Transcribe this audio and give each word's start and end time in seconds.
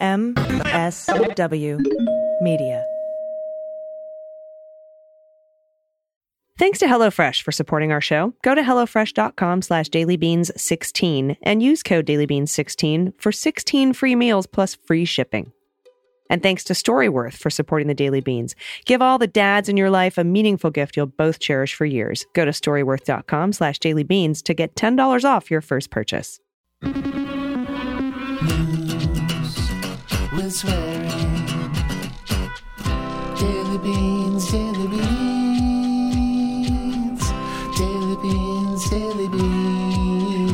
MSW 0.00 1.80
Media. 2.40 2.84
Thanks 6.58 6.80
to 6.80 6.86
HelloFresh 6.86 7.42
for 7.42 7.52
supporting 7.52 7.92
our 7.92 8.00
show. 8.00 8.34
Go 8.42 8.54
to 8.56 8.62
HelloFresh.com 8.62 9.62
slash 9.62 9.88
dailybeans16 9.90 11.36
and 11.42 11.62
use 11.62 11.84
code 11.84 12.04
dailybeans16 12.06 13.12
for 13.20 13.30
16 13.30 13.92
free 13.92 14.16
meals 14.16 14.46
plus 14.46 14.74
free 14.74 15.04
shipping. 15.04 15.52
And 16.28 16.42
thanks 16.42 16.64
to 16.64 16.72
Storyworth 16.72 17.36
for 17.36 17.48
supporting 17.48 17.86
the 17.88 17.94
Daily 17.94 18.20
Beans. 18.20 18.54
Give 18.84 19.00
all 19.00 19.18
the 19.18 19.26
dads 19.26 19.68
in 19.68 19.76
your 19.76 19.88
life 19.88 20.18
a 20.18 20.24
meaningful 20.24 20.70
gift 20.70 20.96
you'll 20.96 21.06
both 21.06 21.38
cherish 21.38 21.74
for 21.74 21.86
years. 21.86 22.26
Go 22.34 22.44
to 22.44 22.50
Storyworth.com 22.50 23.52
slash 23.52 23.78
dailybeans 23.78 24.42
to 24.42 24.52
get 24.52 24.74
$10 24.74 25.24
off 25.24 25.50
your 25.50 25.60
first 25.60 25.90
purchase. 25.90 26.40
With 30.48 30.56
swearing. 30.56 31.08
Daily 33.38 33.78
beans, 33.78 34.50
daily 34.50 34.88
beans, 34.88 35.12
daily 37.76 38.16
beans, 38.22 38.90
daily 38.90 39.28
beans. 39.28 40.52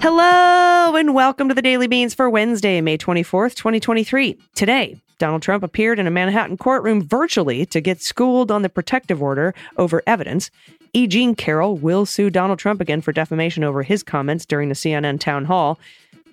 Hello 0.00 0.96
and 0.96 1.12
welcome 1.14 1.48
to 1.48 1.54
the 1.54 1.60
Daily 1.60 1.86
Beans 1.86 2.14
for 2.14 2.30
Wednesday, 2.30 2.80
May 2.80 2.96
24th, 2.96 3.54
2023. 3.54 4.38
Today, 4.54 4.98
Donald 5.18 5.42
Trump 5.42 5.62
appeared 5.62 5.98
in 5.98 6.06
a 6.06 6.10
Manhattan 6.10 6.56
courtroom 6.56 7.02
virtually 7.02 7.66
to 7.66 7.82
get 7.82 8.00
schooled 8.00 8.50
on 8.50 8.62
the 8.62 8.70
protective 8.70 9.22
order 9.22 9.54
over 9.76 10.02
evidence. 10.06 10.50
E. 10.94 11.06
Jean 11.06 11.34
Carroll 11.34 11.76
will 11.76 12.06
sue 12.06 12.30
Donald 12.30 12.58
Trump 12.58 12.80
again 12.80 13.02
for 13.02 13.12
defamation 13.12 13.62
over 13.62 13.82
his 13.82 14.02
comments 14.02 14.46
during 14.46 14.70
the 14.70 14.74
CNN 14.74 15.20
town 15.20 15.44
hall. 15.44 15.78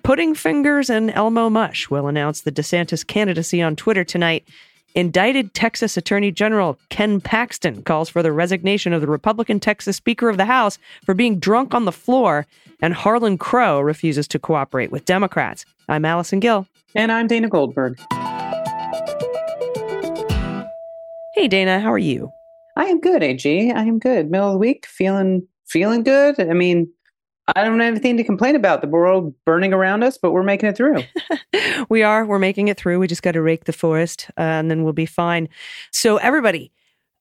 Pudding 0.06 0.36
Fingers 0.36 0.88
and 0.88 1.10
Elmo 1.10 1.50
Mush 1.50 1.90
will 1.90 2.06
announce 2.06 2.42
the 2.42 2.52
DeSantis 2.52 3.04
candidacy 3.04 3.60
on 3.60 3.74
Twitter 3.74 4.04
tonight. 4.04 4.46
Indicted 4.94 5.52
Texas 5.52 5.96
Attorney 5.96 6.30
General 6.30 6.78
Ken 6.90 7.20
Paxton 7.20 7.82
calls 7.82 8.08
for 8.08 8.22
the 8.22 8.30
resignation 8.30 8.92
of 8.92 9.00
the 9.00 9.08
Republican 9.08 9.58
Texas 9.58 9.96
Speaker 9.96 10.28
of 10.28 10.36
the 10.36 10.44
House 10.44 10.78
for 11.04 11.12
being 11.12 11.40
drunk 11.40 11.74
on 11.74 11.86
the 11.86 11.90
floor, 11.90 12.46
and 12.80 12.94
Harlan 12.94 13.36
Crow 13.36 13.80
refuses 13.80 14.28
to 14.28 14.38
cooperate 14.38 14.92
with 14.92 15.04
Democrats. 15.06 15.66
I'm 15.88 16.04
Allison 16.04 16.38
Gill. 16.38 16.68
And 16.94 17.10
I'm 17.10 17.26
Dana 17.26 17.48
Goldberg. 17.48 17.98
Hey, 21.34 21.48
Dana, 21.48 21.80
how 21.80 21.92
are 21.92 21.98
you? 21.98 22.30
I 22.76 22.84
am 22.84 23.00
good, 23.00 23.24
AG. 23.24 23.72
I 23.72 23.82
am 23.82 23.98
good. 23.98 24.30
Middle 24.30 24.50
of 24.50 24.52
the 24.52 24.58
week, 24.58 24.86
feeling 24.86 25.48
feeling 25.66 26.04
good. 26.04 26.38
I 26.38 26.52
mean, 26.52 26.92
I 27.54 27.64
don't 27.64 27.78
have 27.78 27.92
anything 27.92 28.16
to 28.16 28.24
complain 28.24 28.56
about. 28.56 28.80
The 28.80 28.88
world 28.88 29.32
burning 29.44 29.72
around 29.72 30.02
us, 30.02 30.18
but 30.18 30.32
we're 30.32 30.42
making 30.42 30.68
it 30.68 30.76
through. 30.76 31.02
we 31.88 32.02
are. 32.02 32.24
We're 32.24 32.38
making 32.38 32.68
it 32.68 32.76
through. 32.76 32.98
We 32.98 33.06
just 33.06 33.22
got 33.22 33.32
to 33.32 33.42
rake 33.42 33.64
the 33.64 33.72
forest, 33.72 34.28
uh, 34.36 34.42
and 34.42 34.70
then 34.70 34.82
we'll 34.82 34.92
be 34.92 35.06
fine. 35.06 35.48
So, 35.92 36.16
everybody, 36.16 36.72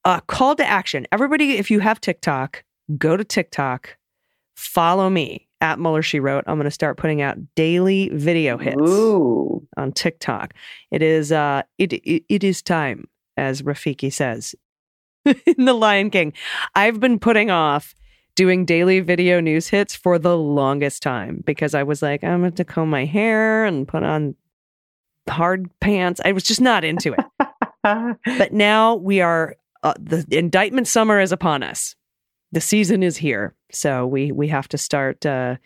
uh, 0.04 0.22
call 0.22 0.56
to 0.56 0.66
action. 0.66 1.06
Everybody, 1.12 1.58
if 1.58 1.70
you 1.70 1.80
have 1.80 2.02
TikTok, 2.02 2.64
go 2.98 3.16
to 3.16 3.24
TikTok, 3.24 3.98
follow 4.56 5.10
me 5.10 5.48
at 5.62 5.80
Mueller 5.80 6.02
She 6.02 6.20
Wrote. 6.20 6.44
I'm 6.48 6.58
going 6.58 6.66
to 6.66 6.72
start 6.72 6.98
putting 6.98 7.22
out 7.22 7.38
daily 7.56 8.10
video 8.10 8.58
hits 8.58 8.82
Ooh. 8.82 9.68
on 9.78 9.92
TikTok. 9.92 10.54
It 10.92 11.04
is 11.04 11.32
uh, 11.32 11.64
it, 11.78 11.94
it 11.94 12.24
it 12.30 12.44
is 12.44 12.64
time, 12.64 13.06
as 13.38 13.62
Rafiki 13.62 14.12
says 14.12 14.56
in 15.26 15.66
The 15.66 15.74
Lion 15.74 16.10
King. 16.10 16.34
I've 16.74 17.00
been 17.00 17.20
putting 17.20 17.52
off 17.52 17.94
doing 18.36 18.66
daily 18.66 19.00
video 19.00 19.40
news 19.40 19.68
hits 19.68 19.96
for 19.96 20.20
the 20.20 20.38
longest 20.38 21.02
time 21.02 21.42
because 21.46 21.74
I 21.74 21.84
was 21.84 22.02
like, 22.02 22.24
I'm 22.24 22.42
going 22.42 22.52
to 22.54 22.66
comb 22.66 22.90
my 22.90 23.06
hair 23.06 23.66
and 23.66 23.88
put 23.88 24.04
on 24.04 24.36
hard 25.30 25.70
pants. 25.80 26.22
I 26.24 26.34
was 26.34 26.44
just 26.44 26.62
not 26.62 26.84
into 26.84 27.14
it. 27.14 28.18
but 28.38 28.54
now 28.54 28.96
we 28.96 29.22
are, 29.22 29.56
uh, 29.84 29.94
the 30.00 30.26
indictment 30.32 30.88
summer 30.88 31.20
is 31.20 31.32
upon 31.32 31.64
us. 31.64 31.96
The 32.52 32.62
season 32.62 33.04
is 33.04 33.18
here. 33.18 33.54
So 33.72 34.08
we 34.08 34.32
we 34.32 34.48
have 34.48 34.68
to 34.70 34.78
start 34.78 35.26
uh, 35.26 35.58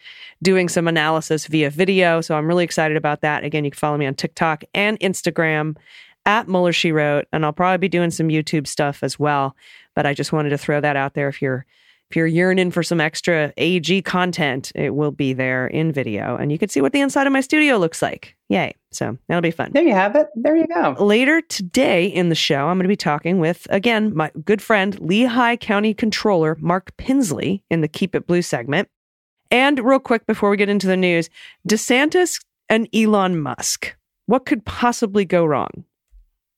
doing 0.41 0.69
some 0.69 0.87
analysis 0.87 1.45
via 1.45 1.69
video. 1.69 2.21
So 2.21 2.35
I'm 2.35 2.47
really 2.47 2.63
excited 2.63 2.97
about 2.97 3.21
that. 3.21 3.43
Again, 3.43 3.63
you 3.63 3.71
can 3.71 3.77
follow 3.77 3.97
me 3.97 4.07
on 4.07 4.15
TikTok 4.15 4.63
and 4.73 4.99
Instagram 4.99 5.77
at 6.25 6.47
Mueller 6.47 6.73
She 6.73 6.91
Wrote, 6.91 7.27
and 7.31 7.45
I'll 7.45 7.53
probably 7.53 7.77
be 7.77 7.89
doing 7.89 8.09
some 8.09 8.29
YouTube 8.29 8.65
stuff 8.65 9.03
as 9.03 9.19
well. 9.19 9.55
But 9.93 10.05
I 10.07 10.13
just 10.13 10.33
wanted 10.33 10.49
to 10.49 10.57
throw 10.57 10.81
that 10.81 10.95
out 10.95 11.13
there 11.13 11.27
if 11.27 11.41
you're 11.41 11.65
if 12.09 12.15
you're 12.15 12.25
yearning 12.25 12.71
for 12.71 12.81
some 12.81 12.99
extra 12.99 13.53
AG 13.57 14.01
content, 14.01 14.71
it 14.73 14.95
will 14.95 15.11
be 15.11 15.31
there 15.31 15.67
in 15.67 15.91
video 15.91 16.35
and 16.37 16.51
you 16.51 16.57
can 16.57 16.67
see 16.67 16.81
what 16.81 16.91
the 16.91 17.01
inside 17.01 17.27
of 17.27 17.33
my 17.33 17.41
studio 17.41 17.77
looks 17.77 18.01
like. 18.01 18.35
Yay. 18.49 18.73
So 18.91 19.15
that'll 19.27 19.41
be 19.41 19.51
fun. 19.51 19.69
there 19.73 19.83
you 19.83 19.93
have 19.93 20.15
it. 20.15 20.27
There 20.35 20.55
you 20.55 20.65
go. 20.65 20.95
Later 20.99 21.41
today 21.41 22.07
in 22.07 22.29
the 22.29 22.35
show, 22.35 22.67
I'm 22.67 22.77
going 22.77 22.85
to 22.85 22.87
be 22.87 22.95
talking 22.95 23.37
with, 23.37 23.67
again, 23.69 24.15
my 24.15 24.31
good 24.43 24.59
friend, 24.59 24.99
Lehigh 24.99 25.57
County 25.57 25.93
Controller 25.93 26.57
Mark 26.59 26.97
Pinsley 26.97 27.61
in 27.69 27.81
the 27.81 27.87
Keep 27.87 28.15
It 28.15 28.25
Blue 28.25 28.41
segment. 28.41 28.89
And 29.51 29.79
real 29.79 29.99
quick 29.99 30.25
before 30.25 30.49
we 30.49 30.57
get 30.57 30.69
into 30.69 30.87
the 30.87 30.97
news, 30.97 31.29
DeSantis 31.67 32.39
and 32.69 32.87
Elon 32.93 33.39
Musk. 33.39 33.95
What 34.25 34.47
could 34.47 34.65
possibly 34.65 35.25
go 35.25 35.45
wrong? 35.45 35.85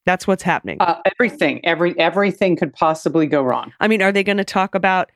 That's 0.06 0.25
what's 0.25 0.44
happening. 0.44 0.78
Uh, 0.79 1.01
everything, 1.06 1.63
every 1.66 1.97
everything 2.00 2.56
could 2.56 2.73
possibly 2.73 3.28
go 3.28 3.41
wrong. 3.44 3.72
I 3.79 3.88
mean, 3.88 4.01
are 4.01 4.11
they 4.11 4.23
going 4.23 4.38
to 4.38 4.44
talk 4.44 4.75
about 4.75 5.11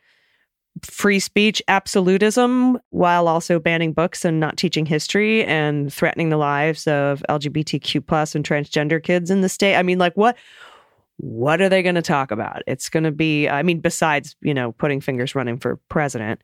free 0.84 1.20
speech 1.20 1.62
absolutism 1.68 2.80
while 2.90 3.28
also 3.28 3.60
banning 3.60 3.94
books 3.94 4.26
and 4.26 4.40
not 4.40 4.58
teaching 4.58 4.86
history 4.86 5.44
and 5.46 5.94
threatening 5.94 6.30
the 6.30 6.38
lives 6.38 6.88
of 6.88 7.24
LGBTQ 7.30 8.06
plus 8.06 8.36
and 8.36 8.46
transgender 8.46 9.02
kids 9.02 9.32
in 9.32 9.42
the 9.42 9.50
state? 9.50 9.76
I 9.76 9.84
mean, 9.84 10.00
like 10.00 10.16
what 10.16 10.38
what 11.18 11.62
are 11.62 11.70
they 11.70 11.82
going 11.82 11.96
to 11.96 12.02
talk 12.02 12.32
about? 12.32 12.62
It's 12.68 12.90
going 12.90 13.06
to 13.06 13.12
be 13.12 13.48
I 13.48 13.64
mean, 13.64 13.80
besides, 13.80 14.36
you 14.42 14.54
know, 14.54 14.74
Pudding 14.74 15.02
Fingers 15.02 15.36
running 15.36 15.58
for 15.58 15.80
president. 15.90 16.42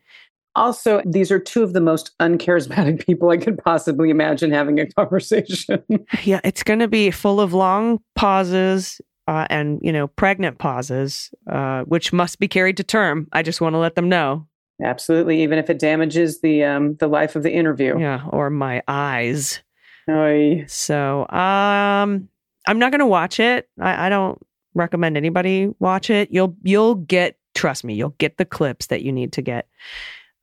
Also, 0.54 1.02
these 1.06 1.32
are 1.32 1.40
two 1.40 1.64
of 1.64 1.72
the 1.74 1.80
most 1.80 2.12
uncharismatic 2.20 3.06
people 3.06 3.30
I 3.30 3.38
could 3.38 3.58
possibly 3.58 4.10
imagine 4.10 4.52
having 4.52 4.80
a 4.80 4.88
conversation. 4.88 5.84
Yeah, 6.24 6.42
it's 6.44 6.64
going 6.64 6.80
to 6.80 6.90
be 6.90 7.10
full 7.12 7.40
of 7.40 7.54
long 7.54 8.00
pauses 8.16 9.00
uh, 9.28 9.48
and 9.50 9.80
you 9.82 9.92
know 9.92 10.08
pregnant 10.08 10.58
pauses, 10.58 11.32
uh, 11.50 11.84
which 11.84 12.12
must 12.14 12.40
be 12.40 12.48
carried 12.48 12.78
to 12.78 12.84
term. 12.84 13.28
I 13.32 13.44
just 13.44 13.62
want 13.62 13.74
to 13.74 13.80
let 13.80 13.96
them 13.96 14.10
know. 14.10 14.48
Absolutely, 14.84 15.44
even 15.44 15.60
if 15.60 15.70
it 15.70 15.80
damages 15.80 16.42
the 16.42 16.64
um, 16.64 16.96
the 16.96 17.08
life 17.08 17.36
of 17.36 17.44
the 17.44 17.52
interview. 17.52 18.00
Yeah, 18.00 18.24
or 18.30 18.50
my 18.50 18.82
eyes. 18.88 19.62
Oy. 20.10 20.66
So 20.68 21.22
um, 21.30 22.28
I'm 22.68 22.80
not 22.80 22.92
going 22.92 23.00
to 23.00 23.06
watch 23.06 23.40
it. 23.40 23.70
I, 23.80 24.08
I 24.08 24.10
don't 24.10 24.40
recommend 24.74 25.18
anybody 25.18 25.70
watch 25.80 26.10
it. 26.10 26.30
You'll 26.32 26.56
you'll 26.64 26.96
get 26.96 27.38
trust 27.54 27.84
me, 27.84 27.94
you'll 27.94 28.16
get 28.18 28.38
the 28.38 28.46
clips 28.46 28.88
that 28.88 29.04
you 29.04 29.12
need 29.12 29.34
to 29.34 29.42
get. 29.42 29.68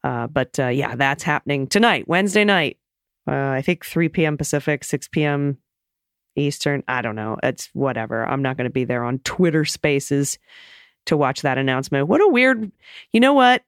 Uh, 0.04 0.26
but 0.26 0.58
uh, 0.58 0.68
yeah, 0.68 0.94
that's 0.94 1.22
happening 1.22 1.66
tonight, 1.66 2.06
Wednesday 2.06 2.44
night. 2.44 2.78
Uh, 3.26 3.50
I 3.50 3.62
think 3.62 3.84
3 3.84 4.08
p.m. 4.08 4.38
Pacific, 4.38 4.84
6 4.84 5.08
p.m. 5.08 5.58
Eastern. 6.38 6.82
I 6.88 7.03
don't 7.03 7.16
know. 7.16 7.38
It's 7.43 7.69
whatever. 7.72 8.25
I'm 8.25 8.43
not 8.43 8.56
going 8.56 8.66
to 8.66 8.72
be 8.72 8.84
there 8.84 9.04
on 9.04 9.19
Twitter 9.21 9.65
Spaces 9.65 10.38
to 11.06 11.16
watch 11.16 11.43
that 11.43 11.59
announcement. 11.59 12.09
What 12.09 12.21
a 12.21 12.28
weird. 12.28 12.71
You 13.12 13.21
know 13.21 13.32
what? 13.32 13.62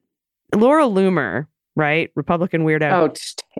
Laura 0.54 0.84
Loomer, 0.84 1.46
right? 1.76 2.10
Republican 2.14 2.64
weirdo. 2.64 2.92
Oh, 2.92 3.14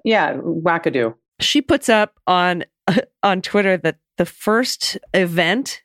yeah, 0.04 0.34
wackadoo. 0.34 1.14
She 1.40 1.62
puts 1.62 1.88
up 1.88 2.18
on 2.26 2.64
on 3.22 3.42
Twitter 3.42 3.76
that 3.78 3.98
the 4.18 4.26
first 4.26 4.98
event, 5.14 5.82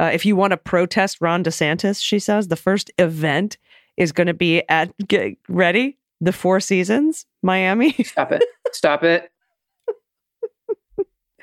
uh, 0.00 0.10
if 0.12 0.24
you 0.24 0.36
want 0.36 0.52
to 0.52 0.56
protest 0.56 1.18
Ron 1.20 1.42
DeSantis, 1.42 2.02
she 2.02 2.18
says 2.18 2.48
the 2.48 2.56
first 2.56 2.90
event 2.98 3.58
is 3.96 4.12
going 4.12 4.26
to 4.26 4.34
be 4.34 4.62
at 4.68 4.92
get 5.08 5.36
ready 5.48 5.98
the 6.20 6.32
Four 6.32 6.60
Seasons, 6.60 7.26
Miami. 7.42 7.92
Stop 8.04 8.32
it. 8.32 8.44
Stop 8.72 9.02
it. 9.02 9.30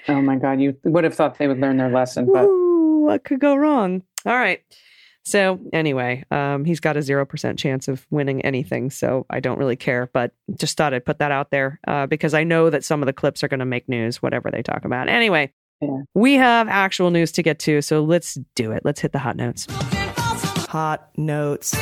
Oh 0.07 0.21
my 0.21 0.35
God, 0.35 0.59
you 0.59 0.77
would 0.83 1.03
have 1.03 1.13
thought 1.15 1.38
they 1.38 1.47
would 1.47 1.59
learn 1.59 1.77
their 1.77 1.89
lesson, 1.89 2.29
but 2.31 2.44
Ooh, 2.45 3.00
what 3.05 3.23
could 3.23 3.39
go 3.39 3.55
wrong? 3.55 4.03
All 4.25 4.33
right. 4.33 4.61
So 5.25 5.59
anyway, 5.71 6.25
um, 6.31 6.65
he's 6.65 6.81
got 6.81 6.97
a 6.97 7.01
zero 7.01 7.25
percent 7.25 7.57
chance 7.57 7.88
of 7.88 8.05
winning 8.09 8.41
anything. 8.41 8.89
So 8.89 9.25
I 9.29 9.39
don't 9.39 9.57
really 9.57 9.77
care, 9.77 10.09
but 10.11 10.33
just 10.57 10.75
thought 10.75 10.94
I'd 10.94 11.05
put 11.05 11.19
that 11.19 11.31
out 11.31 11.50
there 11.50 11.79
uh, 11.88 12.07
because 12.07 12.33
I 12.33 12.44
know 12.44 12.69
that 12.69 12.83
some 12.83 13.01
of 13.01 13.05
the 13.05 13.13
clips 13.13 13.41
are 13.44 13.47
going 13.47 13.61
to 13.61 13.65
make 13.65 13.88
news, 13.88 14.21
whatever 14.21 14.51
they 14.51 14.61
talk 14.61 14.83
about. 14.83 15.07
Anyway, 15.07 15.53
Yeah. 15.81 16.01
we 16.13 16.33
have 16.33 16.67
actual 16.67 17.09
news 17.09 17.31
to 17.33 17.41
get 17.44 17.59
to, 17.59 17.81
so 17.81 18.03
let's 18.03 18.38
do 18.56 18.73
it. 18.73 18.83
Let's 18.83 18.99
hit 18.99 19.13
the 19.13 19.19
hot 19.19 19.38
notes. 19.38 19.65
Hot 20.69 21.09
notes. 21.15 21.73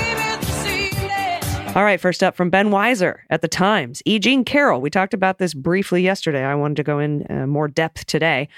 All 1.74 1.86
right, 1.86 2.02
first 2.02 2.22
up 2.22 2.36
from 2.36 2.50
Ben 2.50 2.70
Weiser 2.70 3.20
at 3.30 3.42
the 3.42 3.48
Times. 3.48 4.04
E. 4.04 4.20
Jean 4.20 4.44
Carroll. 4.44 4.82
We 4.82 4.90
talked 4.90 5.14
about 5.14 5.38
this 5.38 5.54
briefly 5.54 6.02
yesterday. 6.04 6.44
I 6.44 6.54
wanted 6.54 6.76
to 6.76 6.84
go 6.84 7.00
in 7.00 7.26
uh, 7.30 7.48
more 7.48 7.70
depth 7.70 8.06
today. 8.08 8.50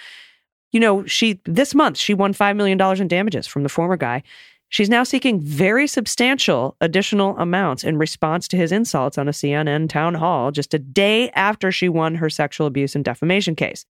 You 0.72 0.80
know, 0.80 1.06
she 1.06 1.40
this 1.46 1.76
month 1.76 2.00
she 2.00 2.16
won 2.16 2.34
five 2.34 2.56
million 2.56 2.80
dollars 2.80 3.00
in 3.00 3.08
damages 3.08 3.46
from 3.46 3.62
the 3.62 3.70
former 3.70 3.98
guy. 3.98 4.24
She's 4.70 4.90
now 4.90 5.04
seeking 5.04 5.40
very 5.40 5.86
substantial 5.86 6.76
additional 6.82 7.38
amounts 7.38 7.84
in 7.84 8.00
response 8.00 8.48
to 8.48 8.58
his 8.58 8.72
insults 8.72 9.20
on 9.20 9.28
a 9.28 9.32
CNN 9.32 9.90
town 9.90 10.16
hall 10.16 10.50
just 10.50 10.74
a 10.74 10.80
day 10.80 11.30
after 11.36 11.72
she 11.72 11.90
won 11.90 12.16
her 12.16 12.32
sexual 12.32 12.66
abuse 12.66 12.96
and 12.96 13.06
defamation 13.06 13.54
case. 13.54 13.86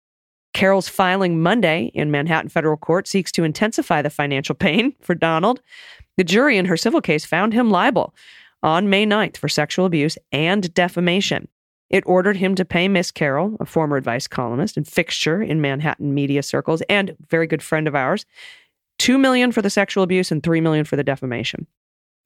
Carroll's 0.55 0.89
filing 0.89 1.43
Monday 1.43 1.91
in 1.93 2.11
Manhattan 2.11 2.49
federal 2.49 2.79
court 2.79 3.07
seeks 3.07 3.33
to 3.33 3.45
intensify 3.45 4.01
the 4.01 4.09
financial 4.09 4.55
pain 4.55 4.95
for 5.03 5.15
Donald. 5.15 5.61
The 6.17 6.25
jury 6.25 6.57
in 6.57 6.65
her 6.65 6.79
civil 6.79 7.03
case 7.03 7.27
found 7.27 7.53
him 7.53 7.71
liable 7.71 8.15
on 8.63 8.91
May 8.91 9.07
9th 9.07 9.37
for 9.37 9.49
sexual 9.49 9.87
abuse 9.87 10.19
and 10.33 10.73
defamation. 10.75 11.49
It 11.89 12.05
ordered 12.07 12.37
him 12.37 12.55
to 12.55 12.65
pay 12.65 12.87
Miss 12.87 13.11
Carroll, 13.11 13.57
a 13.59 13.67
former 13.67 13.97
advice 13.97 14.29
columnist 14.29 14.77
and 14.77 14.87
fixture 14.87 15.43
in 15.43 15.61
Manhattan 15.61 16.15
media 16.15 16.43
circles 16.43 16.83
and 16.89 17.17
very 17.29 17.47
good 17.47 17.63
friend 17.63 17.89
of 17.89 17.97
ours, 17.97 18.25
2 19.01 19.19
million 19.19 19.51
for 19.51 19.61
the 19.63 19.71
sexual 19.71 20.05
abuse 20.05 20.31
and 20.31 20.43
3 20.43 20.61
million 20.61 20.85
for 20.85 20.97
the 20.97 21.03
defamation. 21.03 21.67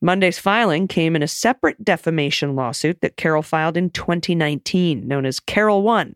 Monday's 0.03 0.39
filing 0.39 0.87
came 0.87 1.17
in 1.17 1.23
a 1.23 1.29
separate 1.29 1.83
defamation 1.83 2.55
lawsuit 2.55 3.01
that 3.01 3.17
Carroll 3.17 3.43
filed 3.43 3.77
in 3.77 3.89
2019, 3.91 5.09
known 5.09 5.25
as 5.25 5.41
Carroll 5.41 5.83
1, 5.83 6.15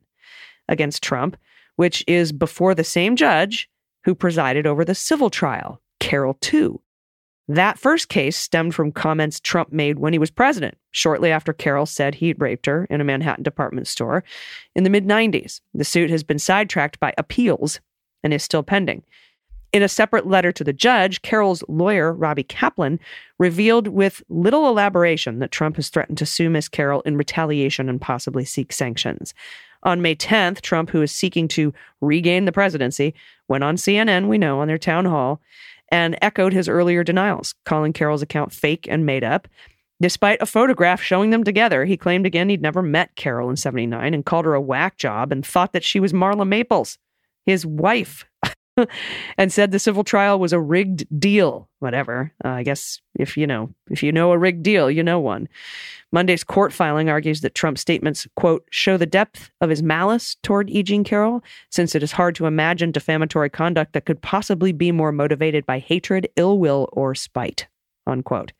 against 0.68 1.02
Trump, 1.02 1.38
which 1.76 2.04
is 2.06 2.32
before 2.32 2.74
the 2.74 2.84
same 2.84 3.16
judge 3.16 3.70
who 4.04 4.14
presided 4.14 4.66
over 4.66 4.84
the 4.84 4.94
civil 4.94 5.30
trial, 5.30 5.80
Carroll 6.00 6.36
2. 6.40 6.78
That 7.48 7.78
first 7.78 8.10
case 8.10 8.36
stemmed 8.36 8.74
from 8.74 8.92
comments 8.92 9.40
Trump 9.40 9.72
made 9.72 9.98
when 9.98 10.12
he 10.12 10.18
was 10.18 10.30
president, 10.30 10.76
shortly 10.90 11.32
after 11.32 11.54
Carroll 11.54 11.86
said 11.86 12.16
he'd 12.16 12.40
raped 12.40 12.66
her 12.66 12.86
in 12.90 13.00
a 13.00 13.04
Manhattan 13.04 13.42
department 13.42 13.86
store 13.86 14.22
in 14.74 14.84
the 14.84 14.90
mid 14.90 15.06
90s. 15.06 15.62
The 15.72 15.84
suit 15.84 16.10
has 16.10 16.22
been 16.22 16.38
sidetracked 16.38 17.00
by 17.00 17.14
appeals 17.16 17.80
and 18.22 18.34
is 18.34 18.42
still 18.42 18.62
pending. 18.62 19.02
In 19.72 19.82
a 19.82 19.88
separate 19.88 20.26
letter 20.26 20.52
to 20.52 20.64
the 20.64 20.72
judge, 20.72 21.22
Carroll's 21.22 21.62
lawyer, 21.68 22.12
Robbie 22.12 22.42
Kaplan, 22.42 23.00
revealed 23.38 23.88
with 23.88 24.22
little 24.28 24.68
elaboration 24.68 25.38
that 25.38 25.50
Trump 25.50 25.76
has 25.76 25.88
threatened 25.88 26.18
to 26.18 26.26
sue 26.26 26.50
Miss 26.50 26.68
Carroll 26.68 27.02
in 27.02 27.16
retaliation 27.16 27.88
and 27.88 28.00
possibly 28.00 28.44
seek 28.44 28.72
sanctions. 28.72 29.34
On 29.84 30.02
May 30.02 30.16
10th, 30.16 30.60
Trump, 30.62 30.90
who 30.90 31.02
is 31.02 31.12
seeking 31.12 31.48
to 31.48 31.72
regain 32.00 32.46
the 32.46 32.52
presidency, 32.52 33.14
went 33.46 33.62
on 33.62 33.76
CNN, 33.76 34.26
we 34.26 34.38
know, 34.38 34.60
on 34.60 34.68
their 34.68 34.78
town 34.78 35.04
hall, 35.04 35.40
and 35.90 36.18
echoed 36.22 36.52
his 36.52 36.68
earlier 36.68 37.02
denials, 37.02 37.54
calling 37.64 37.92
Carroll's 37.92 38.22
account 38.22 38.52
fake 38.52 38.86
and 38.90 39.06
made 39.06 39.24
up. 39.24 39.48
Despite 40.00 40.40
a 40.40 40.46
photograph 40.46 41.02
showing 41.02 41.30
them 41.30 41.42
together, 41.42 41.84
he 41.84 41.96
claimed 41.96 42.24
again 42.24 42.48
he'd 42.48 42.62
never 42.62 42.82
met 42.82 43.16
Carroll 43.16 43.50
in 43.50 43.56
79 43.56 44.14
and 44.14 44.24
called 44.24 44.44
her 44.44 44.54
a 44.54 44.60
whack 44.60 44.96
job 44.96 45.32
and 45.32 45.44
thought 45.44 45.72
that 45.72 45.82
she 45.82 45.98
was 45.98 46.12
Marla 46.12 46.46
Maples, 46.46 46.98
his 47.44 47.66
wife. 47.66 48.24
and 49.38 49.52
said 49.52 49.70
the 49.70 49.78
civil 49.78 50.04
trial 50.04 50.38
was 50.38 50.52
a 50.52 50.60
rigged 50.60 51.06
deal. 51.20 51.68
Whatever. 51.80 52.32
Uh, 52.44 52.48
I 52.48 52.62
guess 52.62 53.00
if 53.14 53.36
you 53.36 53.46
know 53.46 53.72
if 53.90 54.02
you 54.02 54.12
know 54.12 54.32
a 54.32 54.38
rigged 54.38 54.62
deal, 54.62 54.90
you 54.90 55.02
know 55.02 55.20
one. 55.20 55.48
Monday's 56.10 56.44
court 56.44 56.72
filing 56.72 57.08
argues 57.10 57.42
that 57.42 57.54
Trump's 57.54 57.82
statements, 57.82 58.26
quote, 58.34 58.66
show 58.70 58.96
the 58.96 59.06
depth 59.06 59.50
of 59.60 59.68
his 59.68 59.82
malice 59.82 60.36
toward 60.42 60.70
E. 60.70 60.82
Jean 60.82 61.04
Carroll, 61.04 61.42
since 61.70 61.94
it 61.94 62.02
is 62.02 62.12
hard 62.12 62.34
to 62.36 62.46
imagine 62.46 62.92
defamatory 62.92 63.50
conduct 63.50 63.92
that 63.92 64.06
could 64.06 64.22
possibly 64.22 64.72
be 64.72 64.90
more 64.90 65.12
motivated 65.12 65.66
by 65.66 65.78
hatred, 65.78 66.26
ill 66.36 66.58
will, 66.58 66.88
or 66.92 67.14
spite, 67.14 67.68
unquote. 68.06 68.52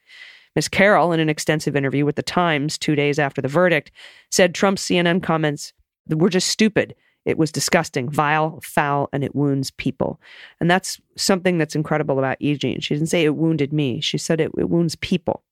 Ms. 0.56 0.68
Carroll, 0.68 1.12
in 1.12 1.20
an 1.20 1.28
extensive 1.28 1.76
interview 1.76 2.04
with 2.04 2.16
The 2.16 2.22
Times 2.22 2.76
two 2.76 2.94
days 2.94 3.18
after 3.18 3.40
the 3.40 3.48
verdict, 3.48 3.92
said 4.30 4.54
Trump's 4.54 4.84
CNN 4.84 5.22
comments 5.22 5.72
were 6.08 6.30
just 6.30 6.48
stupid 6.48 6.94
it 7.28 7.36
was 7.36 7.52
disgusting, 7.52 8.08
vile, 8.08 8.58
foul, 8.62 9.10
and 9.12 9.22
it 9.22 9.34
wounds 9.34 9.70
people. 9.70 10.18
And 10.60 10.70
that's 10.70 10.98
something 11.14 11.58
that's 11.58 11.76
incredible 11.76 12.18
about 12.18 12.38
E. 12.40 12.56
Jean. 12.56 12.80
She 12.80 12.94
didn't 12.94 13.10
say 13.10 13.22
it 13.22 13.36
wounded 13.36 13.70
me, 13.70 14.00
she 14.00 14.16
said 14.16 14.40
it, 14.40 14.50
it 14.56 14.70
wounds 14.70 14.96
people. 14.96 15.42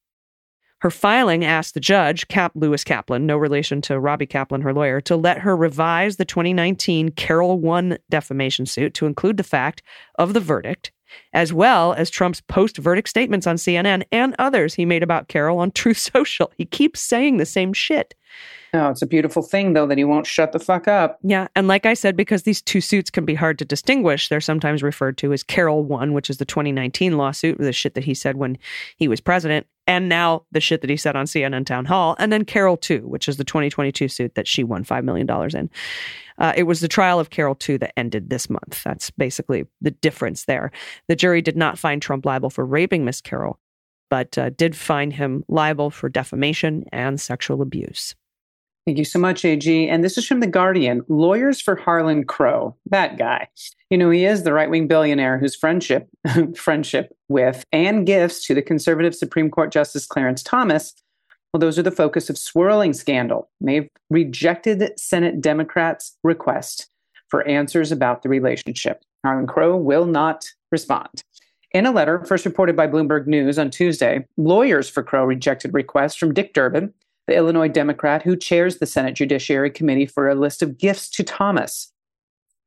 Her 0.86 0.90
filing 0.92 1.44
asked 1.44 1.74
the 1.74 1.80
judge, 1.80 2.28
Cap 2.28 2.52
Lewis 2.54 2.84
Kaplan, 2.84 3.26
no 3.26 3.36
relation 3.36 3.82
to 3.82 3.98
Robbie 3.98 4.24
Kaplan, 4.24 4.60
her 4.60 4.72
lawyer, 4.72 5.00
to 5.00 5.16
let 5.16 5.38
her 5.38 5.56
revise 5.56 6.14
the 6.14 6.24
2019 6.24 7.08
Carroll 7.08 7.58
1 7.58 7.98
defamation 8.08 8.66
suit 8.66 8.94
to 8.94 9.06
include 9.06 9.36
the 9.36 9.42
fact 9.42 9.82
of 10.16 10.32
the 10.32 10.38
verdict, 10.38 10.92
as 11.32 11.52
well 11.52 11.92
as 11.94 12.08
Trump's 12.08 12.40
post 12.40 12.78
verdict 12.78 13.08
statements 13.08 13.48
on 13.48 13.56
CNN 13.56 14.04
and 14.12 14.36
others 14.38 14.74
he 14.74 14.84
made 14.84 15.02
about 15.02 15.26
Carroll 15.26 15.58
on 15.58 15.70
Truth 15.72 15.98
Social. 15.98 16.52
He 16.56 16.64
keeps 16.64 17.00
saying 17.00 17.38
the 17.38 17.46
same 17.46 17.72
shit. 17.72 18.14
No, 18.72 18.88
it's 18.88 19.02
a 19.02 19.06
beautiful 19.06 19.42
thing 19.42 19.72
though 19.72 19.88
that 19.88 19.98
he 19.98 20.04
won't 20.04 20.28
shut 20.28 20.52
the 20.52 20.60
fuck 20.60 20.86
up. 20.86 21.18
Yeah, 21.24 21.48
and 21.56 21.66
like 21.66 21.84
I 21.84 21.94
said, 21.94 22.16
because 22.16 22.44
these 22.44 22.62
two 22.62 22.80
suits 22.80 23.10
can 23.10 23.24
be 23.24 23.34
hard 23.34 23.58
to 23.58 23.64
distinguish, 23.64 24.28
they're 24.28 24.40
sometimes 24.40 24.84
referred 24.84 25.18
to 25.18 25.32
as 25.32 25.42
Carroll 25.42 25.82
One, 25.82 26.12
which 26.12 26.30
is 26.30 26.36
the 26.36 26.44
2019 26.44 27.16
lawsuit, 27.16 27.58
the 27.58 27.72
shit 27.72 27.94
that 27.94 28.04
he 28.04 28.14
said 28.14 28.36
when 28.36 28.56
he 28.96 29.08
was 29.08 29.20
president, 29.20 29.66
and 29.86 30.08
now 30.08 30.44
the 30.52 30.60
shit 30.60 30.80
that 30.80 30.90
he 30.90 30.96
said 30.96 31.16
on 31.16 31.26
CNN 31.26 31.66
Town 31.66 31.84
Hall, 31.84 32.16
and 32.18 32.32
then 32.32 32.44
Carroll 32.44 32.76
Two, 32.76 33.06
which 33.06 33.28
is 33.28 33.36
the 33.36 33.44
2022 33.44 34.08
suit 34.08 34.34
that 34.34 34.48
she 34.48 34.64
won 34.64 34.84
five 34.84 35.04
million 35.04 35.26
dollars 35.26 35.54
in. 35.54 35.70
Uh, 36.38 36.52
it 36.56 36.64
was 36.64 36.80
the 36.80 36.88
trial 36.88 37.18
of 37.18 37.30
Carroll 37.30 37.54
Two 37.54 37.78
that 37.78 37.98
ended 37.98 38.30
this 38.30 38.50
month. 38.50 38.82
That's 38.84 39.10
basically 39.10 39.66
the 39.80 39.92
difference 39.92 40.44
there. 40.44 40.70
The 41.08 41.16
jury 41.16 41.42
did 41.42 41.56
not 41.56 41.78
find 41.78 42.02
Trump 42.02 42.26
liable 42.26 42.50
for 42.50 42.64
raping 42.64 43.04
Miss 43.04 43.20
Carroll, 43.20 43.58
but 44.10 44.36
uh, 44.36 44.50
did 44.50 44.76
find 44.76 45.12
him 45.12 45.44
liable 45.48 45.90
for 45.90 46.08
defamation 46.08 46.84
and 46.92 47.20
sexual 47.20 47.62
abuse. 47.62 48.14
Thank 48.86 48.98
you 48.98 49.04
so 49.04 49.18
much, 49.18 49.44
AG. 49.44 49.88
And 49.88 50.04
this 50.04 50.16
is 50.16 50.26
from 50.26 50.38
The 50.38 50.46
Guardian 50.46 51.02
Lawyers 51.08 51.60
for 51.60 51.74
Harlan 51.74 52.24
Crow, 52.24 52.76
that 52.90 53.18
guy. 53.18 53.48
You 53.90 53.98
know, 53.98 54.10
he 54.10 54.24
is 54.24 54.42
the 54.42 54.52
right 54.52 54.68
wing 54.68 54.88
billionaire 54.88 55.38
whose 55.38 55.54
friendship, 55.54 56.08
friendship 56.56 57.16
with 57.28 57.64
and 57.72 58.04
gifts 58.04 58.44
to 58.46 58.54
the 58.54 58.62
conservative 58.62 59.14
Supreme 59.14 59.50
Court 59.50 59.70
Justice 59.70 60.06
Clarence 60.06 60.42
Thomas, 60.42 60.94
well, 61.52 61.60
those 61.60 61.78
are 61.78 61.82
the 61.82 61.90
focus 61.90 62.28
of 62.28 62.36
swirling 62.36 62.92
scandal. 62.92 63.48
They've 63.62 63.88
rejected 64.10 64.92
Senate 64.98 65.40
Democrats' 65.40 66.16
request 66.22 66.90
for 67.28 67.48
answers 67.48 67.90
about 67.90 68.22
the 68.22 68.28
relationship. 68.28 69.02
Harlan 69.24 69.46
Crow 69.46 69.76
will 69.76 70.04
not 70.04 70.44
respond. 70.70 71.22
In 71.72 71.86
a 71.86 71.92
letter 71.92 72.24
first 72.24 72.44
reported 72.44 72.76
by 72.76 72.86
Bloomberg 72.86 73.26
News 73.26 73.58
on 73.58 73.70
Tuesday, 73.70 74.26
lawyers 74.36 74.88
for 74.90 75.02
Crow 75.02 75.24
rejected 75.24 75.72
requests 75.72 76.16
from 76.16 76.34
Dick 76.34 76.52
Durbin, 76.52 76.92
the 77.26 77.34
Illinois 77.34 77.68
Democrat 77.68 78.22
who 78.22 78.36
chairs 78.36 78.76
the 78.76 78.86
Senate 78.86 79.14
Judiciary 79.14 79.70
Committee 79.70 80.06
for 80.06 80.28
a 80.28 80.34
list 80.34 80.62
of 80.62 80.76
gifts 80.76 81.08
to 81.10 81.24
Thomas. 81.24 81.92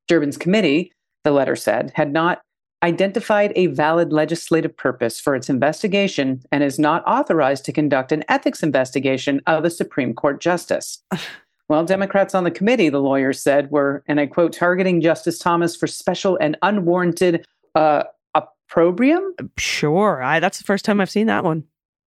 Durbin's 0.07 0.37
committee, 0.37 0.91
the 1.23 1.31
letter 1.31 1.55
said, 1.55 1.91
had 1.95 2.13
not 2.13 2.41
identified 2.83 3.51
a 3.55 3.67
valid 3.67 4.13
legislative 4.13 4.75
purpose 4.75 5.19
for 5.19 5.35
its 5.35 5.49
investigation 5.49 6.41
and 6.51 6.63
is 6.63 6.79
not 6.79 7.03
authorized 7.05 7.65
to 7.65 7.73
conduct 7.73 8.11
an 8.11 8.23
ethics 8.29 8.63
investigation 8.63 9.41
of 9.47 9.65
a 9.65 9.69
Supreme 9.69 10.13
Court 10.13 10.41
justice. 10.41 11.03
Well, 11.67 11.85
Democrats 11.85 12.33
on 12.33 12.45
the 12.45 12.49
committee, 12.49 12.89
the 12.89 12.99
lawyers 12.99 13.43
said, 13.43 13.69
were, 13.69 14.03
and 14.07 14.19
I 14.19 14.25
quote, 14.25 14.53
targeting 14.53 15.01
Justice 15.01 15.37
Thomas 15.37 15.75
for 15.75 15.85
special 15.85 16.35
and 16.41 16.57
unwarranted 16.63 17.45
uh, 17.75 18.05
opprobrium. 18.33 19.35
Sure. 19.55 20.23
I, 20.23 20.39
that's 20.39 20.57
the 20.57 20.63
first 20.63 20.83
time 20.83 20.99
I've 20.99 21.11
seen 21.11 21.27
that 21.27 21.43
one. 21.43 21.63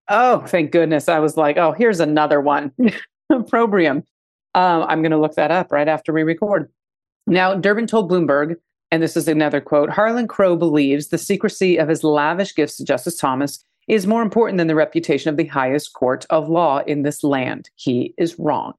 Oh, 0.10 0.39
thank 0.48 0.72
goodness. 0.72 1.08
I 1.08 1.20
was 1.20 1.38
like, 1.38 1.58
oh, 1.58 1.74
here's 1.74 2.00
another 2.00 2.41
one. 2.41 2.72
opprobrium. 3.30 3.98
Um, 4.56 4.84
I'm 4.88 5.03
going 5.03 5.12
to 5.12 5.20
look 5.20 5.36
that 5.36 5.51
up 5.51 5.72
right 5.72 5.88
after 5.88 6.12
we 6.12 6.24
record. 6.24 6.68
Now, 7.27 7.53
Durbin 7.53 7.86
told 7.86 8.10
Bloomberg, 8.10 8.56
and 8.92 9.02
this 9.02 9.16
is 9.16 9.28
another 9.28 9.62
quote 9.62 9.90
Harlan 9.90 10.28
Crow 10.28 10.56
believes 10.56 11.08
the 11.08 11.18
secrecy 11.18 11.78
of 11.78 11.88
his 11.88 12.04
lavish 12.04 12.54
gifts 12.54 12.78
to 12.78 12.86
Justice 12.86 13.18
Thomas 13.18 13.64
is 13.88 14.06
more 14.06 14.22
important 14.22 14.58
than 14.58 14.68
the 14.68 14.76
reputation 14.76 15.30
of 15.30 15.38
the 15.38 15.46
highest 15.46 15.94
court 15.94 16.26
of 16.30 16.50
law 16.50 16.80
in 16.80 17.02
this 17.02 17.24
land. 17.24 17.70
He 17.76 18.14
is 18.18 18.38
wrong. 18.38 18.74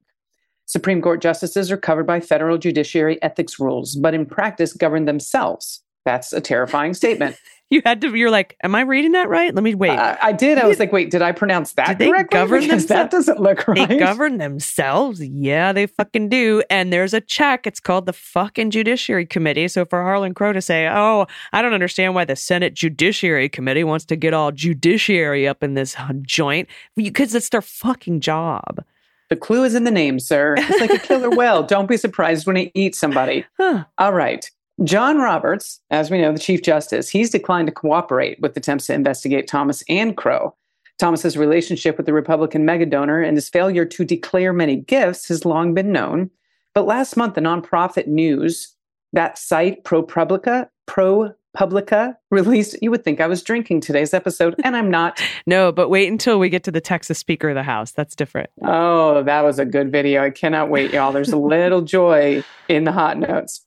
Supreme 0.65 1.01
Court 1.01 1.21
justices 1.21 1.71
are 1.71 1.77
covered 1.77 2.07
by 2.07 2.19
federal 2.19 2.57
judiciary 2.57 3.21
ethics 3.21 3.59
rules, 3.59 3.95
but 3.95 4.13
in 4.13 4.25
practice 4.25 4.73
govern 4.73 5.05
themselves. 5.05 5.83
That's 6.05 6.31
a 6.31 6.41
terrifying 6.41 6.93
statement. 6.93 7.35
You 7.69 7.81
had 7.83 8.01
to. 8.01 8.13
You're 8.13 8.29
like, 8.29 8.55
am 8.63 8.75
I 8.75 8.81
reading 8.81 9.13
that 9.13 9.29
right? 9.29 9.53
Let 9.53 9.63
me 9.63 9.73
wait. 9.73 9.97
Uh, 9.97 10.15
I 10.21 10.31
did. 10.31 10.59
I 10.59 10.67
was 10.67 10.79
like, 10.79 10.91
wait, 10.91 11.09
did 11.09 11.23
I 11.23 11.31
pronounce 11.31 11.73
that 11.73 11.87
Did 11.87 11.97
they 11.97 12.09
correctly? 12.09 12.37
govern 12.37 12.61
Because 12.61 12.85
that 12.87 13.09
doesn't 13.09 13.39
look 13.39 13.67
right. 13.67 13.89
They 13.89 13.97
govern 13.97 14.37
themselves. 14.37 15.23
Yeah, 15.23 15.73
they 15.73 15.87
fucking 15.87 16.29
do. 16.29 16.61
And 16.69 16.93
there's 16.93 17.15
a 17.15 17.21
check. 17.21 17.65
It's 17.65 17.79
called 17.79 18.05
the 18.05 18.13
fucking 18.13 18.69
Judiciary 18.69 19.25
Committee. 19.25 19.67
So 19.67 19.85
for 19.85 20.03
Harlan 20.03 20.35
Crow 20.35 20.53
to 20.53 20.61
say, 20.61 20.87
oh, 20.87 21.25
I 21.51 21.61
don't 21.63 21.73
understand 21.73 22.13
why 22.13 22.25
the 22.25 22.35
Senate 22.35 22.75
Judiciary 22.75 23.49
Committee 23.49 23.83
wants 23.83 24.05
to 24.05 24.15
get 24.15 24.33
all 24.35 24.51
judiciary 24.51 25.47
up 25.47 25.63
in 25.63 25.73
this 25.73 25.95
joint, 26.21 26.69
because 26.95 27.33
it's 27.33 27.49
their 27.49 27.61
fucking 27.61 28.19
job. 28.19 28.83
The 29.29 29.35
clue 29.35 29.63
is 29.63 29.73
in 29.73 29.83
the 29.83 29.89
name, 29.89 30.19
sir. 30.19 30.53
It's 30.59 30.79
like 30.79 30.91
a 30.91 30.99
killer 30.99 31.29
whale. 31.35 31.63
Don't 31.63 31.87
be 31.87 31.97
surprised 31.97 32.45
when 32.45 32.57
it 32.57 32.71
eats 32.75 32.99
somebody. 32.99 33.45
Huh. 33.59 33.85
All 33.97 34.13
right. 34.13 34.47
John 34.83 35.19
Roberts, 35.19 35.79
as 35.91 36.09
we 36.09 36.19
know, 36.19 36.31
the 36.31 36.39
Chief 36.39 36.63
Justice, 36.63 37.09
he's 37.09 37.29
declined 37.29 37.67
to 37.67 37.73
cooperate 37.73 38.39
with 38.39 38.57
attempts 38.57 38.87
to 38.87 38.93
investigate 38.93 39.47
Thomas 39.47 39.83
and 39.87 40.17
Crow. 40.17 40.55
Thomas's 40.99 41.37
relationship 41.37 41.97
with 41.97 42.05
the 42.05 42.13
Republican 42.13 42.65
megadonor 42.65 43.25
and 43.25 43.37
his 43.37 43.49
failure 43.49 43.85
to 43.85 44.05
declare 44.05 44.53
many 44.53 44.75
gifts 44.77 45.27
has 45.27 45.45
long 45.45 45.73
been 45.73 45.91
known. 45.91 46.29
But 46.73 46.85
last 46.85 47.17
month, 47.17 47.35
the 47.35 47.41
nonprofit 47.41 48.07
news, 48.07 48.75
that 49.11 49.37
site 49.37 49.83
ProPublica, 49.83 50.69
ProPublica 50.87 52.15
released. 52.31 52.75
You 52.81 52.89
would 52.91 53.03
think 53.03 53.21
I 53.21 53.27
was 53.27 53.43
drinking 53.43 53.81
today's 53.81 54.13
episode, 54.13 54.55
and 54.63 54.75
I'm 54.75 54.89
not. 54.89 55.21
No, 55.45 55.73
but 55.73 55.89
wait 55.89 56.09
until 56.09 56.39
we 56.39 56.47
get 56.47 56.63
to 56.63 56.71
the 56.71 56.79
Texas 56.79 57.19
Speaker 57.19 57.49
of 57.49 57.55
the 57.55 57.63
House. 57.63 57.91
That's 57.91 58.15
different. 58.15 58.49
Oh, 58.63 59.23
that 59.23 59.41
was 59.41 59.59
a 59.59 59.65
good 59.65 59.91
video. 59.91 60.23
I 60.23 60.29
cannot 60.29 60.69
wait, 60.69 60.93
y'all. 60.93 61.11
There's 61.11 61.33
a 61.33 61.37
little 61.37 61.81
joy 61.81 62.43
in 62.69 62.85
the 62.85 62.93
hot 62.93 63.17
notes. 63.17 63.65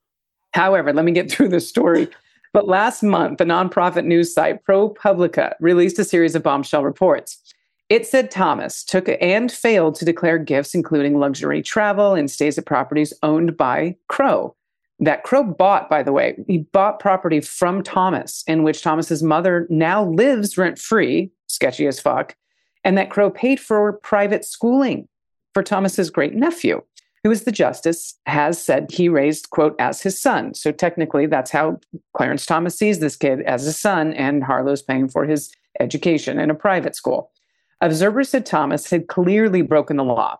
However, 0.56 0.90
let 0.94 1.04
me 1.04 1.12
get 1.12 1.30
through 1.30 1.50
the 1.50 1.60
story. 1.60 2.08
But 2.54 2.66
last 2.66 3.02
month, 3.02 3.36
the 3.36 3.44
nonprofit 3.44 4.06
news 4.06 4.32
site 4.32 4.64
ProPublica 4.64 5.52
released 5.60 5.98
a 5.98 6.04
series 6.04 6.34
of 6.34 6.42
bombshell 6.42 6.82
reports. 6.82 7.42
It 7.90 8.06
said 8.06 8.30
Thomas 8.30 8.82
took 8.82 9.06
and 9.20 9.52
failed 9.52 9.96
to 9.96 10.06
declare 10.06 10.38
gifts, 10.38 10.74
including 10.74 11.18
luxury 11.18 11.62
travel 11.62 12.14
and 12.14 12.30
stays 12.30 12.56
at 12.56 12.64
properties 12.64 13.12
owned 13.22 13.58
by 13.58 13.96
Crow. 14.08 14.56
That 14.98 15.24
Crow 15.24 15.44
bought, 15.44 15.90
by 15.90 16.02
the 16.02 16.12
way, 16.12 16.42
he 16.46 16.58
bought 16.72 17.00
property 17.00 17.42
from 17.42 17.82
Thomas, 17.82 18.42
in 18.46 18.62
which 18.62 18.80
Thomas's 18.80 19.22
mother 19.22 19.66
now 19.68 20.06
lives 20.06 20.56
rent 20.56 20.78
free, 20.78 21.30
sketchy 21.48 21.86
as 21.86 22.00
fuck, 22.00 22.34
and 22.82 22.96
that 22.96 23.10
Crow 23.10 23.30
paid 23.30 23.60
for 23.60 23.92
private 23.92 24.42
schooling 24.42 25.06
for 25.52 25.62
Thomas's 25.62 26.08
great 26.08 26.34
nephew, 26.34 26.82
who 27.26 27.32
is 27.32 27.42
the 27.42 27.50
justice, 27.50 28.14
has 28.26 28.62
said 28.62 28.88
he 28.88 29.08
raised, 29.08 29.50
quote, 29.50 29.74
as 29.80 30.00
his 30.00 30.16
son. 30.16 30.54
So 30.54 30.70
technically, 30.70 31.26
that's 31.26 31.50
how 31.50 31.80
Clarence 32.16 32.46
Thomas 32.46 32.78
sees 32.78 33.00
this 33.00 33.16
kid 33.16 33.40
as 33.40 33.66
a 33.66 33.72
son, 33.72 34.12
and 34.12 34.44
Harlow's 34.44 34.80
paying 34.80 35.08
for 35.08 35.24
his 35.24 35.52
education 35.80 36.38
in 36.38 36.50
a 36.50 36.54
private 36.54 36.94
school. 36.94 37.32
Observers 37.80 38.28
said 38.28 38.46
Thomas 38.46 38.88
had 38.88 39.08
clearly 39.08 39.62
broken 39.62 39.96
the 39.96 40.04
law. 40.04 40.38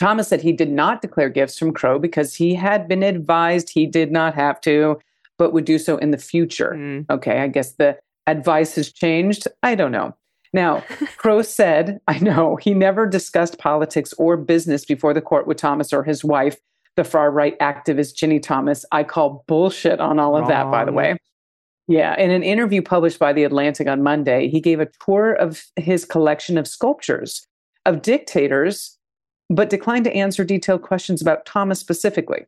Thomas 0.00 0.28
said 0.28 0.40
he 0.40 0.52
did 0.52 0.70
not 0.70 1.02
declare 1.02 1.28
gifts 1.28 1.58
from 1.58 1.74
Crow 1.74 1.98
because 1.98 2.34
he 2.34 2.54
had 2.54 2.88
been 2.88 3.02
advised 3.02 3.68
he 3.68 3.84
did 3.84 4.10
not 4.10 4.34
have 4.34 4.62
to, 4.62 4.98
but 5.36 5.52
would 5.52 5.66
do 5.66 5.76
so 5.78 5.98
in 5.98 6.10
the 6.10 6.16
future. 6.16 6.72
Mm. 6.74 7.04
Okay, 7.10 7.40
I 7.40 7.48
guess 7.48 7.72
the 7.72 7.98
advice 8.26 8.76
has 8.76 8.90
changed. 8.90 9.46
I 9.62 9.74
don't 9.74 9.92
know. 9.92 10.16
Now, 10.52 10.82
Crow 11.16 11.42
said, 11.42 12.00
I 12.08 12.18
know, 12.18 12.56
he 12.56 12.74
never 12.74 13.06
discussed 13.06 13.58
politics 13.58 14.12
or 14.14 14.36
business 14.36 14.84
before 14.84 15.12
the 15.14 15.20
court 15.20 15.46
with 15.46 15.58
Thomas 15.58 15.92
or 15.92 16.02
his 16.02 16.24
wife, 16.24 16.56
the 16.96 17.04
far 17.04 17.30
right 17.30 17.58
activist 17.58 18.14
Ginni 18.14 18.42
Thomas. 18.42 18.84
I 18.92 19.04
call 19.04 19.44
bullshit 19.46 20.00
on 20.00 20.18
all 20.18 20.36
of 20.36 20.48
that, 20.48 20.70
by 20.70 20.84
the 20.84 20.92
way. 20.92 21.16
Yeah, 21.86 22.18
in 22.18 22.30
an 22.30 22.42
interview 22.42 22.82
published 22.82 23.18
by 23.18 23.32
The 23.32 23.44
Atlantic 23.44 23.88
on 23.88 24.02
Monday, 24.02 24.48
he 24.48 24.60
gave 24.60 24.78
a 24.78 24.88
tour 25.04 25.32
of 25.32 25.64
his 25.76 26.04
collection 26.04 26.58
of 26.58 26.68
sculptures 26.68 27.46
of 27.86 28.02
dictators, 28.02 28.98
but 29.48 29.70
declined 29.70 30.04
to 30.04 30.12
answer 30.12 30.44
detailed 30.44 30.82
questions 30.82 31.22
about 31.22 31.46
Thomas 31.46 31.80
specifically. 31.80 32.44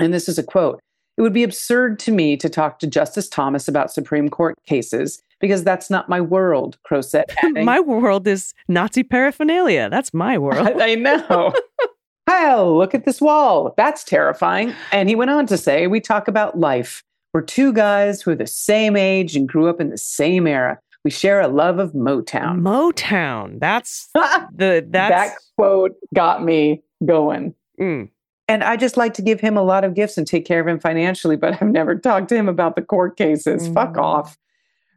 And 0.00 0.12
this 0.12 0.28
is 0.28 0.38
a 0.38 0.42
quote 0.42 0.80
It 1.16 1.22
would 1.22 1.32
be 1.32 1.44
absurd 1.44 2.00
to 2.00 2.12
me 2.12 2.36
to 2.38 2.48
talk 2.48 2.80
to 2.80 2.88
Justice 2.88 3.28
Thomas 3.28 3.68
about 3.68 3.92
Supreme 3.92 4.28
Court 4.28 4.56
cases 4.66 5.22
because 5.40 5.64
that's 5.64 5.90
not 5.90 6.08
my 6.08 6.20
world, 6.20 6.78
Crow 6.84 7.00
said. 7.00 7.26
my 7.62 7.80
world 7.80 8.26
is 8.26 8.54
Nazi 8.68 9.02
paraphernalia. 9.02 9.88
That's 9.90 10.12
my 10.14 10.38
world. 10.38 10.66
I, 10.66 10.72
I 10.92 10.94
know. 10.94 11.52
Hell, 12.28 12.76
look 12.76 12.94
at 12.94 13.04
this 13.04 13.20
wall. 13.20 13.72
That's 13.76 14.02
terrifying. 14.02 14.74
And 14.92 15.08
he 15.08 15.14
went 15.14 15.30
on 15.30 15.46
to 15.46 15.56
say, 15.56 15.86
We 15.86 16.00
talk 16.00 16.26
about 16.28 16.58
life. 16.58 17.02
We're 17.32 17.42
two 17.42 17.72
guys 17.72 18.20
who 18.22 18.32
are 18.32 18.36
the 18.36 18.46
same 18.46 18.96
age 18.96 19.36
and 19.36 19.46
grew 19.48 19.68
up 19.68 19.80
in 19.80 19.90
the 19.90 19.98
same 19.98 20.46
era. 20.46 20.78
We 21.04 21.10
share 21.12 21.40
a 21.40 21.46
love 21.48 21.78
of 21.78 21.92
Motown. 21.92 22.60
Motown. 22.62 23.60
That's 23.60 24.08
the 24.14 24.84
that 24.90 25.34
quote 25.56 25.92
got 26.14 26.42
me 26.42 26.82
going. 27.04 27.54
mm. 27.80 28.08
And 28.48 28.62
I 28.62 28.76
just 28.76 28.96
like 28.96 29.12
to 29.14 29.22
give 29.22 29.40
him 29.40 29.56
a 29.56 29.62
lot 29.62 29.82
of 29.84 29.94
gifts 29.94 30.16
and 30.16 30.24
take 30.26 30.46
care 30.46 30.60
of 30.60 30.68
him 30.68 30.78
financially, 30.78 31.34
but 31.36 31.60
I've 31.60 31.68
never 31.68 31.96
talked 31.96 32.28
to 32.28 32.36
him 32.36 32.48
about 32.48 32.76
the 32.76 32.82
court 32.82 33.16
cases. 33.16 33.66
Fuck 33.68 33.94
Mhm. 33.94 34.02
off. 34.02 34.36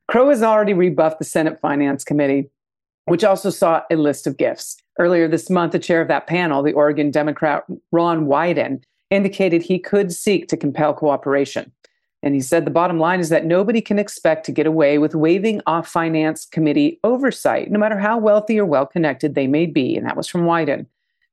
Crow 0.10 0.30
has 0.30 0.42
already 0.42 0.74
rebuffed 0.74 1.20
the 1.20 1.26
Senate 1.26 1.60
Finance 1.60 2.04
Committee, 2.04 2.50
which 3.06 3.24
also 3.24 3.50
saw 3.50 3.82
a 3.92 3.96
list 3.96 4.26
of 4.26 4.38
gifts. 4.38 4.78
Earlier 4.98 5.28
this 5.28 5.50
month, 5.50 5.72
the 5.72 5.80
chair 5.80 6.02
of 6.02 6.08
that 6.08 6.26
panel, 6.28 6.64
the 6.64 6.74
Oregon 6.74 7.12
Democrat 7.12 7.64
Ron 7.92 8.26
Wyden, 8.26 8.82
indicated 9.12 9.62
he 9.62 9.78
could 9.80 10.12
seek 10.12 10.48
to 10.48 10.58
compel 10.58 10.94
cooperation. 10.94 11.72
And 12.22 12.34
he 12.36 12.42
said 12.42 12.66
the 12.66 12.72
bottom 12.72 13.00
line 13.00 13.20
is 13.20 13.30
that 13.30 13.46
nobody 13.46 13.82
can 13.82 13.98
expect 13.98 14.46
to 14.48 14.52
get 14.52 14.66
away 14.66 14.98
with 14.98 15.16
waving 15.16 15.62
off 15.68 15.88
Finance 15.88 16.46
Committee 16.46 17.00
oversight, 17.04 17.72
no 17.72 17.80
matter 17.80 17.98
how 17.98 18.18
wealthy 18.18 18.60
or 18.60 18.66
well 18.66 18.86
connected 18.86 19.36
they 19.36 19.48
may 19.48 19.66
be. 19.68 19.96
And 19.96 20.06
that 20.06 20.18
was 20.18 20.28
from 20.28 20.42
Wyden. 20.42 20.86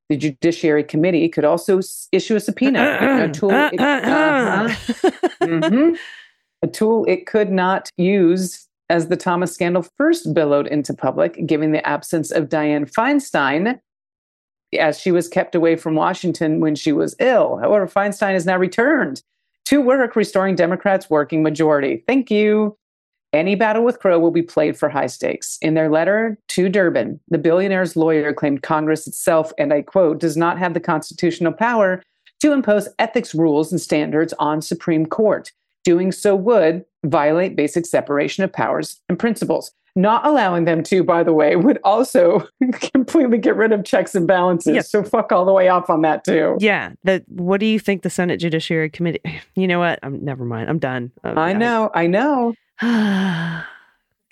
The 0.09 0.17
Judiciary 0.17 0.85
Committee 0.85 1.29
could 1.29 1.45
also 1.45 1.81
issue 2.13 2.37
a 2.37 2.41
subpoena, 2.41 3.25
a 3.25 3.29
tool, 3.33 3.51
Uh, 3.51 3.71
it- 3.73 3.81
uh, 3.81 3.85
uh. 3.85 4.69
uh-huh. 4.69 5.11
Mhm. 5.43 5.97
a 6.63 6.67
tool 6.69 7.05
it 7.09 7.27
could 7.27 7.51
not 7.51 7.89
use 7.97 8.66
as 8.89 9.09
the 9.09 9.17
Thomas 9.17 9.53
scandal 9.53 9.83
first 9.97 10.33
billowed 10.33 10.67
into 10.67 10.95
public, 10.95 11.47
given 11.47 11.73
the 11.73 11.87
absence 11.87 12.31
of 12.31 12.49
Dianne 12.49 12.91
Feinstein, 12.91 13.81
as 14.79 14.99
she 14.99 15.11
was 15.11 15.29
kept 15.29 15.55
away 15.55 15.77
from 15.77 15.95
Washington 15.95 16.61
when 16.61 16.75
she 16.75 16.93
was 16.93 17.17
ill. 17.19 17.57
However, 17.57 17.87
Feinstein 17.87 18.33
has 18.33 18.47
now 18.47 18.57
returned 18.57 19.23
to 19.67 19.81
work 19.81 20.17
restoring 20.17 20.55
Democrats' 20.55 21.11
working 21.11 21.43
majority. 21.43 22.05
Thank 22.07 22.31
you. 22.31 22.77
Any 23.33 23.55
battle 23.55 23.85
with 23.85 23.99
Crow 23.99 24.19
will 24.19 24.31
be 24.31 24.43
played 24.43 24.79
for 24.79 24.89
high 24.89 25.09
stakes. 25.09 25.59
In 25.61 25.75
their 25.75 25.91
letter 25.91 26.39
to 26.49 26.69
Durbin, 26.69 27.21
the 27.29 27.39
billionaire's 27.39 27.97
lawyer 27.97 28.33
claimed 28.33 28.63
Congress 28.63 29.07
itself, 29.07 29.53
and 29.59 29.73
I 29.73 29.83
quote, 29.83 30.21
does 30.21 30.37
not 30.37 30.59
have 30.59 30.75
the 30.75 30.81
constitutional 30.81 31.53
power 31.53 32.03
to 32.41 32.53
impose 32.53 32.89
ethics 32.99 33.35
rules 33.35 33.73
and 33.73 33.81
standards 33.81 34.33
on 34.39 34.63
Supreme 34.63 35.07
Court. 35.07 35.53
Doing 35.85 36.13
so 36.13 36.35
would 36.35 36.85
violate 37.11 37.57
basic 37.57 37.87
separation 37.87 38.45
of 38.45 38.53
powers 38.53 39.01
and 39.09 39.19
principles. 39.19 39.73
Not 39.99 40.27
allowing 40.27 40.67
them 40.67 40.83
to, 40.85 41.03
by 41.03 41.23
the 41.23 41.33
way, 41.33 41.57
would 41.57 41.79
also 41.83 42.47
completely 42.93 43.39
get 43.39 43.57
rid 43.57 43.73
of 43.73 43.83
checks 43.83 44.15
and 44.15 44.27
balances. 44.27 44.91
So 44.91 45.03
fuck 45.03 45.33
all 45.33 45.47
the 45.47 45.55
way 45.55 45.69
off 45.69 45.89
on 45.89 46.03
that 46.03 46.23
too. 46.23 46.59
Yeah. 46.61 46.93
The, 47.05 47.25
what 47.29 47.61
do 47.61 47.67
you 47.67 47.81
think 47.81 48.03
the 48.03 48.11
Senate 48.11 48.37
Judiciary 48.37 48.91
Committee? 48.91 49.21
You 49.55 49.67
know 49.67 49.79
what? 49.79 49.99
I'm 50.03 50.23
never 50.23 50.45
mind. 50.45 50.69
I'm 50.69 50.79
done. 50.79 51.11
I 51.25 51.55
know, 51.55 51.91
I 51.95 52.07
know. 52.07 52.55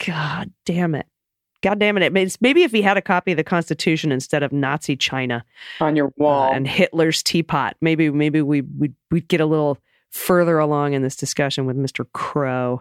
God 0.07 0.51
damn 0.67 0.95
it. 0.95 1.07
God 1.63 1.79
damn 1.79 1.97
it. 1.97 2.15
It 2.15 2.37
Maybe 2.43 2.63
if 2.63 2.73
he 2.73 2.83
had 2.83 2.99
a 2.99 3.03
copy 3.03 3.31
of 3.31 3.39
the 3.39 3.45
Constitution 3.45 4.13
instead 4.13 4.43
of 4.43 4.53
Nazi 4.53 4.97
China 4.97 5.43
On 5.81 5.97
your 5.97 6.09
uh, 6.09 6.19
wall. 6.19 6.53
and 6.53 6.69
Hitler's 6.69 7.23
teapot, 7.23 7.75
maybe 7.81 8.11
maybe 8.11 8.43
we 8.43 8.61
we'd, 8.61 8.95
we'd 9.11 9.29
get 9.29 9.41
a 9.41 9.47
little 9.47 9.79
further 10.15 10.59
along 10.59 10.93
in 10.93 11.03
this 11.03 11.17
discussion 11.17 11.67
with 11.67 11.77
Mr. 11.77 12.07
Crow. 12.13 12.81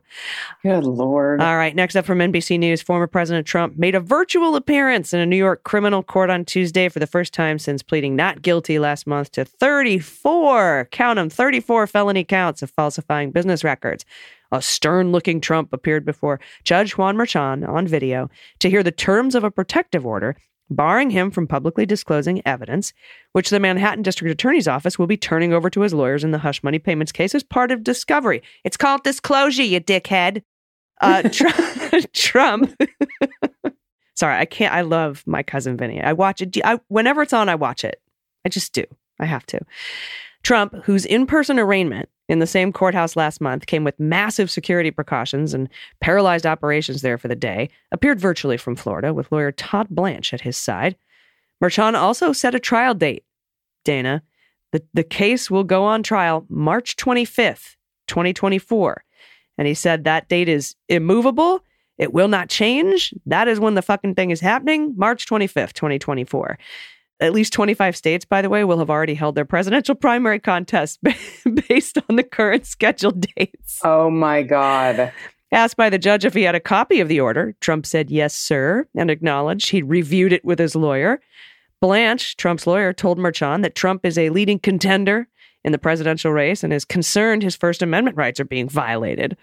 Good 0.62 0.86
Lord. 0.86 1.42
All 1.42 1.58
right, 1.58 1.76
next 1.76 1.96
up 1.96 2.06
from 2.06 2.20
NBC 2.20 2.60
News, 2.60 2.82
former 2.82 3.08
President 3.08 3.48
Trump 3.48 3.76
made 3.76 3.96
a 3.96 4.00
virtual 4.00 4.56
appearance 4.56 5.14
in 5.14 5.20
a 5.20 5.26
New 5.26 5.36
York 5.36 5.64
criminal 5.64 6.04
court 6.04 6.30
on 6.30 6.46
Tuesday 6.46 6.90
for 6.90 7.00
the 7.00 7.08
first 7.08 7.34
time 7.34 7.58
since 7.58 7.82
pleading 7.82 8.16
not 8.16 8.44
guilty 8.44 8.78
last 8.78 9.08
month 9.08 9.32
to 9.32 9.44
34, 9.44 10.90
count 10.92 11.18
them, 11.18 11.30
34 11.30 11.88
felony 11.88 12.24
counts 12.24 12.62
of 12.62 12.70
falsifying 12.70 13.32
business 13.32 13.64
records. 13.64 14.06
A 14.52 14.62
stern 14.62 15.12
looking 15.12 15.42
Trump 15.42 15.74
appeared 15.74 16.06
before 16.06 16.40
Judge 16.64 16.96
Juan 17.00 17.18
Merchan 17.18 17.68
on 17.68 17.88
video 17.88 18.30
to 18.60 18.70
hear 18.70 18.84
the 18.84 18.92
terms 18.92 19.34
of 19.34 19.44
a 19.44 19.50
protective 19.50 20.06
order 20.06 20.38
barring 20.70 21.10
him 21.10 21.32
from 21.32 21.48
publicly 21.48 21.86
disclosing 21.86 22.42
evidence, 22.46 22.94
which 23.32 23.50
the 23.50 23.60
Manhattan 23.60 24.04
District 24.04 24.32
Attorney's 24.32 24.68
Office 24.68 24.98
will 24.98 25.08
be 25.08 25.18
turning 25.18 25.54
over 25.54 25.70
to 25.70 25.82
his 25.82 25.94
lawyers 25.94 26.24
in 26.24 26.32
the 26.32 26.40
hush 26.40 26.64
money 26.64 26.80
payments 26.80 27.12
case 27.12 27.36
as 27.36 27.44
part 27.44 27.72
of 27.72 27.84
discovery. 27.84 28.42
It's 28.64 28.78
called 28.78 29.04
disclosure, 29.04 29.64
you 29.64 29.80
dickhead. 29.80 30.44
Uh, 31.02 31.24
Tr- 31.30 32.08
Trump. 32.14 32.74
Sorry, 34.16 34.38
I 34.38 34.46
can't. 34.46 34.74
I 34.74 34.82
love 34.82 35.24
my 35.26 35.44
cousin 35.44 35.76
Vinny. 35.76 36.02
I 36.02 36.14
watch 36.14 36.42
it. 36.42 36.58
I, 36.64 36.80
whenever 36.88 37.22
it's 37.24 37.34
on, 37.34 37.50
I 37.50 37.56
watch 37.56 37.84
it. 37.84 38.02
I 38.46 38.50
just 38.50 38.74
do. 38.74 38.84
I 39.20 39.26
have 39.26 39.46
to. 39.48 39.60
Trump, 40.44 40.76
whose 40.84 41.06
in 41.06 41.26
person 41.26 41.58
arraignment 41.60 42.10
in 42.30 42.40
the 42.40 42.48
same 42.48 42.72
courthouse 42.72 43.16
last 43.16 43.42
month 43.42 43.66
came 43.66 43.84
with 43.84 44.00
massive 44.00 44.50
security 44.50 44.92
precautions 44.92 45.54
and 45.54 45.70
paralyzed 46.00 46.46
operations 46.46 47.02
there 47.02 47.18
for 47.18 47.28
the 47.28 47.36
day, 47.36 47.70
appeared 47.92 48.20
virtually 48.20 48.58
from 48.58 48.76
Florida 48.76 49.14
with 49.14 49.32
lawyer 49.32 49.52
Todd 49.52 49.88
Blanche 49.90 50.34
at 50.34 50.42
his 50.42 50.58
side. 50.58 50.96
Merchan 51.62 51.96
also 51.96 52.34
set 52.34 52.56
a 52.56 52.60
trial 52.60 52.94
date. 52.94 53.24
Dana, 53.84 54.24
the, 54.72 54.84
the 54.94 55.04
case 55.04 55.52
will 55.52 55.64
go 55.64 55.84
on 55.84 56.02
trial 56.02 56.46
March 56.50 56.96
25th, 56.96 57.76
2024. 58.08 59.04
And 59.58 59.68
he 59.68 59.74
said 59.74 60.04
that 60.04 60.30
date 60.30 60.50
is 60.50 60.76
immovable. 60.90 61.64
It 61.98 62.14
will 62.14 62.28
not 62.28 62.50
change. 62.50 63.14
That 63.26 63.48
is 63.48 63.60
when 63.60 63.76
the 63.76 63.82
fucking 63.82 64.16
thing 64.16 64.32
is 64.32 64.40
happening, 64.40 64.94
March 64.98 65.28
25th, 65.28 65.74
2024. 65.74 66.58
At 67.20 67.34
least 67.34 67.54
25 67.54 67.96
states, 67.96 68.26
by 68.26 68.42
the 68.42 68.50
way, 68.50 68.64
will 68.64 68.80
have 68.80 68.90
already 68.90 69.14
held 69.14 69.36
their 69.36 69.46
presidential 69.46 69.96
primary 70.08 70.40
contests 70.40 70.98
based 71.70 71.98
on 72.10 72.16
the 72.16 72.24
current 72.24 72.66
scheduled 72.66 73.26
dates. 73.36 73.80
oh 73.84 74.10
my 74.10 74.42
God. 74.44 75.12
Asked 75.52 75.78
by 75.78 75.92
the 75.92 76.00
judge 76.00 76.26
if 76.26 76.34
he 76.34 76.42
had 76.42 76.56
a 76.56 76.60
copy 76.60 77.00
of 77.00 77.08
the 77.08 77.20
order, 77.20 77.56
Trump 77.62 77.86
said, 77.86 78.10
yes, 78.10 78.34
sir, 78.34 78.88
and 78.96 79.12
acknowledged 79.12 79.70
he'd 79.70 79.84
reviewed 79.84 80.34
it 80.34 80.44
with 80.44 80.58
his 80.58 80.76
lawyer. 80.76 81.22
Blanche, 81.80 82.36
Trump's 82.38 82.66
lawyer, 82.66 82.92
told 82.92 83.20
Merchan 83.20 83.62
that 83.62 83.76
Trump 83.76 84.04
is 84.04 84.18
a 84.18 84.30
leading 84.30 84.58
contender 84.58 85.28
in 85.64 85.72
the 85.72 85.78
presidential 85.78 86.32
race 86.32 86.64
and 86.64 86.74
is 86.74 86.86
concerned 86.86 87.44
his 87.44 87.56
First 87.56 87.84
Amendment 87.84 88.18
rights 88.18 88.40
are 88.40 88.46
being 88.46 88.68
violated. 88.68 89.38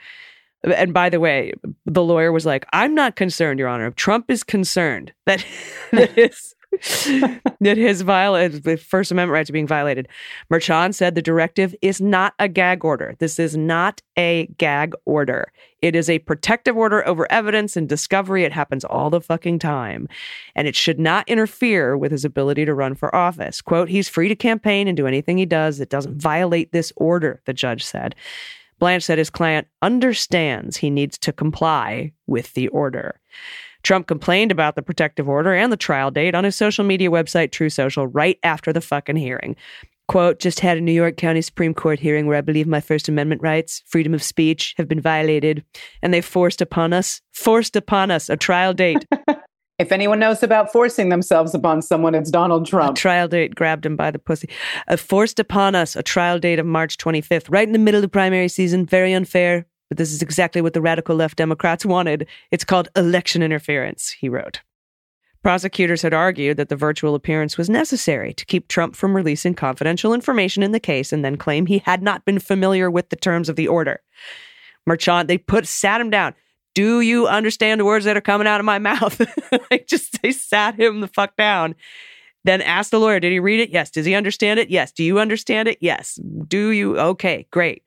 And 0.65 0.93
by 0.93 1.09
the 1.09 1.21
way, 1.21 1.53
the 1.87 2.03
lawyer 2.03 2.33
was 2.33 2.45
like, 2.45 2.67
I'm 2.73 2.95
not 2.95 3.15
concerned, 3.17 3.59
Your 3.59 3.69
Honor. 3.69 3.91
Trump 3.93 4.31
is 4.31 4.43
concerned 4.43 5.12
that, 5.27 5.45
that 5.93 6.11
his 6.11 6.55
that 7.61 7.77
his 7.77 8.03
viol- 8.03 8.35
uh, 8.35 8.49
the 8.49 8.77
First 8.77 9.11
Amendment 9.11 9.35
rights 9.35 9.50
are 9.50 9.53
being 9.53 9.67
violated. 9.67 10.09
Merchan 10.53 10.95
said 10.95 11.15
the 11.15 11.23
directive 11.23 11.75
is 11.83 12.00
not 12.00 12.35
a 12.39 12.47
gag 12.47 12.85
order. 12.85 13.17
This 13.19 13.39
is 13.39 13.57
not 13.57 14.03
a 14.17 14.47
gag 14.59 14.95
order. 15.05 15.50
It 15.83 15.97
is 15.97 16.09
a 16.09 16.21
protective 16.21 16.77
order 16.77 17.07
over 17.07 17.31
evidence 17.31 17.77
and 17.77 17.89
discovery. 17.89 18.45
It 18.45 18.53
happens 18.53 18.85
all 18.85 19.11
the 19.11 19.21
fucking 19.21 19.59
time. 19.59 20.09
And 20.55 20.69
it 20.69 20.77
should 20.77 21.00
not 21.00 21.29
interfere 21.29 21.97
with 21.97 22.12
his 22.12 22.25
ability 22.25 22.65
to 22.67 22.75
run 22.75 22.95
for 22.95 23.15
office. 23.15 23.61
Quote, 23.61 23.89
he's 23.89 24.09
free 24.09 24.29
to 24.29 24.37
campaign 24.37 24.87
and 24.87 24.97
do 24.97 25.07
anything 25.07 25.39
he 25.39 25.47
does 25.47 25.79
that 25.79 25.91
doesn't 25.91 26.21
violate 26.21 26.71
this 26.71 26.93
order, 26.97 27.41
the 27.47 27.53
judge 27.53 27.85
said. 27.85 28.15
Blanche 28.79 29.05
said 29.05 29.19
his 29.19 29.31
client 29.31 29.69
understands 29.83 30.79
he 30.79 30.91
needs 30.91 31.19
to 31.19 31.33
comply 31.33 32.12
with 32.27 32.55
the 32.55 32.69
order. 32.69 33.21
Trump 33.82 34.06
complained 34.06 34.52
about 34.52 34.75
the 34.75 34.82
protective 34.82 35.28
order 35.28 35.54
and 35.54 35.72
the 35.72 35.76
trial 35.76 36.10
date 36.10 36.34
on 36.34 36.44
his 36.44 36.56
social 36.56 36.84
media 36.84 37.10
website, 37.10 37.52
Truth 37.52 37.72
Social, 37.72 38.06
right 38.06 38.38
after 38.42 38.72
the 38.72 38.80
fucking 38.80 39.16
hearing. 39.16 39.56
Quote, 40.08 40.40
just 40.40 40.60
had 40.60 40.76
a 40.76 40.80
New 40.80 40.92
York 40.92 41.16
County 41.16 41.40
Supreme 41.40 41.72
Court 41.72 42.00
hearing 42.00 42.26
where 42.26 42.37
I 42.37 42.40
believe 42.40 42.66
my 42.66 42.80
First 42.80 43.08
Amendment 43.08 43.42
rights, 43.42 43.82
freedom 43.87 44.12
of 44.12 44.22
speech, 44.22 44.75
have 44.76 44.88
been 44.88 45.00
violated, 45.00 45.64
and 46.02 46.12
they 46.12 46.20
forced 46.20 46.60
upon 46.60 46.92
us, 46.92 47.20
forced 47.32 47.76
upon 47.76 48.10
us 48.10 48.28
a 48.28 48.37
trial 48.37 48.75
date. 48.75 49.06
If 49.80 49.92
anyone 49.92 50.18
knows 50.18 50.42
about 50.42 50.70
forcing 50.70 51.08
themselves 51.08 51.54
upon 51.54 51.80
someone, 51.80 52.14
it's 52.14 52.30
Donald 52.30 52.66
Trump. 52.66 52.99
a 52.99 53.00
trial 53.00 53.28
date 53.28 53.54
grabbed 53.54 53.87
him 53.87 53.96
by 53.96 54.10
the 54.10 54.18
pussy. 54.18 54.50
Uh, 54.88 54.99
forced 54.99 55.40
upon 55.40 55.75
us 55.75 55.96
a 55.96 56.02
trial 56.02 56.38
date 56.38 56.58
of 56.58 56.66
March 56.66 56.99
25th, 56.99 57.46
right 57.49 57.66
in 57.66 57.72
the 57.72 57.78
middle 57.78 57.96
of 57.96 58.02
the 58.02 58.08
primary 58.08 58.49
season. 58.49 58.84
Very 58.84 59.14
unfair, 59.14 59.64
but 59.90 59.99
this 59.99 60.12
is 60.12 60.23
exactly 60.23 60.62
what 60.62 60.73
the 60.73 60.80
radical 60.80 61.16
left 61.16 61.37
Democrats 61.37 61.85
wanted. 61.85 62.26
It's 62.50 62.64
called 62.64 62.88
election 62.97 63.42
interference, 63.42 64.11
he 64.11 64.30
wrote. 64.30 64.61
Prosecutors 65.42 66.02
had 66.02 66.14
argued 66.14 66.59
that 66.59 66.68
the 66.68 66.76
virtual 66.76 67.14
appearance 67.14 67.59
was 67.59 67.68
necessary 67.68 68.32
to 68.35 68.44
keep 68.44 68.68
Trump 68.68 68.94
from 68.94 69.16
releasing 69.16 69.54
confidential 69.54 70.14
information 70.14 70.62
in 70.62 70.73
the 70.73 70.80
case 70.80 71.12
and 71.12 71.25
then 71.25 71.37
claim 71.37 71.66
he 71.66 71.78
had 71.78 72.02
not 72.02 72.25
been 72.25 72.38
familiar 72.38 72.90
with 72.90 73.09
the 73.09 73.16
terms 73.16 73.49
of 73.49 73.56
the 73.56 73.66
order. 73.66 74.00
Merchan, 74.88 75.26
they 75.26 75.38
put 75.38 75.66
sat 75.66 76.00
him 76.00 76.11
down. 76.11 76.35
Do 76.75 77.00
you 77.00 77.26
understand 77.26 77.80
the 77.80 77.85
words 77.85 78.04
that 78.04 78.16
are 78.16 78.23
coming 78.23 78.47
out 78.47 78.61
of 78.61 78.66
my 78.66 78.78
mouth? 78.78 79.20
like 79.70 79.87
just 79.87 80.23
they 80.23 80.30
sat 80.30 80.78
him 80.78 81.00
the 81.00 81.09
fuck 81.09 81.37
down. 81.37 81.75
Then 82.44 82.62
asked 82.62 82.90
the 82.90 83.00
lawyer, 83.00 83.20
did 83.20 83.32
he 83.32 83.40
read 83.40 83.61
it? 83.61 83.70
Yes. 83.70 83.90
Does 83.90 84.06
he 84.06 84.14
understand 84.14 84.61
it? 84.61 84.70
Yes. 84.70 84.92
Do 84.92 85.04
you 85.04 85.18
understand 85.18 85.68
it? 85.68 85.78
Yes. 85.80 86.18
Do 86.49 86.70
you? 86.70 86.99
Okay, 86.99 87.47
great. 87.50 87.82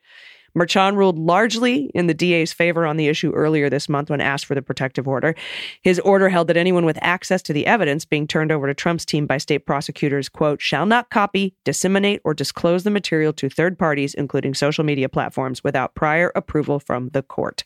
Merchan 0.58 0.96
ruled 0.96 1.18
largely 1.18 1.92
in 1.96 2.08
the 2.08 2.14
DA's 2.14 2.54
favor 2.54 2.86
on 2.86 2.98
the 2.98 3.08
issue 3.08 3.32
earlier 3.32 3.70
this 3.70 3.90
month 3.90 4.10
when 4.10 4.22
asked 4.22 4.46
for 4.46 4.56
the 4.56 4.62
protective 4.62 5.08
order. 5.08 5.36
His 5.82 6.00
order 6.00 6.30
held 6.30 6.48
that 6.48 6.58
anyone 6.58 6.86
with 6.86 7.00
access 7.02 7.42
to 7.44 7.54
the 7.54 7.66
evidence 7.66 8.06
being 8.06 8.28
turned 8.28 8.52
over 8.52 8.68
to 8.68 8.74
Trump's 8.74 9.06
team 9.06 9.26
by 9.26 9.38
state 9.38 9.66
prosecutors, 9.66 10.30
quote, 10.30 10.62
shall 10.62 10.86
not 10.86 11.10
copy, 11.10 11.56
disseminate, 11.64 12.22
or 12.24 12.34
disclose 12.34 12.84
the 12.84 12.92
material 12.92 13.34
to 13.34 13.50
third 13.50 13.80
parties, 13.80 14.14
including 14.14 14.54
social 14.54 14.84
media 14.84 15.10
platforms, 15.10 15.64
without 15.64 15.96
prior 15.96 16.32
approval 16.36 16.80
from 16.80 17.10
the 17.10 17.24
court. 17.24 17.64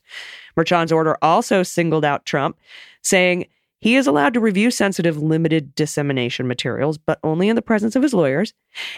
Merchan's 0.56 0.92
order 0.92 1.18
also 1.22 1.64
singled 1.64 2.06
out 2.06 2.26
Trump, 2.26 2.58
saying, 3.02 3.48
he 3.80 3.96
is 3.96 4.08
allowed 4.08 4.34
to 4.34 4.40
review 4.40 4.72
sensitive 4.72 5.22
limited 5.22 5.76
dissemination 5.76 6.48
materials, 6.48 6.98
but 6.98 7.20
only 7.24 7.48
in 7.48 7.56
the 7.56 7.62
presence 7.62 7.96
of 7.96 8.04
his 8.04 8.14
lawyers, 8.14 8.54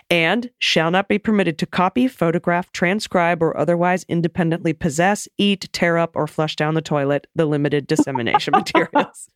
and 0.10 0.50
shall 0.60 0.90
not 0.90 1.08
be 1.08 1.20
permitted 1.20 1.58
to 1.58 1.66
copy, 1.66 2.08
photograph, 2.08 2.72
transcribe, 2.72 3.44
or 3.44 3.58
otherwise 3.58 4.06
independently 4.08 4.74
possess, 4.74 5.28
eat, 5.38 5.68
tear 5.74 5.98
up, 5.98 6.16
or 6.16 6.28
flush 6.28 6.56
down 6.56 6.76
the 6.76 6.82
toilet 6.82 7.28
the 7.36 7.46
limited 7.46 7.88
dissemination 7.88 8.52
materials. 8.56 9.30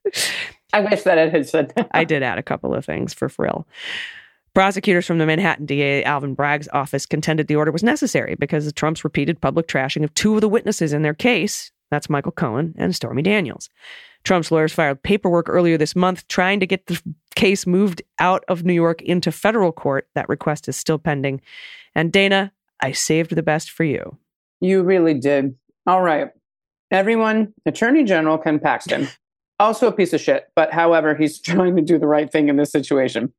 I 0.71 0.79
wish 0.79 1.03
that 1.03 1.17
it 1.17 1.31
had 1.31 1.47
said 1.47 1.73
that. 1.75 1.87
I 1.91 2.03
did 2.03 2.23
add 2.23 2.37
a 2.37 2.43
couple 2.43 2.73
of 2.73 2.85
things 2.85 3.13
for 3.13 3.29
frill. 3.29 3.67
Prosecutors 4.53 5.07
from 5.07 5.17
the 5.17 5.25
Manhattan 5.25 5.65
DA 5.65 6.03
Alvin 6.03 6.35
Bragg's 6.35 6.69
office 6.73 7.05
contended 7.05 7.47
the 7.47 7.55
order 7.55 7.71
was 7.71 7.83
necessary 7.83 8.35
because 8.35 8.67
of 8.67 8.75
Trump's 8.75 9.03
repeated 9.03 9.41
public 9.41 9.67
trashing 9.67 10.03
of 10.03 10.13
two 10.13 10.35
of 10.35 10.41
the 10.41 10.49
witnesses 10.49 10.93
in 10.93 11.01
their 11.01 11.15
case. 11.15 11.71
That's 11.89 12.09
Michael 12.09 12.31
Cohen 12.31 12.75
and 12.77 12.95
Stormy 12.95 13.23
Daniels. 13.23 13.69
Trump's 14.23 14.51
lawyers 14.51 14.73
filed 14.73 15.03
paperwork 15.03 15.49
earlier 15.49 15.77
this 15.77 15.95
month 15.95 16.27
trying 16.27 16.59
to 16.59 16.67
get 16.67 16.85
the 16.87 17.01
case 17.35 17.67
moved 17.67 18.01
out 18.19 18.43
of 18.47 18.63
New 18.63 18.73
York 18.73 19.01
into 19.01 19.31
federal 19.31 19.71
court. 19.71 20.07
That 20.15 20.29
request 20.29 20.67
is 20.67 20.77
still 20.77 20.97
pending. 20.97 21.41
And 21.95 22.11
Dana, 22.11 22.51
I 22.81 22.91
saved 22.91 23.35
the 23.35 23.43
best 23.43 23.71
for 23.71 23.83
you. 23.83 24.17
You 24.61 24.83
really 24.83 25.13
did. 25.13 25.55
All 25.85 26.01
right. 26.01 26.29
Everyone, 26.91 27.53
Attorney 27.65 28.03
General 28.03 28.37
Ken 28.37 28.59
Paxton, 28.59 29.09
also 29.59 29.87
a 29.87 29.91
piece 29.91 30.13
of 30.13 30.21
shit, 30.21 30.49
but 30.55 30.71
however, 30.71 31.15
he's 31.15 31.39
trying 31.41 31.75
to 31.75 31.81
do 31.81 31.97
the 31.97 32.07
right 32.07 32.31
thing 32.31 32.49
in 32.49 32.55
this 32.55 32.71
situation, 32.71 33.33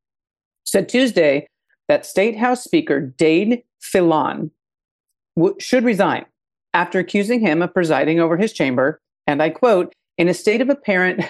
said 0.65 0.89
Tuesday 0.89 1.47
that 1.87 2.05
State 2.05 2.37
House 2.37 2.63
Speaker 2.63 2.99
Dade 2.99 3.63
Phelan 3.79 4.51
w- 5.35 5.55
should 5.59 5.83
resign 5.83 6.25
after 6.73 6.99
accusing 6.99 7.39
him 7.39 7.61
of 7.61 7.73
presiding 7.73 8.19
over 8.19 8.37
his 8.37 8.51
chamber, 8.51 8.99
and 9.25 9.41
I 9.41 9.49
quote, 9.49 9.95
in 10.17 10.27
a 10.27 10.33
state 10.33 10.61
of 10.61 10.69
apparent 10.69 11.23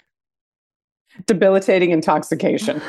debilitating 1.26 1.92
intoxication. 1.92 2.82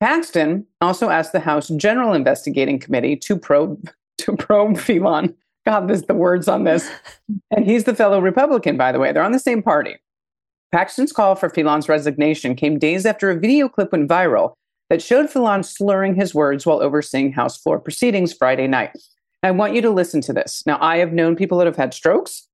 Paxton 0.00 0.66
also 0.80 1.10
asked 1.10 1.32
the 1.32 1.40
House 1.40 1.68
General 1.68 2.12
Investigating 2.12 2.78
Committee 2.78 3.16
to 3.16 3.36
probe 3.36 3.88
to 4.18 4.36
probe 4.36 4.78
Phelan. 4.78 5.34
God, 5.64 5.86
this 5.86 6.02
the 6.06 6.14
words 6.14 6.48
on 6.48 6.64
this. 6.64 6.90
And 7.50 7.64
he's 7.64 7.84
the 7.84 7.94
fellow 7.94 8.20
Republican, 8.20 8.76
by 8.76 8.90
the 8.90 8.98
way. 8.98 9.12
They're 9.12 9.22
on 9.22 9.32
the 9.32 9.38
same 9.38 9.62
party. 9.62 9.96
Paxton's 10.72 11.12
call 11.12 11.36
for 11.36 11.50
Phelan's 11.50 11.88
resignation 11.88 12.56
came 12.56 12.78
days 12.78 13.06
after 13.06 13.30
a 13.30 13.38
video 13.38 13.68
clip 13.68 13.92
went 13.92 14.08
viral 14.08 14.54
that 14.90 15.02
showed 15.02 15.30
Phelan 15.30 15.62
slurring 15.62 16.14
his 16.14 16.34
words 16.34 16.66
while 16.66 16.82
overseeing 16.82 17.32
House 17.32 17.56
floor 17.56 17.78
proceedings 17.78 18.32
Friday 18.32 18.66
night. 18.66 18.96
I 19.42 19.50
want 19.50 19.74
you 19.74 19.82
to 19.82 19.90
listen 19.90 20.20
to 20.22 20.32
this. 20.32 20.62
Now, 20.66 20.78
I 20.80 20.98
have 20.98 21.12
known 21.12 21.36
people 21.36 21.58
that 21.58 21.66
have 21.66 21.76
had 21.76 21.94
strokes, 21.94 22.48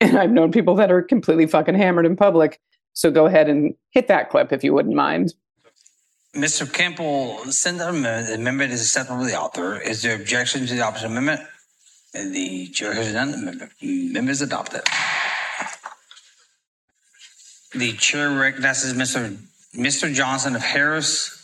and 0.00 0.18
I've 0.18 0.30
known 0.30 0.52
people 0.52 0.74
that 0.76 0.90
are 0.90 1.02
completely 1.02 1.46
fucking 1.46 1.74
hammered 1.74 2.06
in 2.06 2.16
public. 2.16 2.60
So 2.92 3.10
go 3.10 3.26
ahead 3.26 3.48
and 3.48 3.74
hit 3.90 4.08
that 4.08 4.30
clip 4.30 4.52
if 4.52 4.62
you 4.62 4.72
wouldn't 4.72 4.94
mind. 4.94 5.34
Mr. 6.34 6.70
Campbell. 6.72 7.38
The 7.44 8.34
amendment 8.34 8.72
is 8.72 8.80
acceptable 8.80 9.20
to 9.20 9.26
the 9.26 9.38
author. 9.38 9.80
Is 9.80 10.02
there 10.02 10.16
objection 10.16 10.66
to 10.66 10.74
the 10.74 10.80
opposite 10.80 11.06
amendment? 11.06 11.40
And 12.12 12.34
the 12.34 12.68
chair 12.68 12.92
has 12.92 13.12
none. 13.12 13.30
The 13.80 14.10
amendment 14.10 14.30
is 14.30 14.42
adopted. 14.42 14.82
The 17.74 17.92
chair 17.94 18.30
recognizes 18.30 18.94
Mr. 18.94 19.36
Mr. 19.74 20.12
Johnson 20.12 20.54
of 20.54 20.62
Harris. 20.62 21.40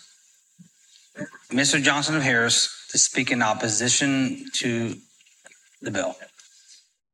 Mr. 1.50 1.82
Johnson 1.82 2.16
of 2.16 2.22
Harris 2.22 2.86
to 2.90 2.98
speak 2.98 3.32
in 3.32 3.42
opposition 3.42 4.46
to 4.54 4.94
the 5.82 5.90
bill. 5.90 6.16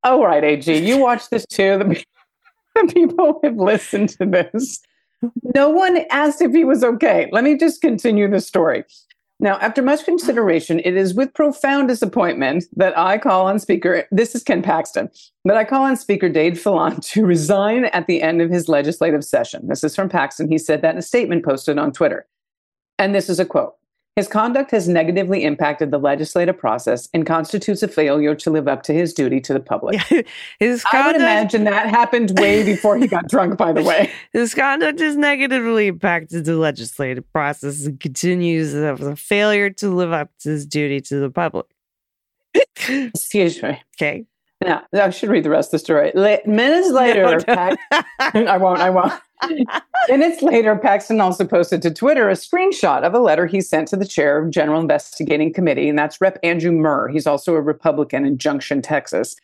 All 0.06 0.24
right, 0.24 0.44
AG, 0.44 0.72
you 0.72 0.98
watch 0.98 1.30
this 1.30 1.44
too. 1.46 1.78
The, 1.78 2.04
the 2.76 2.92
people 2.94 3.40
have 3.42 3.56
listened 3.56 4.10
to 4.10 4.24
this. 4.24 4.80
No 5.42 5.68
one 5.68 6.04
asked 6.12 6.40
if 6.40 6.52
he 6.52 6.62
was 6.62 6.84
okay. 6.84 7.28
Let 7.32 7.42
me 7.42 7.56
just 7.56 7.80
continue 7.80 8.30
the 8.30 8.40
story. 8.40 8.84
Now, 9.40 9.58
after 9.58 9.82
much 9.82 10.04
consideration, 10.04 10.80
it 10.84 10.96
is 10.96 11.12
with 11.12 11.34
profound 11.34 11.88
disappointment 11.88 12.66
that 12.76 12.96
I 12.96 13.18
call 13.18 13.46
on 13.46 13.58
Speaker, 13.58 14.06
this 14.12 14.36
is 14.36 14.44
Ken 14.44 14.62
Paxton, 14.62 15.10
that 15.44 15.56
I 15.56 15.64
call 15.64 15.82
on 15.82 15.96
Speaker 15.96 16.28
Dade 16.28 16.56
Phelan 16.56 17.00
to 17.00 17.26
resign 17.26 17.86
at 17.86 18.06
the 18.06 18.22
end 18.22 18.40
of 18.40 18.48
his 18.48 18.68
legislative 18.68 19.24
session. 19.24 19.66
This 19.66 19.82
is 19.82 19.96
from 19.96 20.08
Paxton. 20.08 20.48
He 20.48 20.56
said 20.56 20.82
that 20.82 20.92
in 20.92 20.98
a 20.98 21.02
statement 21.02 21.44
posted 21.44 21.78
on 21.78 21.90
Twitter. 21.90 22.28
And 22.96 23.12
this 23.12 23.28
is 23.28 23.40
a 23.40 23.44
quote 23.44 23.74
His 24.16 24.28
conduct 24.28 24.70
has 24.70 24.88
negatively 24.88 25.44
impacted 25.44 25.90
the 25.90 25.98
legislative 25.98 26.56
process 26.56 27.06
and 27.12 27.26
constitutes 27.26 27.82
a 27.82 27.88
failure 27.88 28.34
to 28.36 28.50
live 28.50 28.66
up 28.66 28.82
to 28.84 28.94
his 28.94 29.12
duty 29.12 29.42
to 29.42 29.52
the 29.52 29.60
public. 29.60 30.00
his 30.58 30.82
I 30.90 31.06
would 31.06 31.16
imagine 31.16 31.64
that 31.64 31.86
happened 31.86 32.38
way 32.40 32.62
before 32.64 32.96
he 32.96 33.08
got 33.08 33.28
drunk, 33.28 33.58
by 33.58 33.74
the 33.74 33.82
way. 33.82 34.10
his 34.32 34.54
conduct 34.54 35.00
has 35.00 35.16
negatively 35.16 35.88
impacted 35.88 36.46
the 36.46 36.56
legislative 36.56 37.30
process 37.30 37.84
and 37.84 38.00
continues 38.00 38.74
as 38.74 39.00
a 39.02 39.16
failure 39.16 39.68
to 39.68 39.90
live 39.90 40.12
up 40.12 40.30
to 40.40 40.48
his 40.48 40.64
duty 40.64 41.02
to 41.02 41.16
the 41.16 41.28
public. 41.28 41.66
Excuse 42.88 43.62
me. 43.62 43.82
Okay. 43.98 44.24
Now, 44.64 44.84
I 44.94 45.10
should 45.10 45.28
read 45.28 45.44
the 45.44 45.50
rest 45.50 45.68
of 45.68 45.72
the 45.72 45.78
story. 45.80 46.12
La- 46.14 46.38
minutes 46.46 46.90
later, 46.90 47.38
No, 47.46 47.54
no. 47.54 47.76
I 48.20 48.56
won't, 48.56 48.80
I 48.80 48.88
won't. 48.88 49.12
Minutes 50.08 50.42
later, 50.42 50.76
Paxton 50.76 51.20
also 51.20 51.44
posted 51.44 51.82
to 51.82 51.92
Twitter 51.92 52.28
a 52.28 52.34
screenshot 52.34 53.02
of 53.02 53.14
a 53.14 53.18
letter 53.18 53.46
he 53.46 53.60
sent 53.60 53.88
to 53.88 53.96
the 53.96 54.06
chair 54.06 54.38
of 54.38 54.46
the 54.46 54.50
General 54.50 54.80
Investigating 54.80 55.52
Committee, 55.52 55.88
and 55.88 55.98
that's 55.98 56.20
Rep. 56.20 56.38
Andrew 56.42 56.72
Murr. 56.72 57.08
He's 57.08 57.26
also 57.26 57.54
a 57.54 57.60
Republican 57.60 58.24
in 58.24 58.38
Junction, 58.38 58.82
Texas, 58.82 59.36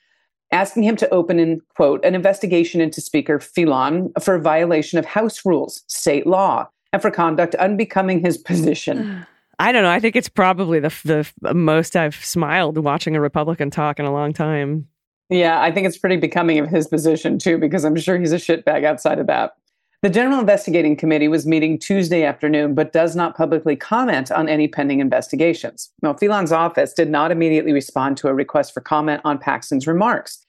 asking 0.51 0.85
him 0.85 0.97
to 0.97 1.11
open, 1.11 1.39
in 1.39 1.61
quote, 1.75 2.05
an 2.05 2.15
investigation 2.15 2.81
into 2.81 3.01
Speaker 3.01 3.41
Phelan 3.41 4.13
for 4.21 4.39
violation 4.39 4.99
of 4.99 5.05
House 5.05 5.45
rules, 5.45 5.83
state 5.89 6.27
law, 6.27 6.69
and 6.93 7.03
for 7.03 7.11
conduct 7.11 7.55
unbecoming 7.57 8.21
his 8.21 8.39
position. 8.39 9.27
I 9.59 9.71
don't 9.71 9.83
know. 9.83 9.91
I 9.91 10.01
think 10.01 10.17
it's 10.17 10.29
probably 10.29 10.81
the 10.81 10.93
the 11.05 11.55
most 11.55 11.95
I've 11.95 12.17
smiled 12.17 12.79
watching 12.79 13.15
a 13.15 13.21
Republican 13.21 13.71
talk 13.71 14.01
in 14.01 14.07
a 14.07 14.13
long 14.13 14.33
time. 14.33 14.89
Yeah, 15.29 15.63
I 15.63 15.71
think 15.71 15.87
it's 15.87 15.97
pretty 15.97 16.17
becoming 16.17 16.59
of 16.59 16.69
his 16.69 16.89
position 16.89 17.39
too, 17.39 17.59
because 17.59 17.85
I'm 17.85 17.97
sure 17.97 18.19
he's 18.19 18.33
a 18.33 18.37
shitbag 18.37 18.85
outside 18.85 19.19
of 19.19 19.27
that. 19.29 19.55
The 20.03 20.11
General 20.11 20.41
Investigating 20.41 20.97
Committee 20.97 21.29
was 21.29 21.47
meeting 21.47 21.79
Tuesday 21.79 22.25
afternoon, 22.25 22.75
but 22.75 22.93
does 22.93 23.15
not 23.15 23.37
publicly 23.37 23.77
comment 23.77 24.33
on 24.33 24.49
any 24.49 24.67
pending 24.67 24.99
investigations. 24.99 25.93
Now, 26.03 26.13
Phelan's 26.13 26.51
office 26.51 26.93
did 26.93 27.09
not 27.09 27.31
immediately 27.31 27.73
respond 27.73 28.17
to 28.17 28.27
a 28.27 28.35
request 28.35 28.75
for 28.75 28.81
comment 28.81 29.21
on 29.25 29.39
Paxton's 29.39 29.87
remarks. 29.87 30.45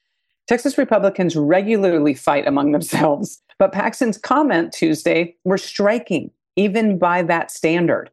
Texas 0.47 0.75
Republicans 0.75 1.35
regularly 1.35 2.15
fight 2.15 2.47
among 2.47 2.71
themselves, 2.71 3.43
but 3.59 3.71
Paxton's 3.71 4.17
comment 4.17 4.73
Tuesday 4.73 5.35
were 5.43 5.59
striking, 5.59 6.31
even 6.55 6.97
by 6.97 7.21
that 7.21 7.51
standard. 7.51 8.09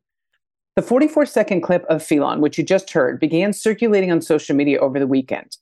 The 0.77 0.83
44 0.83 1.25
second 1.25 1.63
clip 1.63 1.87
of 1.87 2.03
Phelan, 2.03 2.43
which 2.43 2.59
you 2.59 2.65
just 2.65 2.91
heard, 2.91 3.19
began 3.19 3.55
circulating 3.55 4.13
on 4.13 4.21
social 4.21 4.55
media 4.55 4.79
over 4.79 4.99
the 4.99 5.07
weekend. 5.07 5.57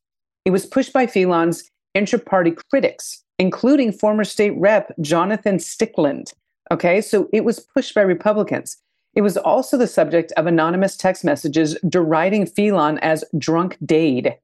It 0.44 0.50
was 0.50 0.66
pushed 0.66 0.92
by 0.92 1.06
Phelan's 1.06 1.70
intra 1.94 2.18
party 2.18 2.56
critics, 2.68 3.22
including 3.38 3.92
former 3.92 4.24
state 4.24 4.53
rep 4.57 4.92
Jonathan 5.01 5.57
Stickland. 5.57 6.35
Okay, 6.70 7.01
so 7.01 7.29
it 7.33 7.44
was 7.44 7.61
pushed 7.61 7.94
by 7.94 8.03
Republicans. 8.03 8.77
It 9.14 9.22
was 9.22 9.37
also 9.37 9.77
the 9.77 9.87
subject 9.87 10.33
of 10.37 10.46
anonymous 10.46 10.96
text 10.96 11.24
messages 11.24 11.77
deriding 11.88 12.46
Phelan 12.46 12.98
as 12.98 13.24
drunk 13.37 13.79
Dade. 13.85 14.37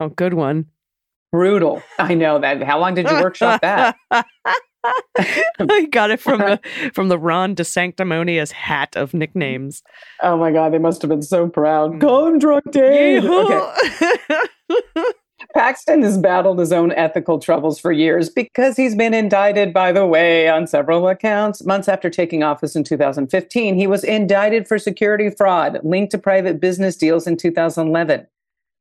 Oh, 0.00 0.08
good 0.08 0.34
one. 0.34 0.66
Brutal. 1.32 1.82
I 1.98 2.14
know 2.14 2.38
that. 2.38 2.62
How 2.62 2.78
long 2.78 2.94
did 2.94 3.08
you 3.08 3.16
workshop 3.16 3.60
that? 3.60 3.96
I 5.18 5.88
got 5.90 6.10
it 6.10 6.20
from 6.20 6.38
the 6.38 6.60
from 6.94 7.08
the 7.08 7.18
Ron 7.18 7.54
de 7.54 7.64
Sanctimonious 7.64 8.52
hat 8.52 8.96
of 8.96 9.14
nicknames. 9.14 9.82
Oh 10.22 10.36
my 10.36 10.52
God, 10.52 10.72
they 10.72 10.78
must 10.78 11.02
have 11.02 11.08
been 11.08 11.22
so 11.22 11.48
proud. 11.48 11.94
Mm. 11.94 12.00
Call 12.00 12.26
him 12.26 12.38
drunk 12.38 12.70
Dade. 12.70 13.24
Okay. 13.24 14.42
Paxton 15.56 16.02
has 16.02 16.18
battled 16.18 16.58
his 16.58 16.70
own 16.70 16.92
ethical 16.92 17.38
troubles 17.38 17.80
for 17.80 17.90
years 17.90 18.28
because 18.28 18.76
he's 18.76 18.94
been 18.94 19.14
indicted, 19.14 19.72
by 19.72 19.90
the 19.90 20.04
way, 20.04 20.50
on 20.50 20.66
several 20.66 21.08
accounts. 21.08 21.64
Months 21.64 21.88
after 21.88 22.10
taking 22.10 22.42
office 22.42 22.76
in 22.76 22.84
2015, 22.84 23.74
he 23.74 23.86
was 23.86 24.04
indicted 24.04 24.68
for 24.68 24.78
security 24.78 25.30
fraud 25.30 25.78
linked 25.82 26.10
to 26.10 26.18
private 26.18 26.60
business 26.60 26.94
deals 26.94 27.26
in 27.26 27.38
2011. 27.38 28.26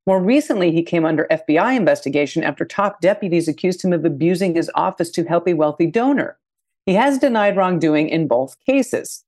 More 0.05 0.21
recently, 0.21 0.73
he 0.73 0.83
came 0.83 1.05
under 1.05 1.27
FBI 1.31 1.77
investigation 1.77 2.43
after 2.43 2.65
top 2.65 2.99
deputies 2.99 3.47
accused 3.47 3.81
him 3.81 3.93
of 3.93 4.03
abusing 4.03 4.55
his 4.55 4.69
office 4.75 5.11
to 5.11 5.23
help 5.23 5.47
a 5.47 5.53
wealthy 5.53 5.87
donor. 5.87 6.37
He 6.85 6.95
has 6.95 7.17
denied 7.17 7.55
wrongdoing 7.55 8.09
in 8.09 8.27
both 8.27 8.57
cases. 8.65 9.23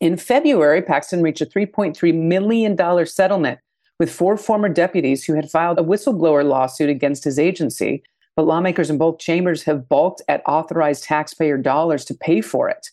In 0.00 0.16
February, 0.16 0.82
Paxton 0.82 1.22
reached 1.22 1.42
a 1.42 1.46
$3.3 1.46 2.12
million 2.12 3.06
settlement 3.06 3.60
with 4.02 4.10
four 4.10 4.36
former 4.36 4.68
deputies 4.68 5.22
who 5.22 5.32
had 5.32 5.48
filed 5.48 5.78
a 5.78 5.82
whistleblower 5.84 6.44
lawsuit 6.44 6.90
against 6.90 7.22
his 7.22 7.38
agency, 7.38 8.02
but 8.34 8.44
lawmakers 8.44 8.90
in 8.90 8.98
both 8.98 9.20
chambers 9.20 9.62
have 9.62 9.88
balked 9.88 10.20
at 10.26 10.42
authorized 10.44 11.04
taxpayer 11.04 11.56
dollars 11.56 12.04
to 12.04 12.12
pay 12.12 12.40
for 12.40 12.68
it. 12.68 12.90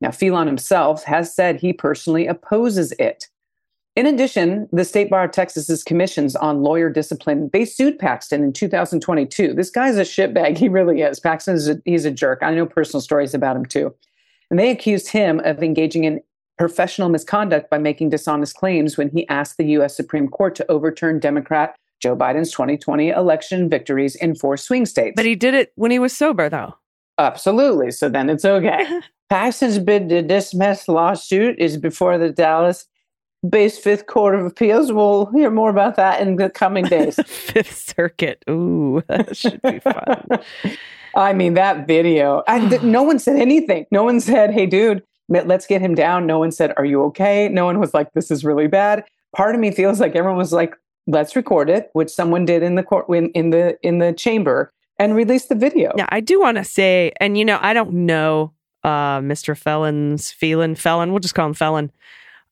Now, 0.00 0.10
Phelan 0.10 0.46
himself 0.46 1.04
has 1.04 1.34
said 1.34 1.56
he 1.56 1.74
personally 1.74 2.26
opposes 2.26 2.92
it. 2.92 3.26
In 3.96 4.06
addition, 4.06 4.66
the 4.72 4.86
State 4.86 5.10
Bar 5.10 5.24
of 5.24 5.32
Texas's 5.32 5.84
commissions 5.84 6.34
on 6.34 6.62
lawyer 6.62 6.88
discipline, 6.88 7.50
they 7.52 7.66
sued 7.66 7.98
Paxton 7.98 8.42
in 8.42 8.54
2022. 8.54 9.52
This 9.52 9.68
guy's 9.68 9.98
a 9.98 10.04
shitbag. 10.04 10.56
He 10.56 10.70
really 10.70 11.02
is. 11.02 11.20
Paxton 11.20 11.56
is 11.56 11.68
a, 11.68 11.82
he's 11.84 12.06
a 12.06 12.10
jerk. 12.10 12.38
I 12.40 12.54
know 12.54 12.64
personal 12.64 13.02
stories 13.02 13.34
about 13.34 13.56
him 13.56 13.66
too. 13.66 13.94
And 14.50 14.58
they 14.58 14.70
accused 14.70 15.08
him 15.08 15.38
of 15.40 15.62
engaging 15.62 16.04
in 16.04 16.22
professional 16.58 17.08
misconduct 17.08 17.70
by 17.70 17.78
making 17.78 18.10
dishonest 18.10 18.56
claims 18.56 18.96
when 18.96 19.10
he 19.10 19.28
asked 19.28 19.56
the 19.56 19.66
U.S. 19.66 19.96
Supreme 19.96 20.28
Court 20.28 20.54
to 20.56 20.70
overturn 20.70 21.20
Democrat 21.20 21.76
Joe 22.00 22.16
Biden's 22.16 22.50
2020 22.50 23.10
election 23.10 23.68
victories 23.68 24.14
in 24.16 24.34
four 24.34 24.56
swing 24.56 24.86
states. 24.86 25.14
But 25.16 25.24
he 25.24 25.34
did 25.34 25.54
it 25.54 25.72
when 25.76 25.90
he 25.90 25.98
was 25.98 26.16
sober, 26.16 26.48
though. 26.48 26.74
Absolutely. 27.18 27.90
So 27.90 28.08
then 28.08 28.28
it's 28.28 28.44
okay. 28.44 29.00
Paxton's 29.30 29.78
bid 29.78 30.08
to 30.10 30.22
dismiss 30.22 30.88
lawsuit 30.88 31.58
is 31.58 31.76
before 31.76 32.18
the 32.18 32.30
Dallas 32.30 32.86
based 33.48 33.80
Fifth 33.82 34.06
Court 34.06 34.34
of 34.34 34.44
Appeals. 34.46 34.92
We'll 34.92 35.26
hear 35.26 35.50
more 35.50 35.70
about 35.70 35.96
that 35.96 36.20
in 36.20 36.36
the 36.36 36.50
coming 36.50 36.84
days. 36.84 37.16
Fifth 37.26 37.94
Circuit. 37.96 38.42
Ooh, 38.48 39.02
that 39.08 39.36
should 39.36 39.60
be 39.62 39.80
fun. 39.80 40.40
I 41.14 41.32
mean, 41.32 41.54
that 41.54 41.86
video, 41.86 42.42
I, 42.46 42.58
no 42.82 43.02
one 43.02 43.18
said 43.18 43.36
anything. 43.36 43.86
No 43.90 44.04
one 44.04 44.20
said, 44.20 44.52
hey, 44.52 44.66
dude, 44.66 45.02
let's 45.28 45.66
get 45.66 45.80
him 45.80 45.94
down. 45.94 46.26
No 46.26 46.38
one 46.38 46.52
said, 46.52 46.72
are 46.76 46.84
you 46.84 47.02
okay? 47.04 47.48
No 47.48 47.64
one 47.64 47.80
was 47.80 47.94
like, 47.94 48.12
this 48.12 48.30
is 48.30 48.44
really 48.44 48.66
bad. 48.66 49.04
Part 49.34 49.54
of 49.54 49.60
me 49.60 49.70
feels 49.70 50.00
like 50.00 50.14
everyone 50.14 50.38
was 50.38 50.52
like, 50.52 50.74
let's 51.06 51.36
record 51.36 51.68
it, 51.68 51.90
which 51.92 52.10
someone 52.10 52.44
did 52.44 52.62
in 52.62 52.74
the 52.74 52.82
court, 52.82 53.06
in, 53.08 53.30
in 53.30 53.50
the, 53.50 53.78
in 53.82 53.98
the 53.98 54.12
chamber 54.12 54.72
and 54.98 55.14
release 55.14 55.46
the 55.46 55.54
video. 55.54 55.92
Yeah, 55.96 56.06
I 56.08 56.20
do 56.20 56.40
want 56.40 56.56
to 56.56 56.64
say, 56.64 57.12
and 57.20 57.36
you 57.36 57.44
know, 57.44 57.58
I 57.60 57.74
don't 57.74 57.92
know 57.92 58.52
uh, 58.82 59.20
Mr. 59.20 59.56
Felon's 59.56 60.30
Phelan, 60.30 60.76
Felon, 60.76 61.10
we'll 61.10 61.20
just 61.20 61.34
call 61.34 61.46
him 61.46 61.54
Felon. 61.54 61.90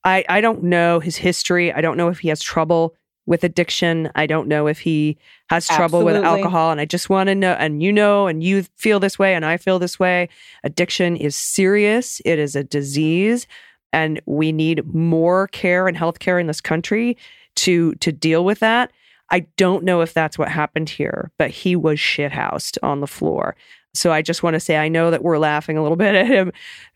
I, 0.04 0.24
I 0.28 0.40
don't 0.40 0.64
know 0.64 1.00
his 1.00 1.16
history. 1.16 1.72
I 1.72 1.80
don't 1.80 1.96
know 1.96 2.08
if 2.08 2.18
he 2.18 2.28
has 2.28 2.42
trouble 2.42 2.94
with 3.26 3.44
addiction. 3.44 4.10
I 4.14 4.26
don't 4.26 4.48
know 4.48 4.66
if 4.66 4.80
he 4.80 5.16
has 5.50 5.66
trouble 5.66 6.04
with 6.04 6.16
alcohol. 6.16 6.70
And 6.70 6.80
I 6.80 6.84
just 6.84 7.08
want 7.08 7.28
to 7.28 7.34
know, 7.34 7.52
and 7.52 7.82
you 7.82 7.92
know, 7.92 8.26
and 8.26 8.42
you 8.42 8.64
feel 8.76 9.00
this 9.00 9.18
way, 9.18 9.34
and 9.34 9.44
I 9.44 9.56
feel 9.56 9.78
this 9.78 9.98
way. 9.98 10.28
Addiction 10.62 11.16
is 11.16 11.36
serious, 11.36 12.20
it 12.24 12.38
is 12.38 12.54
a 12.54 12.64
disease, 12.64 13.46
and 13.92 14.20
we 14.26 14.52
need 14.52 14.94
more 14.94 15.48
care 15.48 15.88
and 15.88 15.96
healthcare 15.96 16.40
in 16.40 16.46
this 16.46 16.60
country 16.60 17.16
to 17.56 17.94
to 17.96 18.12
deal 18.12 18.44
with 18.44 18.60
that. 18.60 18.92
I 19.30 19.40
don't 19.56 19.84
know 19.84 20.00
if 20.02 20.12
that's 20.12 20.38
what 20.38 20.48
happened 20.48 20.90
here, 20.90 21.30
but 21.38 21.50
he 21.50 21.76
was 21.76 21.98
shithoused 21.98 22.78
on 22.82 23.00
the 23.00 23.06
floor. 23.06 23.56
So 23.94 24.12
I 24.12 24.22
just 24.22 24.42
want 24.42 24.54
to 24.54 24.60
say 24.60 24.76
I 24.76 24.88
know 24.88 25.10
that 25.10 25.22
we're 25.22 25.38
laughing 25.38 25.76
a 25.78 25.82
little 25.82 25.96
bit 26.04 26.14
at 26.14 26.26
him 26.26 26.52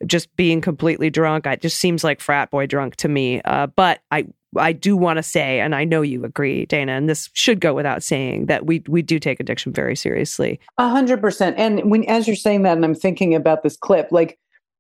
just 0.07 0.35
being 0.37 0.61
completely 0.61 1.11
drunk. 1.11 1.47
It 1.47 1.61
just 1.61 1.79
seems 1.79 2.05
like 2.05 2.21
frat 2.21 2.51
boy 2.51 2.67
drunk 2.67 2.97
to 2.97 3.09
me. 3.09 3.41
Uh, 3.43 3.67
but 3.69 4.01
I 4.11 4.27
I 4.57 4.73
do 4.73 4.97
want 4.97 5.19
to 5.19 5.23
say, 5.23 5.61
and 5.61 5.75
I 5.75 5.85
know 5.85 6.01
you 6.01 6.25
agree, 6.25 6.65
Dana, 6.65 6.93
and 6.93 7.09
this 7.09 7.29
should 7.35 7.61
go 7.61 7.75
without 7.75 8.03
saying 8.03 8.47
that 8.47 8.65
we 8.67 8.83
we 8.89 9.03
do 9.03 9.19
take 9.19 9.41
addiction 9.41 9.73
very 9.73 9.95
seriously. 9.95 10.59
A 10.79 10.89
hundred 10.89 11.21
percent. 11.21 11.57
And 11.59 11.91
when 11.91 12.05
as 12.05 12.27
you're 12.27 12.37
saying 12.37 12.63
that, 12.63 12.77
and 12.77 12.85
I'm 12.85 12.95
thinking 12.95 13.35
about 13.35 13.63
this 13.63 13.77
clip, 13.77 14.09
like 14.11 14.39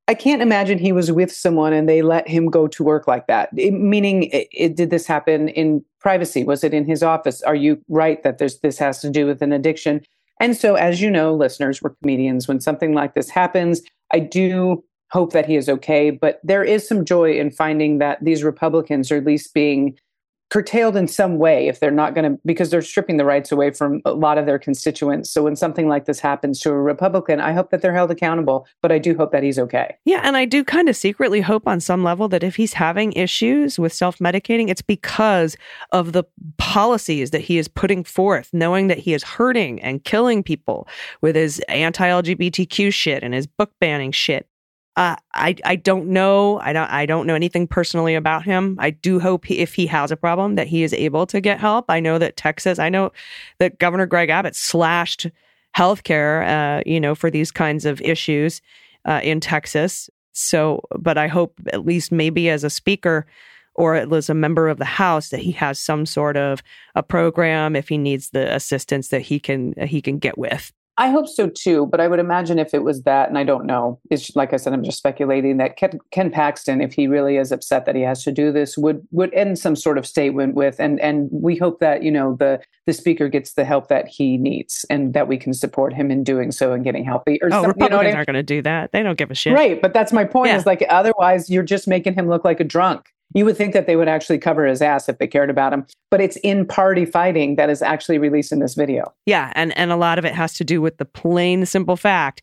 I 0.09 0.14
can't 0.14 0.40
imagine 0.40 0.78
he 0.78 0.90
was 0.92 1.12
with 1.12 1.31
someone 1.31 1.74
and 1.74 1.87
they 1.87 2.00
let 2.00 2.26
him 2.26 2.46
go 2.48 2.66
to 2.66 2.83
work 2.83 3.07
like 3.07 3.26
that. 3.26 3.50
It- 3.57 3.72
meaning, 3.74 4.24
it, 4.24 4.48
it- 4.52 4.74
did 4.74 4.88
this 4.88 5.07
happen 5.07 5.48
in 5.48 5.85
privacy? 6.00 6.44
Was 6.44 6.64
it 6.64 6.72
in 6.72 6.87
his 6.87 7.02
office? 7.02 7.42
Are 7.42 7.54
you 7.54 7.83
right 7.88 8.22
that 8.22 8.38
there's 8.38 8.61
this 8.61 8.78
has 8.78 9.00
to 9.02 9.11
do 9.11 9.26
with 9.26 9.42
an 9.42 9.52
addiction? 9.52 10.00
And 10.40 10.57
so, 10.57 10.74
as 10.74 11.01
you 11.01 11.11
know, 11.11 11.35
listeners, 11.35 11.83
we're 11.83 11.94
comedians. 12.03 12.46
When 12.48 12.61
something 12.61 12.94
like 12.94 13.14
this 13.14 13.29
happens, 13.29 13.83
I 14.12 14.20
do 14.20 14.85
hope 15.11 15.33
that 15.33 15.46
he 15.46 15.57
is 15.57 15.68
okay. 15.68 16.11
But 16.11 16.40
there 16.44 16.64
is 16.64 16.87
some 16.87 17.05
joy 17.05 17.38
in 17.38 17.51
finding 17.51 17.98
that 17.98 18.22
these 18.22 18.44
Republicans 18.44 19.11
are 19.11 19.16
at 19.16 19.24
least 19.24 19.55
being 19.55 19.98
curtailed 20.51 20.97
in 20.97 21.07
some 21.07 21.39
way 21.39 21.69
if 21.69 21.81
they're 21.81 21.91
not 21.91 22.15
going 22.15 22.33
to 22.33 22.41
because 22.45 22.71
they're 22.71 22.83
stripping 22.83 23.17
the 23.17 23.25
rights 23.25 23.53
away 23.53 23.71
from 23.71 24.01
a 24.05 24.13
lot 24.13 24.39
of 24.39 24.47
their 24.47 24.59
constituents 24.59 25.31
so 25.31 25.43
when 25.43 25.57
something 25.57 25.89
like 25.89 26.07
this 26.07 26.21
happens 26.21 26.59
to 26.61 26.71
a 26.71 26.81
republican 26.81 27.41
i 27.41 27.53
hope 27.53 27.71
that 27.71 27.83
they're 27.83 27.95
held 27.95 28.11
accountable 28.11 28.67
but 28.81 28.91
i 28.91 28.99
do 28.99 29.17
hope 29.17 29.33
that 29.33 29.43
he's 29.43 29.59
okay 29.59 29.97
Yeah, 30.05 30.21
and 30.23 30.37
I 30.37 30.45
do 30.45 30.65
kind 30.65 30.89
of 30.89 30.97
secretly 30.97 31.41
hope 31.41 31.67
on 31.67 31.81
some 31.81 32.03
level 32.05 32.29
that 32.29 32.43
if 32.43 32.57
he's 32.57 32.73
having 32.73 33.13
issues 33.13 33.79
with 33.79 33.93
self 33.93 34.19
medicating, 34.19 34.69
it's 34.69 34.83
because 34.83 35.57
of 35.93 36.13
the 36.13 36.25
policies 36.57 37.31
that 37.31 37.41
he 37.41 37.59
is 37.59 37.69
putting 37.69 38.05
forth, 38.05 38.51
knowing 38.53 38.89
that 38.89 38.99
he 38.99 39.15
is 39.15 39.23
hurting 39.23 39.81
and 39.83 40.05
killing 40.05 40.43
people 40.43 40.89
with 41.21 41.37
his 41.37 41.61
anti 41.69 42.09
LGBTQ 42.09 42.93
shit 42.93 43.23
and 43.23 43.35
his 43.35 43.47
book 43.47 43.73
banning 43.81 44.13
shit. 44.13 44.49
Uh, 44.99 45.15
I 45.33 45.55
I 45.65 45.77
don't 45.77 46.09
know. 46.09 46.59
I 46.59 46.73
don't 46.73 46.91
I 46.91 47.07
don't 47.07 47.29
know 47.29 47.37
anything 47.37 47.69
personally 47.69 48.17
about 48.17 48.43
him. 48.43 48.77
I 48.81 48.91
do 48.91 49.21
hope 49.21 49.45
he, 49.45 49.59
if 49.59 49.73
he 49.73 49.87
has 49.87 50.11
a 50.11 50.17
problem 50.17 50.57
that 50.57 50.67
he 50.67 50.83
is 50.83 50.93
able 50.93 51.25
to 51.27 51.41
get 51.41 51.61
help. 51.61 51.85
I 51.89 52.01
know 52.01 52.19
that 52.19 52.37
Texas. 52.37 52.81
I 52.81 52.89
know 52.89 53.13
that 53.61 53.79
Governor 53.79 54.07
Greg 54.07 54.29
Abbott 54.29 54.57
slashed 54.57 55.29
healthcare. 55.77 56.81
Uh, 56.81 56.83
you 56.85 56.99
know, 56.99 57.15
for 57.15 57.31
these 57.31 57.53
kinds 57.53 57.85
of 57.85 58.01
issues 58.01 58.61
uh, 59.05 59.21
in 59.23 59.39
Texas. 59.39 60.11
So, 60.33 60.83
but 60.99 61.17
I 61.17 61.29
hope 61.29 61.61
at 61.73 61.87
least 61.87 62.11
maybe 62.11 62.51
as 62.51 62.65
a 62.65 62.71
speaker 62.71 63.25
or 63.77 63.95
as 63.95 64.29
a 64.29 64.35
member 64.35 64.69
of 64.69 64.79
the 64.79 64.85
House 64.85 65.29
that 65.29 65.39
he 65.39 65.53
has 65.53 65.79
some 65.79 66.07
sort 66.07 66.37
of 66.37 66.61
a 66.97 67.05
program 67.05 67.77
if 67.77 67.89
he 67.89 67.99
needs 67.99 68.31
the 68.31 68.53
assistance 68.53 69.09
that 69.11 69.23
he 69.23 69.39
can 69.39 69.75
he 69.87 70.03
can 70.03 70.19
get 70.19 70.37
with. 70.37 70.73
I 70.99 71.09
hope 71.09 71.27
so 71.29 71.49
too 71.49 71.87
but 71.87 72.01
i 72.01 72.07
would 72.09 72.19
imagine 72.19 72.59
if 72.59 72.75
it 72.75 72.83
was 72.83 73.03
that 73.05 73.29
and 73.29 73.39
i 73.39 73.45
don't 73.45 73.65
know 73.65 73.99
it's 74.11 74.35
like 74.37 74.53
i 74.53 74.57
said 74.57 74.73
i'm 74.73 74.83
just 74.85 74.99
speculating 74.99 75.57
that 75.57 75.77
ken, 75.77 75.99
ken 76.11 76.31
paxton 76.31 76.81
if 76.81 76.93
he 76.93 77.07
really 77.07 77.37
is 77.37 77.51
upset 77.53 77.87
that 77.87 77.95
he 77.97 78.03
has 78.03 78.23
to 78.25 78.31
do 78.33 78.53
this 78.53 78.77
would 78.77 79.01
would 79.11 79.33
end 79.33 79.59
some 79.59 79.75
sort 79.77 79.97
of 79.99 80.07
statement 80.07 80.55
with 80.55 80.79
and 80.79 81.01
and 81.01 81.29
we 81.33 81.57
hope 81.57 81.81
that 81.81 82.03
you 82.03 82.11
know 82.11 82.37
the 82.39 82.61
the 82.87 82.93
speaker 82.93 83.29
gets 83.29 83.53
the 83.55 83.65
help 83.65 83.89
that 83.89 84.07
he 84.09 84.37
needs 84.37 84.85
and 84.91 85.15
that 85.15 85.29
we 85.29 85.37
can 85.37 85.53
support 85.55 85.93
him 85.95 86.11
in 86.11 86.25
doing 86.25 86.51
so 86.51 86.73
and 86.73 86.85
getting 86.85 87.05
healthy 87.05 87.39
or 87.43 87.49
Oh, 87.53 87.63
some- 87.63 87.63
you 87.63 87.67
know 87.67 87.69
Republicans 87.69 88.01
I 88.01 88.05
mean? 88.05 88.17
aren't 88.17 88.27
going 88.27 88.35
to 88.35 88.43
do 88.43 88.63
that. 88.63 88.93
They 88.93 89.03
don't 89.03 89.19
give 89.19 89.31
a 89.31 89.35
shit. 89.35 89.53
Right, 89.53 89.81
but 89.83 89.93
that's 89.93 90.13
my 90.13 90.25
point. 90.25 90.49
Yeah. 90.49 90.57
Is 90.57 90.65
like 90.67 90.85
otherwise 90.89 91.51
you're 91.51 91.63
just 91.63 91.87
making 91.87 92.15
him 92.15 92.29
look 92.29 92.45
like 92.45 92.61
a 92.61 92.65
drunk. 92.65 93.07
You 93.35 93.45
would 93.45 93.57
think 93.57 93.75
that 93.75 93.87
they 93.87 93.97
would 93.97 94.09
actually 94.09 94.38
cover 94.38 94.64
his 94.64 94.81
ass 94.81 95.09
if 95.09 95.19
they 95.19 95.27
cared 95.27 95.51
about 95.51 95.73
him, 95.73 95.87
but 96.11 96.21
it's 96.21 96.37
in 96.37 96.67
party 96.67 97.05
fighting 97.05 97.57
that 97.57 97.69
is 97.69 97.83
actually 97.83 98.19
released 98.19 98.53
in 98.53 98.59
this 98.59 98.75
video. 98.75 99.12
Yeah, 99.27 99.53
and 99.55 99.77
and 99.77 99.93
a 99.93 99.97
lot 99.97 100.19
of 100.19 100.25
it 100.25 100.35
has 100.35 100.55
to 100.55 100.64
do 100.64 100.81
with 100.81 100.97
the 100.97 101.05
plain 101.05 101.67
simple 101.67 101.97
fact 101.97 102.43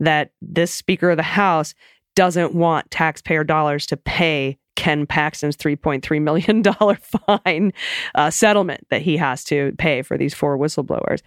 that 0.00 0.32
this 0.40 0.72
Speaker 0.72 1.10
of 1.10 1.16
the 1.16 1.22
House 1.22 1.74
doesn't 2.14 2.54
want 2.54 2.90
taxpayer 2.90 3.44
dollars 3.44 3.86
to 3.86 3.96
pay 3.96 4.58
Ken 4.76 5.06
Paxton's 5.06 5.56
$3.3 5.56 6.22
million 6.22 6.62
fine 7.26 7.72
uh, 8.14 8.30
settlement 8.30 8.86
that 8.90 9.02
he 9.02 9.16
has 9.16 9.44
to 9.44 9.72
pay 9.78 10.02
for 10.02 10.16
these 10.18 10.34
four 10.34 10.58
whistleblowers. 10.58 11.22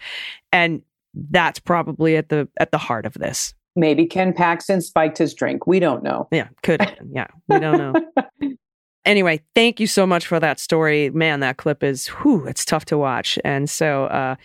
And 0.51 0.81
that's 1.13 1.60
probably 1.60 2.17
at 2.17 2.29
the 2.29 2.47
at 2.60 2.71
the 2.71 2.77
heart 2.77 3.05
of 3.05 3.13
this. 3.13 3.53
Maybe 3.75 4.05
Ken 4.05 4.34
Paxton 4.34 4.81
spiked 4.81 5.17
his 5.17 5.34
drink. 5.34 5.67
We 5.67 5.79
don't 5.79 6.03
know. 6.03 6.27
Yeah, 6.31 6.47
could. 6.63 6.81
Yeah, 7.12 7.27
we 7.47 7.60
don't 7.60 7.77
know. 7.77 8.51
anyway, 9.05 9.41
thank 9.53 9.79
you 9.79 9.87
so 9.87 10.05
much 10.05 10.27
for 10.27 10.39
that 10.39 10.59
story. 10.59 11.09
Man, 11.11 11.39
that 11.41 11.57
clip 11.57 11.83
is, 11.83 12.07
whew, 12.07 12.45
it's 12.45 12.65
tough 12.65 12.85
to 12.85 12.97
watch. 12.97 13.39
And 13.43 13.69
so, 13.69 14.05
uh, 14.05 14.35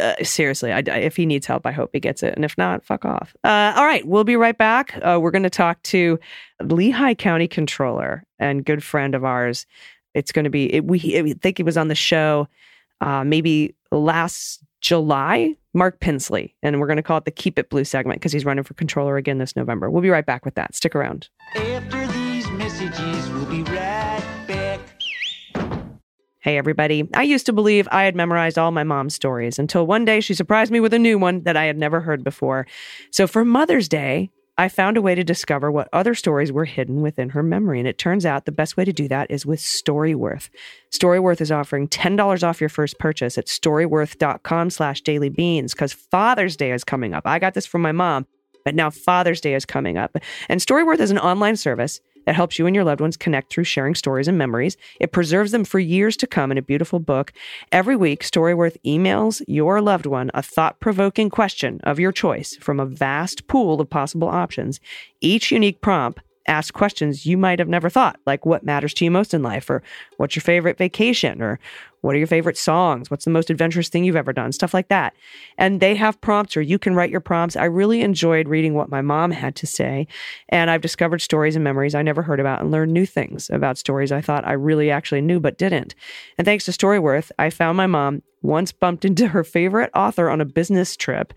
uh, 0.00 0.14
seriously, 0.22 0.72
I, 0.72 0.78
if 0.78 1.16
he 1.16 1.26
needs 1.26 1.46
help, 1.46 1.66
I 1.66 1.72
hope 1.72 1.90
he 1.92 2.00
gets 2.00 2.22
it. 2.22 2.34
And 2.34 2.44
if 2.44 2.56
not, 2.56 2.84
fuck 2.84 3.04
off. 3.04 3.34
Uh, 3.42 3.72
all 3.76 3.84
right, 3.84 4.06
we'll 4.06 4.24
be 4.24 4.36
right 4.36 4.56
back. 4.56 4.96
Uh, 5.02 5.18
we're 5.20 5.32
going 5.32 5.42
to 5.42 5.50
talk 5.50 5.82
to 5.84 6.18
Lehigh 6.62 7.14
County 7.14 7.48
Controller 7.48 8.24
and 8.38 8.64
good 8.64 8.84
friend 8.84 9.16
of 9.16 9.24
ours. 9.24 9.66
It's 10.14 10.30
going 10.30 10.44
to 10.44 10.50
be, 10.50 10.72
it, 10.72 10.84
we 10.84 11.18
I 11.18 11.32
think 11.34 11.58
it 11.58 11.64
was 11.64 11.76
on 11.76 11.88
the 11.88 11.96
show 11.96 12.46
uh, 13.00 13.24
maybe 13.24 13.74
last 13.90 14.62
July, 14.80 15.56
Mark 15.72 15.98
Pinsley. 15.98 16.54
And 16.62 16.78
we're 16.78 16.86
going 16.86 16.98
to 16.98 17.02
call 17.02 17.18
it 17.18 17.24
the 17.24 17.32
Keep 17.32 17.58
It 17.58 17.68
Blue 17.68 17.84
segment 17.84 18.20
because 18.20 18.32
he's 18.32 18.44
running 18.44 18.62
for 18.62 18.74
controller 18.74 19.16
again 19.16 19.38
this 19.38 19.56
November. 19.56 19.90
We'll 19.90 20.02
be 20.02 20.10
right 20.10 20.26
back 20.26 20.44
with 20.44 20.54
that. 20.54 20.76
Stick 20.76 20.94
around. 20.94 21.28
After 21.56 22.03
messages, 22.64 23.28
we'll 23.30 23.44
be 23.44 23.62
right 23.64 24.24
back. 24.48 24.80
Hey, 26.40 26.56
everybody. 26.56 27.06
I 27.12 27.22
used 27.22 27.44
to 27.44 27.52
believe 27.52 27.86
I 27.92 28.04
had 28.04 28.16
memorized 28.16 28.58
all 28.58 28.70
my 28.70 28.84
mom's 28.84 29.14
stories 29.14 29.58
until 29.58 29.86
one 29.86 30.06
day 30.06 30.20
she 30.20 30.32
surprised 30.32 30.72
me 30.72 30.80
with 30.80 30.94
a 30.94 30.98
new 30.98 31.18
one 31.18 31.42
that 31.42 31.58
I 31.58 31.64
had 31.64 31.76
never 31.76 32.00
heard 32.00 32.24
before. 32.24 32.66
So 33.10 33.26
for 33.26 33.44
Mother's 33.44 33.86
Day, 33.86 34.30
I 34.56 34.70
found 34.70 34.96
a 34.96 35.02
way 35.02 35.14
to 35.14 35.22
discover 35.22 35.70
what 35.70 35.90
other 35.92 36.14
stories 36.14 36.52
were 36.52 36.64
hidden 36.64 37.02
within 37.02 37.30
her 37.30 37.42
memory. 37.42 37.80
And 37.80 37.88
it 37.88 37.98
turns 37.98 38.24
out 38.24 38.46
the 38.46 38.52
best 38.52 38.78
way 38.78 38.86
to 38.86 38.94
do 38.94 39.08
that 39.08 39.30
is 39.30 39.44
with 39.44 39.60
Storyworth. 39.60 40.48
Storyworth 40.90 41.42
is 41.42 41.52
offering 41.52 41.86
$10 41.88 42.42
off 42.42 42.60
your 42.60 42.70
first 42.70 42.98
purchase 42.98 43.36
at 43.36 43.46
storyworth.com 43.46 44.70
slash 44.70 45.02
dailybeans 45.02 45.72
because 45.72 45.92
Father's 45.92 46.56
Day 46.56 46.72
is 46.72 46.84
coming 46.84 47.12
up. 47.12 47.26
I 47.26 47.38
got 47.38 47.52
this 47.52 47.66
from 47.66 47.82
my 47.82 47.92
mom, 47.92 48.26
but 48.64 48.74
now 48.74 48.88
Father's 48.88 49.42
Day 49.42 49.54
is 49.54 49.66
coming 49.66 49.98
up. 49.98 50.16
And 50.48 50.62
Storyworth 50.62 51.00
is 51.00 51.10
an 51.10 51.18
online 51.18 51.56
service 51.56 52.00
that 52.26 52.34
helps 52.34 52.58
you 52.58 52.66
and 52.66 52.74
your 52.74 52.84
loved 52.84 53.00
ones 53.00 53.16
connect 53.16 53.52
through 53.52 53.64
sharing 53.64 53.94
stories 53.94 54.28
and 54.28 54.38
memories. 54.38 54.76
It 55.00 55.12
preserves 55.12 55.52
them 55.52 55.64
for 55.64 55.78
years 55.78 56.16
to 56.18 56.26
come 56.26 56.50
in 56.50 56.58
a 56.58 56.62
beautiful 56.62 56.98
book. 56.98 57.32
Every 57.72 57.96
week, 57.96 58.22
Storyworth 58.22 58.76
emails 58.84 59.42
your 59.46 59.80
loved 59.80 60.06
one 60.06 60.30
a 60.34 60.42
thought 60.42 60.80
provoking 60.80 61.30
question 61.30 61.80
of 61.84 62.00
your 62.00 62.12
choice 62.12 62.56
from 62.56 62.80
a 62.80 62.86
vast 62.86 63.46
pool 63.46 63.80
of 63.80 63.90
possible 63.90 64.28
options. 64.28 64.80
Each 65.20 65.50
unique 65.50 65.80
prompt 65.80 66.20
asks 66.46 66.70
questions 66.70 67.26
you 67.26 67.36
might 67.36 67.58
have 67.58 67.68
never 67.68 67.88
thought, 67.88 68.20
like 68.26 68.44
what 68.44 68.64
matters 68.64 68.94
to 68.94 69.04
you 69.04 69.10
most 69.10 69.34
in 69.34 69.42
life, 69.42 69.70
or 69.70 69.82
what's 70.16 70.36
your 70.36 70.42
favorite 70.42 70.78
vacation, 70.78 71.40
or 71.40 71.58
what 72.04 72.14
are 72.14 72.18
your 72.18 72.26
favorite 72.26 72.58
songs? 72.58 73.10
What's 73.10 73.24
the 73.24 73.30
most 73.30 73.48
adventurous 73.48 73.88
thing 73.88 74.04
you've 74.04 74.14
ever 74.14 74.34
done? 74.34 74.52
Stuff 74.52 74.74
like 74.74 74.88
that. 74.88 75.14
And 75.56 75.80
they 75.80 75.94
have 75.94 76.20
prompts, 76.20 76.54
or 76.54 76.60
you 76.60 76.78
can 76.78 76.94
write 76.94 77.08
your 77.08 77.20
prompts. 77.20 77.56
I 77.56 77.64
really 77.64 78.02
enjoyed 78.02 78.46
reading 78.46 78.74
what 78.74 78.90
my 78.90 79.00
mom 79.00 79.30
had 79.30 79.56
to 79.56 79.66
say. 79.66 80.06
And 80.50 80.70
I've 80.70 80.82
discovered 80.82 81.22
stories 81.22 81.56
and 81.56 81.64
memories 81.64 81.94
I 81.94 82.02
never 82.02 82.20
heard 82.20 82.40
about 82.40 82.60
and 82.60 82.70
learned 82.70 82.92
new 82.92 83.06
things 83.06 83.48
about 83.48 83.78
stories 83.78 84.12
I 84.12 84.20
thought 84.20 84.46
I 84.46 84.52
really 84.52 84.90
actually 84.90 85.22
knew 85.22 85.40
but 85.40 85.56
didn't. 85.56 85.94
And 86.36 86.44
thanks 86.44 86.66
to 86.66 86.72
Storyworth, 86.72 87.30
I 87.38 87.48
found 87.48 87.78
my 87.78 87.86
mom 87.86 88.22
once 88.44 88.70
bumped 88.70 89.06
into 89.06 89.28
her 89.28 89.42
favorite 89.42 89.90
author 89.94 90.28
on 90.28 90.40
a 90.40 90.44
business 90.44 90.96
trip 90.96 91.32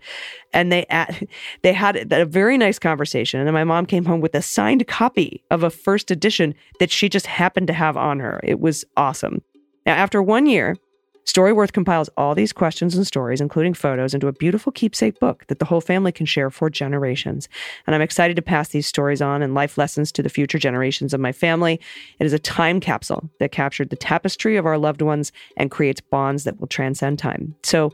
and 0.52 0.70
they 0.70 0.84
at, 0.90 1.22
they 1.62 1.72
had 1.72 2.12
a 2.12 2.26
very 2.26 2.58
nice 2.58 2.78
conversation 2.78 3.40
and 3.40 3.52
my 3.52 3.64
mom 3.64 3.86
came 3.86 4.04
home 4.04 4.20
with 4.20 4.34
a 4.34 4.42
signed 4.42 4.86
copy 4.86 5.42
of 5.50 5.62
a 5.62 5.70
first 5.70 6.10
edition 6.10 6.54
that 6.78 6.90
she 6.90 7.08
just 7.08 7.26
happened 7.26 7.66
to 7.66 7.72
have 7.72 7.96
on 7.96 8.20
her. 8.20 8.40
It 8.44 8.60
was 8.60 8.84
awesome. 8.96 9.42
Now, 9.88 9.94
after 9.94 10.22
one 10.22 10.44
year, 10.44 10.76
Storyworth 11.24 11.72
compiles 11.72 12.10
all 12.18 12.34
these 12.34 12.52
questions 12.52 12.94
and 12.94 13.06
stories, 13.06 13.40
including 13.40 13.72
photos, 13.72 14.12
into 14.12 14.28
a 14.28 14.34
beautiful 14.34 14.70
keepsake 14.70 15.18
book 15.18 15.46
that 15.46 15.60
the 15.60 15.64
whole 15.64 15.80
family 15.80 16.12
can 16.12 16.26
share 16.26 16.50
for 16.50 16.68
generations. 16.68 17.48
And 17.86 17.94
I'm 17.94 18.02
excited 18.02 18.36
to 18.36 18.42
pass 18.42 18.68
these 18.68 18.86
stories 18.86 19.22
on 19.22 19.40
and 19.40 19.54
life 19.54 19.78
lessons 19.78 20.12
to 20.12 20.22
the 20.22 20.28
future 20.28 20.58
generations 20.58 21.14
of 21.14 21.20
my 21.20 21.32
family. 21.32 21.80
It 22.18 22.26
is 22.26 22.34
a 22.34 22.38
time 22.38 22.80
capsule 22.80 23.30
that 23.40 23.50
captured 23.50 23.88
the 23.88 23.96
tapestry 23.96 24.58
of 24.58 24.66
our 24.66 24.76
loved 24.76 25.00
ones 25.00 25.32
and 25.56 25.70
creates 25.70 26.02
bonds 26.02 26.44
that 26.44 26.60
will 26.60 26.66
transcend 26.66 27.18
time. 27.18 27.54
So, 27.62 27.90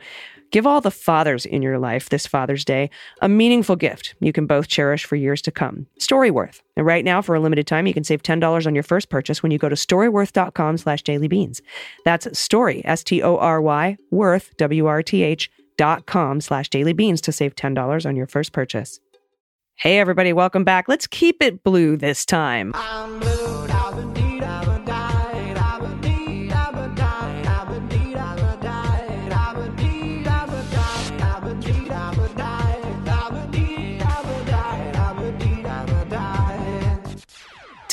Give 0.54 0.68
all 0.68 0.80
the 0.80 0.92
fathers 0.92 1.46
in 1.46 1.62
your 1.62 1.80
life 1.80 2.10
this 2.10 2.28
Father's 2.28 2.64
Day 2.64 2.88
a 3.20 3.28
meaningful 3.28 3.74
gift 3.74 4.14
you 4.20 4.32
can 4.32 4.46
both 4.46 4.68
cherish 4.68 5.04
for 5.04 5.16
years 5.16 5.42
to 5.42 5.50
come. 5.50 5.88
Storyworth. 5.98 6.60
And 6.76 6.86
right 6.86 7.04
now, 7.04 7.20
for 7.22 7.34
a 7.34 7.40
limited 7.40 7.66
time, 7.66 7.88
you 7.88 7.92
can 7.92 8.04
save 8.04 8.22
$10 8.22 8.64
on 8.64 8.72
your 8.72 8.84
first 8.84 9.08
purchase 9.08 9.42
when 9.42 9.50
you 9.50 9.58
go 9.58 9.68
to 9.68 9.74
storyworth.com 9.74 10.78
slash 10.78 11.02
dailybeans. 11.02 11.60
That's 12.04 12.38
story, 12.38 12.82
S-T-O-R-Y, 12.84 13.96
worth, 14.12 14.56
W-R-T-H, 14.56 15.50
dot 15.76 16.06
com 16.06 16.40
slash 16.40 16.70
dailybeans 16.70 17.20
to 17.22 17.32
save 17.32 17.56
$10 17.56 18.06
on 18.06 18.14
your 18.14 18.28
first 18.28 18.52
purchase. 18.52 19.00
Hey, 19.74 19.98
everybody, 19.98 20.32
welcome 20.32 20.62
back. 20.62 20.86
Let's 20.86 21.08
keep 21.08 21.42
it 21.42 21.64
blue 21.64 21.96
this 21.96 22.24
time. 22.24 22.74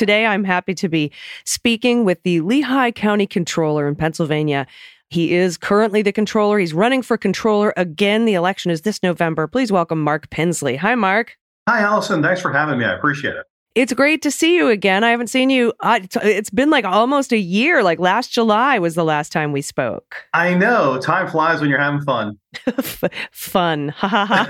Today, 0.02 0.26
I'm 0.26 0.44
happy 0.44 0.74
to 0.74 0.90
be 0.90 1.12
speaking 1.46 2.06
with 2.06 2.24
the 2.24 2.42
Lehigh 2.42 2.90
County 2.90 3.28
Controller 3.28 3.88
in 3.88 3.96
Pennsylvania. 3.96 4.66
He 5.12 5.36
is 5.36 5.60
currently 5.60 6.02
the 6.02 6.12
controller. 6.12 6.58
He's 6.58 6.74
running 6.74 7.04
for 7.04 7.20
controller 7.20 7.72
again. 7.78 8.26
The 8.26 8.34
election 8.34 8.72
is 8.72 8.82
this 8.82 9.04
November. 9.04 9.46
Please 9.46 9.72
welcome 9.72 10.04
Mark 10.04 10.28
Pinsley. 10.32 10.76
Hi, 10.76 10.96
Mark. 10.96 11.38
Hi, 11.70 11.82
Allison. 11.82 12.24
Thanks 12.24 12.42
for 12.42 12.52
having 12.52 12.80
me. 12.80 12.86
I 12.86 12.96
appreciate 12.96 13.36
it. 13.36 13.46
It's 13.74 13.94
great 13.94 14.22
to 14.24 14.32
see 14.32 14.56
you 14.58 14.68
again. 14.68 15.04
I 15.06 15.12
haven't 15.12 15.28
seen 15.28 15.50
you. 15.50 15.72
Uh, 15.80 16.00
it's- 16.04 16.50
been 16.50 16.70
like 16.70 16.84
almost 16.84 17.32
a 17.32 17.38
year. 17.38 17.84
Like 17.84 18.00
last 18.00 18.32
July 18.32 18.80
was 18.80 18.96
the 18.96 19.06
last 19.06 19.32
time 19.32 19.54
we 19.54 19.62
spoke. 19.62 20.18
I 20.34 20.54
know 20.54 21.00
time 21.00 21.30
flies 21.30 21.62
when 21.62 21.70
you're 21.70 21.80
having 21.80 22.02
fun. 22.02 22.38
F- 22.68 23.04
Fun. 23.32 23.90
Ha 23.90 24.08
ha 24.10 24.26
ha. 24.26 24.46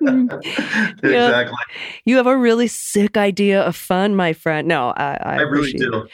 exactly. 1.02 1.56
You 2.04 2.16
have 2.16 2.26
a 2.26 2.36
really 2.36 2.66
sick 2.66 3.16
idea 3.16 3.62
of 3.62 3.76
fun, 3.76 4.16
my 4.16 4.32
friend. 4.32 4.66
No, 4.66 4.88
I, 4.96 5.16
I, 5.22 5.36
I 5.36 5.40
really 5.42 5.72
do. 5.72 6.08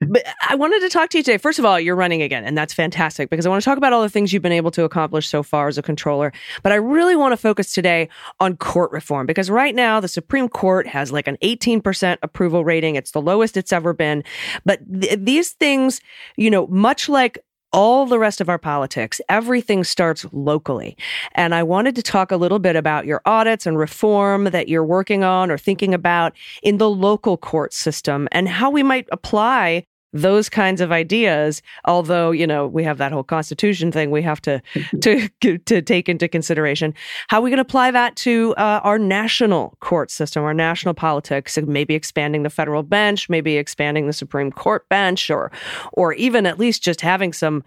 But 0.00 0.26
I 0.46 0.54
wanted 0.56 0.80
to 0.80 0.90
talk 0.90 1.08
to 1.10 1.18
you 1.18 1.24
today. 1.24 1.38
First 1.38 1.58
of 1.58 1.64
all, 1.64 1.80
you're 1.80 1.96
running 1.96 2.20
again, 2.20 2.44
and 2.44 2.56
that's 2.56 2.74
fantastic 2.74 3.30
because 3.30 3.46
I 3.46 3.48
want 3.48 3.62
to 3.62 3.64
talk 3.64 3.78
about 3.78 3.94
all 3.94 4.02
the 4.02 4.10
things 4.10 4.30
you've 4.30 4.42
been 4.42 4.52
able 4.52 4.70
to 4.72 4.84
accomplish 4.84 5.26
so 5.26 5.42
far 5.42 5.68
as 5.68 5.78
a 5.78 5.82
controller. 5.82 6.34
But 6.62 6.72
I 6.72 6.74
really 6.74 7.16
want 7.16 7.32
to 7.32 7.36
focus 7.38 7.72
today 7.72 8.10
on 8.38 8.58
court 8.58 8.92
reform 8.92 9.26
because 9.26 9.48
right 9.48 9.74
now 9.74 10.00
the 10.00 10.08
Supreme 10.08 10.50
Court 10.50 10.86
has 10.86 11.12
like 11.12 11.26
an 11.26 11.38
18% 11.42 12.18
approval 12.22 12.62
rating. 12.62 12.96
It's 12.96 13.12
the 13.12 13.22
lowest 13.22 13.56
it's 13.56 13.72
ever 13.72 13.94
been. 13.94 14.22
But 14.66 14.80
th- 15.00 15.18
these 15.18 15.52
things, 15.52 16.00
you 16.36 16.50
know, 16.50 16.66
much 16.66 17.08
like 17.08 17.38
all 17.72 18.06
the 18.06 18.18
rest 18.18 18.40
of 18.40 18.48
our 18.48 18.58
politics, 18.58 19.20
everything 19.28 19.84
starts 19.84 20.26
locally. 20.32 20.96
And 21.32 21.54
I 21.54 21.62
wanted 21.62 21.94
to 21.96 22.02
talk 22.02 22.30
a 22.30 22.36
little 22.36 22.58
bit 22.58 22.76
about 22.76 23.06
your 23.06 23.20
audits 23.26 23.66
and 23.66 23.78
reform 23.78 24.44
that 24.44 24.68
you're 24.68 24.84
working 24.84 25.24
on 25.24 25.50
or 25.50 25.58
thinking 25.58 25.92
about 25.92 26.34
in 26.62 26.78
the 26.78 26.90
local 26.90 27.36
court 27.36 27.72
system 27.72 28.28
and 28.32 28.48
how 28.48 28.70
we 28.70 28.82
might 28.82 29.08
apply 29.12 29.86
those 30.20 30.48
kinds 30.48 30.80
of 30.80 30.92
ideas 30.92 31.62
although 31.84 32.30
you 32.30 32.46
know 32.46 32.66
we 32.66 32.82
have 32.82 32.98
that 32.98 33.12
whole 33.12 33.22
constitution 33.22 33.92
thing 33.92 34.10
we 34.10 34.22
have 34.22 34.40
to 34.40 34.60
to 35.00 35.28
to 35.58 35.82
take 35.82 36.08
into 36.08 36.28
consideration. 36.28 36.94
How 37.28 37.40
we 37.40 37.50
can 37.50 37.58
apply 37.58 37.90
that 37.90 38.16
to 38.16 38.54
uh, 38.56 38.80
our 38.82 38.98
national 38.98 39.76
court 39.80 40.10
system 40.10 40.42
our 40.42 40.54
national 40.54 40.94
politics 40.94 41.58
maybe 41.66 41.94
expanding 41.94 42.42
the 42.42 42.50
federal 42.50 42.82
bench 42.82 43.28
maybe 43.28 43.56
expanding 43.56 44.06
the 44.06 44.12
supreme 44.12 44.50
court 44.50 44.88
bench 44.88 45.30
or 45.30 45.50
or 45.92 46.12
even 46.14 46.46
at 46.46 46.58
least 46.58 46.82
just 46.82 47.00
having 47.00 47.32
some 47.32 47.62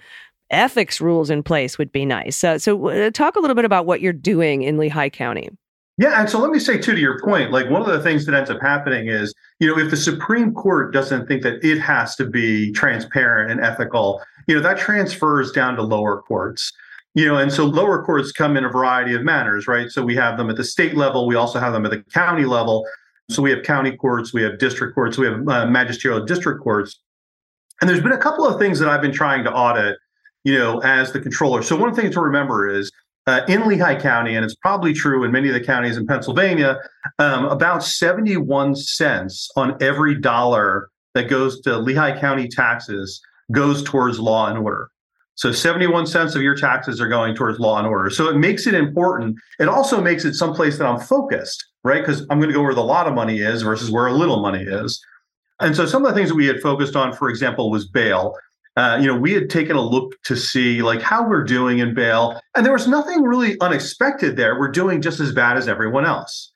ethics 0.51 0.99
rules 0.99 1.29
in 1.29 1.43
place 1.43 1.77
would 1.77 1.91
be 1.91 2.05
nice. 2.05 2.43
Uh, 2.43 2.57
so 2.57 2.87
uh, 2.87 3.11
talk 3.11 3.35
a 3.35 3.39
little 3.39 3.55
bit 3.55 3.65
about 3.65 3.85
what 3.85 4.01
you're 4.01 4.13
doing 4.13 4.63
in 4.63 4.77
lehigh 4.77 5.09
county 5.09 5.49
Yeah, 5.99 6.21
and 6.21 6.29
so 6.29 6.39
let 6.39 6.49
me 6.49 6.59
say 6.59 6.77
too 6.77 6.93
to 6.93 6.99
your 6.99 7.19
point, 7.19 7.51
like 7.51 7.69
one 7.69 7.81
of 7.81 7.87
the 7.87 8.01
things 8.01 8.25
that 8.25 8.33
ends 8.33 8.49
up 8.49 8.61
happening 8.61 9.09
is, 9.09 9.33
you 9.59 9.67
know, 9.67 9.77
if 9.77 9.91
the 9.91 9.97
Supreme 9.97 10.53
Court 10.53 10.93
doesn't 10.93 11.27
think 11.27 11.43
that 11.43 11.61
it 11.61 11.77
has 11.79 12.15
to 12.15 12.25
be 12.25 12.71
transparent 12.71 13.51
and 13.51 13.59
ethical, 13.59 14.21
you 14.47 14.55
know, 14.55 14.61
that 14.61 14.77
transfers 14.77 15.51
down 15.51 15.75
to 15.75 15.81
lower 15.81 16.21
courts. 16.21 16.71
You 17.15 17.25
know, 17.25 17.35
and 17.35 17.51
so 17.51 17.65
lower 17.65 18.01
courts 18.05 18.31
come 18.31 18.55
in 18.55 18.63
a 18.63 18.69
variety 18.69 19.13
of 19.13 19.23
manners, 19.23 19.67
right? 19.67 19.89
So 19.89 20.01
we 20.01 20.15
have 20.15 20.37
them 20.37 20.49
at 20.49 20.55
the 20.55 20.63
state 20.63 20.95
level, 20.95 21.27
we 21.27 21.35
also 21.35 21.59
have 21.59 21.73
them 21.73 21.83
at 21.85 21.91
the 21.91 22.01
county 22.13 22.45
level. 22.45 22.85
So 23.29 23.41
we 23.41 23.49
have 23.51 23.63
county 23.63 23.97
courts, 23.97 24.33
we 24.33 24.41
have 24.43 24.57
district 24.57 24.95
courts, 24.95 25.17
we 25.17 25.25
have 25.25 25.45
uh, 25.49 25.65
magisterial 25.65 26.23
district 26.23 26.63
courts. 26.63 26.97
And 27.81 27.89
there's 27.89 28.01
been 28.01 28.13
a 28.13 28.17
couple 28.17 28.47
of 28.47 28.57
things 28.57 28.79
that 28.79 28.87
I've 28.87 29.01
been 29.01 29.11
trying 29.11 29.43
to 29.43 29.51
audit, 29.51 29.97
you 30.45 30.57
know, 30.57 30.79
as 30.79 31.11
the 31.11 31.19
controller. 31.19 31.61
So 31.61 31.75
one 31.75 31.93
thing 31.93 32.09
to 32.11 32.21
remember 32.21 32.69
is 32.69 32.89
uh, 33.29 33.45
in 33.47 33.67
Lehigh 33.67 33.99
County, 33.99 34.35
and 34.35 34.43
it's 34.43 34.55
probably 34.55 34.91
true 34.91 35.23
in 35.23 35.31
many 35.31 35.49
of 35.49 35.53
the 35.53 35.63
counties 35.63 35.97
in 35.97 36.07
Pennsylvania, 36.07 36.79
um, 37.19 37.45
about 37.45 37.83
71 37.83 38.75
cents 38.75 39.51
on 39.55 39.77
every 39.81 40.19
dollar 40.19 40.89
that 41.13 41.29
goes 41.29 41.61
to 41.61 41.77
Lehigh 41.77 42.19
County 42.19 42.47
taxes 42.47 43.21
goes 43.51 43.83
towards 43.83 44.19
law 44.19 44.47
and 44.47 44.57
order. 44.57 44.89
So 45.35 45.51
71 45.51 46.07
cents 46.07 46.33
of 46.33 46.41
your 46.41 46.55
taxes 46.55 46.99
are 46.99 47.07
going 47.07 47.35
towards 47.35 47.59
law 47.59 47.77
and 47.77 47.85
order. 47.85 48.09
So 48.09 48.29
it 48.29 48.37
makes 48.37 48.65
it 48.65 48.73
important. 48.73 49.37
It 49.59 49.69
also 49.69 50.01
makes 50.01 50.25
it 50.25 50.33
someplace 50.33 50.79
that 50.79 50.87
I'm 50.87 50.99
focused, 50.99 51.63
right? 51.83 52.01
Because 52.01 52.21
I'm 52.31 52.39
going 52.39 52.49
to 52.49 52.55
go 52.55 52.63
where 52.63 52.73
the 52.73 52.83
lot 52.83 53.07
of 53.07 53.13
money 53.13 53.41
is 53.41 53.61
versus 53.61 53.91
where 53.91 54.07
a 54.07 54.13
little 54.13 54.41
money 54.41 54.63
is. 54.63 54.99
And 55.59 55.75
so 55.75 55.85
some 55.85 56.03
of 56.03 56.09
the 56.09 56.15
things 56.15 56.29
that 56.29 56.35
we 56.35 56.47
had 56.47 56.61
focused 56.61 56.95
on, 56.95 57.13
for 57.13 57.29
example, 57.29 57.69
was 57.69 57.87
bail. 57.87 58.33
Uh, 58.79 58.97
you 58.97 59.07
know, 59.07 59.17
we 59.17 59.33
had 59.33 59.49
taken 59.49 59.75
a 59.75 59.81
look 59.81 60.13
to 60.23 60.37
see 60.37 60.81
like 60.81 61.01
how 61.01 61.27
we're 61.27 61.43
doing 61.43 61.79
in 61.79 61.93
bail, 61.93 62.39
and 62.55 62.65
there 62.65 62.71
was 62.71 62.87
nothing 62.87 63.23
really 63.23 63.59
unexpected 63.59 64.37
there. 64.37 64.57
We're 64.57 64.71
doing 64.71 65.01
just 65.01 65.19
as 65.19 65.33
bad 65.33 65.57
as 65.57 65.67
everyone 65.67 66.05
else, 66.05 66.53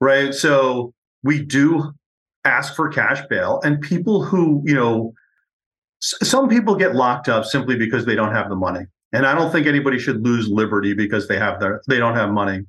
right? 0.00 0.32
So 0.32 0.94
we 1.24 1.42
do 1.44 1.90
ask 2.44 2.76
for 2.76 2.88
cash 2.88 3.26
bail, 3.28 3.60
and 3.64 3.80
people 3.80 4.22
who 4.22 4.62
you 4.64 4.72
know, 4.72 5.12
s- 6.00 6.14
some 6.22 6.48
people 6.48 6.76
get 6.76 6.94
locked 6.94 7.28
up 7.28 7.44
simply 7.44 7.74
because 7.74 8.06
they 8.06 8.14
don't 8.14 8.32
have 8.32 8.48
the 8.48 8.54
money, 8.54 8.86
and 9.12 9.26
I 9.26 9.34
don't 9.34 9.50
think 9.50 9.66
anybody 9.66 9.98
should 9.98 10.24
lose 10.24 10.46
liberty 10.46 10.94
because 10.94 11.26
they 11.26 11.40
have 11.40 11.58
their 11.58 11.82
they 11.88 11.98
don't 11.98 12.14
have 12.14 12.30
money. 12.30 12.60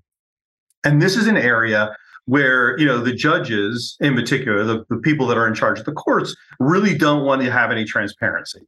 And 0.83 0.99
this 0.99 1.15
is 1.15 1.27
an 1.27 1.37
area 1.37 1.95
where 2.25 2.75
you 2.79 2.87
know 2.87 2.97
the 3.03 3.13
judges 3.13 3.97
in 3.99 4.15
particular 4.15 4.63
the, 4.63 4.83
the 4.89 4.97
people 4.97 5.27
that 5.27 5.37
are 5.37 5.47
in 5.47 5.53
charge 5.53 5.77
of 5.77 5.85
the 5.85 5.91
courts 5.91 6.35
really 6.59 6.97
don't 6.97 7.23
want 7.23 7.43
to 7.43 7.51
have 7.51 7.69
any 7.69 7.85
transparency 7.85 8.61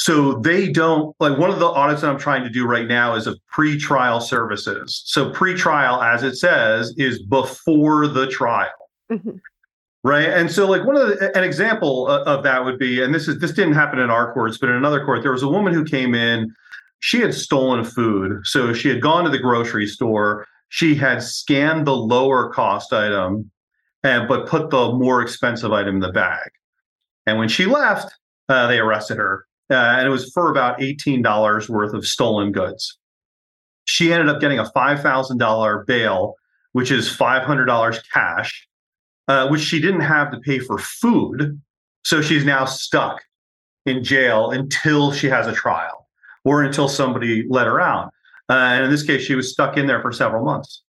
so 0.00 0.32
they 0.32 0.66
don't 0.66 1.14
like 1.20 1.36
one 1.36 1.50
of 1.50 1.58
the 1.58 1.66
audits 1.66 2.00
that 2.00 2.08
i'm 2.08 2.18
trying 2.18 2.42
to 2.42 2.48
do 2.48 2.64
right 2.64 2.88
now 2.88 3.14
is 3.14 3.26
of 3.26 3.38
pre-trial 3.48 4.18
services. 4.18 5.02
So 5.04 5.30
pre-trial 5.30 6.02
as 6.02 6.22
it 6.22 6.36
says 6.36 6.94
is 6.96 7.22
before 7.22 8.08
the 8.08 8.26
trial. 8.26 8.70
Mhm. 9.12 9.40
right? 10.02 10.30
And 10.30 10.50
so 10.50 10.66
like 10.66 10.86
one 10.86 10.96
of 10.96 11.06
the, 11.06 11.36
an 11.36 11.44
example 11.44 12.08
of, 12.08 12.26
of 12.26 12.42
that 12.44 12.64
would 12.64 12.78
be 12.78 13.02
and 13.02 13.14
this 13.14 13.28
is 13.28 13.40
this 13.40 13.52
didn't 13.52 13.74
happen 13.74 13.98
in 13.98 14.08
our 14.08 14.32
courts 14.32 14.56
but 14.56 14.70
in 14.70 14.76
another 14.76 15.04
court 15.04 15.22
there 15.22 15.32
was 15.32 15.42
a 15.42 15.48
woman 15.48 15.74
who 15.74 15.84
came 15.84 16.14
in. 16.14 16.50
She 17.00 17.20
had 17.20 17.34
stolen 17.34 17.84
food. 17.84 18.40
So 18.44 18.72
she 18.72 18.88
had 18.88 19.02
gone 19.02 19.24
to 19.24 19.30
the 19.30 19.38
grocery 19.38 19.86
store. 19.86 20.46
She 20.70 20.94
had 20.94 21.22
scanned 21.22 21.86
the 21.86 21.96
lower 21.96 22.50
cost 22.50 22.94
item 22.94 23.50
and 24.02 24.26
but 24.26 24.46
put 24.46 24.70
the 24.70 24.92
more 24.92 25.20
expensive 25.20 25.72
item 25.72 25.96
in 25.96 26.00
the 26.00 26.12
bag. 26.12 26.48
And 27.26 27.38
when 27.38 27.48
she 27.50 27.66
left 27.66 28.14
uh, 28.48 28.66
they 28.66 28.78
arrested 28.78 29.18
her 29.18 29.44
uh, 29.70 29.74
and 29.74 30.06
it 30.06 30.10
was 30.10 30.30
for 30.32 30.50
about 30.50 30.78
$18 30.78 31.68
worth 31.68 31.94
of 31.94 32.06
stolen 32.06 32.52
goods. 32.52 32.98
She 33.84 34.12
ended 34.12 34.28
up 34.28 34.40
getting 34.40 34.58
a 34.58 34.64
$5000 34.64 35.86
bail 35.86 36.34
which 36.72 36.92
is 36.92 37.08
$500 37.08 38.00
cash 38.14 38.68
uh, 39.30 39.46
which 39.46 39.60
she 39.60 39.80
didn't 39.80 40.00
have 40.00 40.32
to 40.32 40.40
pay 40.40 40.58
for 40.58 40.76
food. 40.76 41.60
So 42.04 42.20
she's 42.20 42.44
now 42.44 42.64
stuck 42.64 43.22
in 43.86 44.02
jail 44.02 44.50
until 44.50 45.12
she 45.12 45.28
has 45.28 45.46
a 45.46 45.52
trial 45.52 46.08
or 46.44 46.64
until 46.64 46.88
somebody 46.88 47.46
let 47.48 47.68
her 47.68 47.80
out. 47.80 48.12
Uh, 48.48 48.54
and 48.54 48.84
in 48.84 48.90
this 48.90 49.04
case, 49.04 49.22
she 49.22 49.36
was 49.36 49.52
stuck 49.52 49.76
in 49.76 49.86
there 49.86 50.02
for 50.02 50.10
several 50.10 50.44
months. 50.44 50.82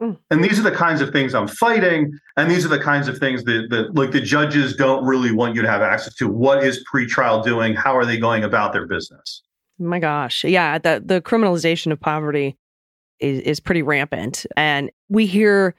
Mm. 0.00 0.18
And 0.30 0.44
these 0.44 0.58
are 0.58 0.62
the 0.62 0.70
kinds 0.70 1.00
of 1.00 1.10
things 1.10 1.34
I'm 1.34 1.48
fighting. 1.48 2.12
And 2.36 2.50
these 2.50 2.64
are 2.66 2.68
the 2.68 2.78
kinds 2.78 3.08
of 3.08 3.18
things 3.18 3.44
that, 3.44 3.68
that, 3.70 3.94
like, 3.94 4.12
the 4.12 4.20
judges 4.20 4.76
don't 4.76 5.04
really 5.04 5.32
want 5.32 5.54
you 5.54 5.62
to 5.62 5.70
have 5.70 5.82
access 5.82 6.14
to. 6.16 6.28
What 6.28 6.62
is 6.62 6.84
pretrial 6.92 7.42
doing? 7.42 7.74
How 7.74 7.96
are 7.96 8.04
they 8.04 8.18
going 8.18 8.44
about 8.44 8.72
their 8.72 8.86
business? 8.86 9.42
My 9.78 9.98
gosh. 9.98 10.44
Yeah. 10.44 10.78
The, 10.78 11.02
the 11.04 11.20
criminalization 11.20 11.92
of 11.92 12.00
poverty 12.00 12.56
is, 13.20 13.40
is 13.40 13.60
pretty 13.60 13.82
rampant. 13.82 14.44
And 14.56 14.90
we 15.08 15.26
hear 15.26 15.74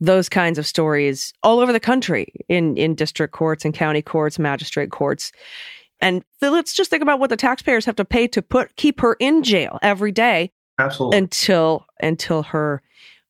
those 0.00 0.28
kinds 0.28 0.58
of 0.58 0.66
stories 0.66 1.32
all 1.42 1.58
over 1.58 1.72
the 1.72 1.80
country 1.80 2.32
in, 2.48 2.76
in 2.76 2.94
district 2.94 3.32
courts 3.32 3.64
and 3.64 3.74
county 3.74 4.02
courts, 4.02 4.38
magistrate 4.38 4.90
courts. 4.90 5.32
And 6.00 6.22
let's 6.40 6.72
just 6.72 6.90
think 6.90 7.02
about 7.02 7.18
what 7.18 7.30
the 7.30 7.36
taxpayers 7.36 7.84
have 7.86 7.96
to 7.96 8.04
pay 8.04 8.28
to 8.28 8.40
put 8.40 8.76
keep 8.76 9.00
her 9.00 9.16
in 9.18 9.42
jail 9.42 9.80
every 9.82 10.12
day 10.12 10.52
Absolutely. 10.78 11.18
until 11.18 11.86
until 12.00 12.44
her 12.44 12.82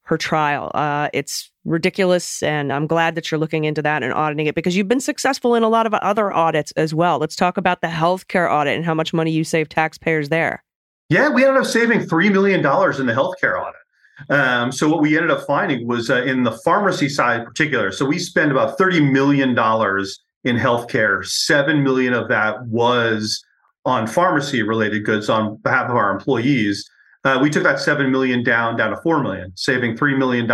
her 0.09 0.17
trial. 0.17 0.71
Uh, 0.75 1.09
it's 1.13 1.51
ridiculous, 1.65 2.43
and 2.43 2.73
I'm 2.73 2.87
glad 2.87 3.15
that 3.15 3.31
you're 3.31 3.39
looking 3.39 3.65
into 3.65 3.83
that 3.83 4.03
and 4.03 4.13
auditing 4.13 4.47
it 4.47 4.55
because 4.55 4.75
you've 4.75 4.89
been 4.89 5.01
successful 5.01 5.55
in 5.55 5.63
a 5.63 5.69
lot 5.69 5.87
of 5.87 5.93
other 5.95 6.33
audits 6.33 6.73
as 6.73 6.95
well. 6.95 7.19
Let's 7.19 7.37
talk 7.37 7.59
about 7.59 7.83
the 7.83 7.89
healthcare 7.89 8.51
audit 8.51 8.75
and 8.75 8.85
how 8.85 8.95
much 8.95 9.13
money 9.13 9.31
you 9.31 9.45
save 9.45 9.69
taxpayers 9.69 10.31
there. 10.31 10.65
Yeah, 11.11 11.29
we 11.29 11.45
ended 11.45 11.61
up 11.61 11.67
saving 11.67 12.01
$3 12.01 12.33
million 12.33 12.61
in 12.61 13.07
the 13.07 13.13
healthcare 13.13 13.61
audit. 13.61 14.31
Um, 14.31 14.73
so 14.73 14.89
what 14.89 15.01
we 15.01 15.17
ended 15.17 15.31
up 15.31 15.47
finding 15.47 15.87
was 15.87 16.11
uh, 16.11 16.23
in 16.23 16.43
the 16.43 16.53
pharmacy 16.65 17.09
side 17.09 17.41
in 17.41 17.47
particular. 17.47 17.93
So 17.93 18.05
we 18.05 18.19
spend 18.19 18.51
about 18.51 18.79
$30 18.79 19.11
million 19.11 19.51
in 19.51 20.57
healthcare. 20.57 21.25
7 21.25 21.83
million 21.83 22.15
of 22.15 22.29
that 22.29 22.65
was 22.67 23.43
on 23.85 24.07
pharmacy 24.07 24.63
related 24.63 25.05
goods 25.05 25.29
on 25.29 25.57
behalf 25.57 25.89
of 25.89 25.97
our 25.97 26.11
employees. 26.11 26.89
Uh, 27.29 27.39
we 27.39 27.51
took 27.51 27.63
that 27.63 27.79
7 27.79 28.11
million 28.11 28.43
down 28.43 28.75
down 28.75 28.91
to 28.91 28.97
4 29.03 29.23
million, 29.23 29.53
saving 29.55 29.99
$3 29.99 30.17
million. 30.17 30.51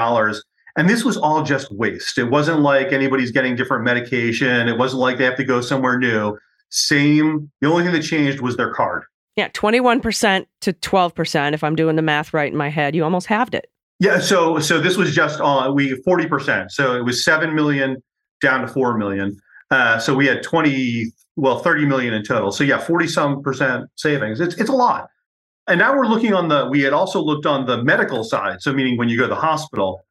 And 0.76 0.90
this 0.90 1.04
was 1.04 1.16
all 1.16 1.44
just 1.44 1.70
waste. 1.70 2.18
It 2.18 2.24
wasn't 2.24 2.62
like 2.62 2.92
anybody's 2.92 3.30
getting 3.30 3.54
different 3.54 3.84
medication. 3.84 4.66
It 4.66 4.76
wasn't 4.76 5.00
like 5.00 5.16
they 5.16 5.24
have 5.24 5.36
to 5.36 5.44
go 5.44 5.60
somewhere 5.60 6.00
new. 6.00 6.36
Same. 6.70 7.48
The 7.60 7.68
only 7.68 7.84
thing 7.84 7.92
that 7.92 8.02
changed 8.02 8.40
was 8.40 8.56
their 8.56 8.74
card. 8.74 9.04
Yeah, 9.36 9.50
21% 9.50 10.46
to 10.62 10.72
12%, 10.72 11.52
if 11.52 11.62
I'm 11.62 11.76
doing 11.76 11.94
the 11.94 12.02
math 12.02 12.34
right 12.34 12.50
in 12.50 12.58
my 12.58 12.70
head. 12.70 12.96
You 12.96 13.04
almost 13.04 13.28
halved 13.28 13.54
it. 13.54 13.70
Yeah, 14.00 14.18
so 14.18 14.58
so 14.58 14.80
this 14.80 14.96
was 14.96 15.14
just 15.14 15.40
on 15.40 15.72
we 15.76 15.94
forty 16.02 16.26
percent. 16.26 16.72
So 16.72 16.96
it 16.96 17.04
was 17.04 17.24
seven 17.24 17.54
million 17.54 18.02
down 18.42 18.62
to 18.62 18.66
four 18.66 18.98
million. 18.98 19.36
Uh, 19.70 20.00
so 20.00 20.16
we 20.16 20.26
had 20.26 20.42
twenty, 20.42 21.12
well, 21.36 21.60
thirty 21.60 21.86
million 21.86 22.12
in 22.12 22.24
total. 22.24 22.50
So 22.50 22.64
yeah, 22.64 22.78
forty 22.78 23.06
some 23.06 23.40
percent 23.40 23.88
savings. 23.94 24.40
It's 24.40 24.56
it's 24.56 24.68
a 24.68 24.74
lot. 24.74 25.08
And 25.66 25.78
now 25.78 25.96
we're 25.96 26.06
looking 26.06 26.34
on 26.34 26.48
the. 26.48 26.68
We 26.70 26.82
had 26.82 26.92
also 26.92 27.20
looked 27.20 27.46
on 27.46 27.66
the 27.66 27.82
medical 27.82 28.22
side. 28.24 28.60
So 28.60 28.72
meaning 28.72 28.98
when 28.98 29.08
you 29.08 29.16
go 29.16 29.24
to 29.24 29.28
the 29.28 29.34
hospital, 29.34 30.04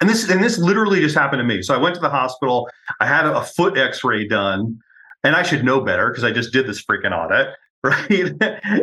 and 0.00 0.10
this 0.10 0.28
and 0.28 0.42
this 0.42 0.58
literally 0.58 1.00
just 1.00 1.16
happened 1.16 1.40
to 1.40 1.44
me. 1.44 1.62
So 1.62 1.74
I 1.74 1.78
went 1.78 1.94
to 1.94 2.00
the 2.00 2.10
hospital. 2.10 2.68
I 3.00 3.06
had 3.06 3.26
a, 3.26 3.38
a 3.38 3.44
foot 3.44 3.78
X-ray 3.78 4.26
done, 4.26 4.78
and 5.22 5.36
I 5.36 5.42
should 5.42 5.64
know 5.64 5.80
better 5.80 6.08
because 6.08 6.24
I 6.24 6.32
just 6.32 6.52
did 6.52 6.66
this 6.66 6.84
freaking 6.84 7.16
audit 7.16 7.54
right? 7.84 8.06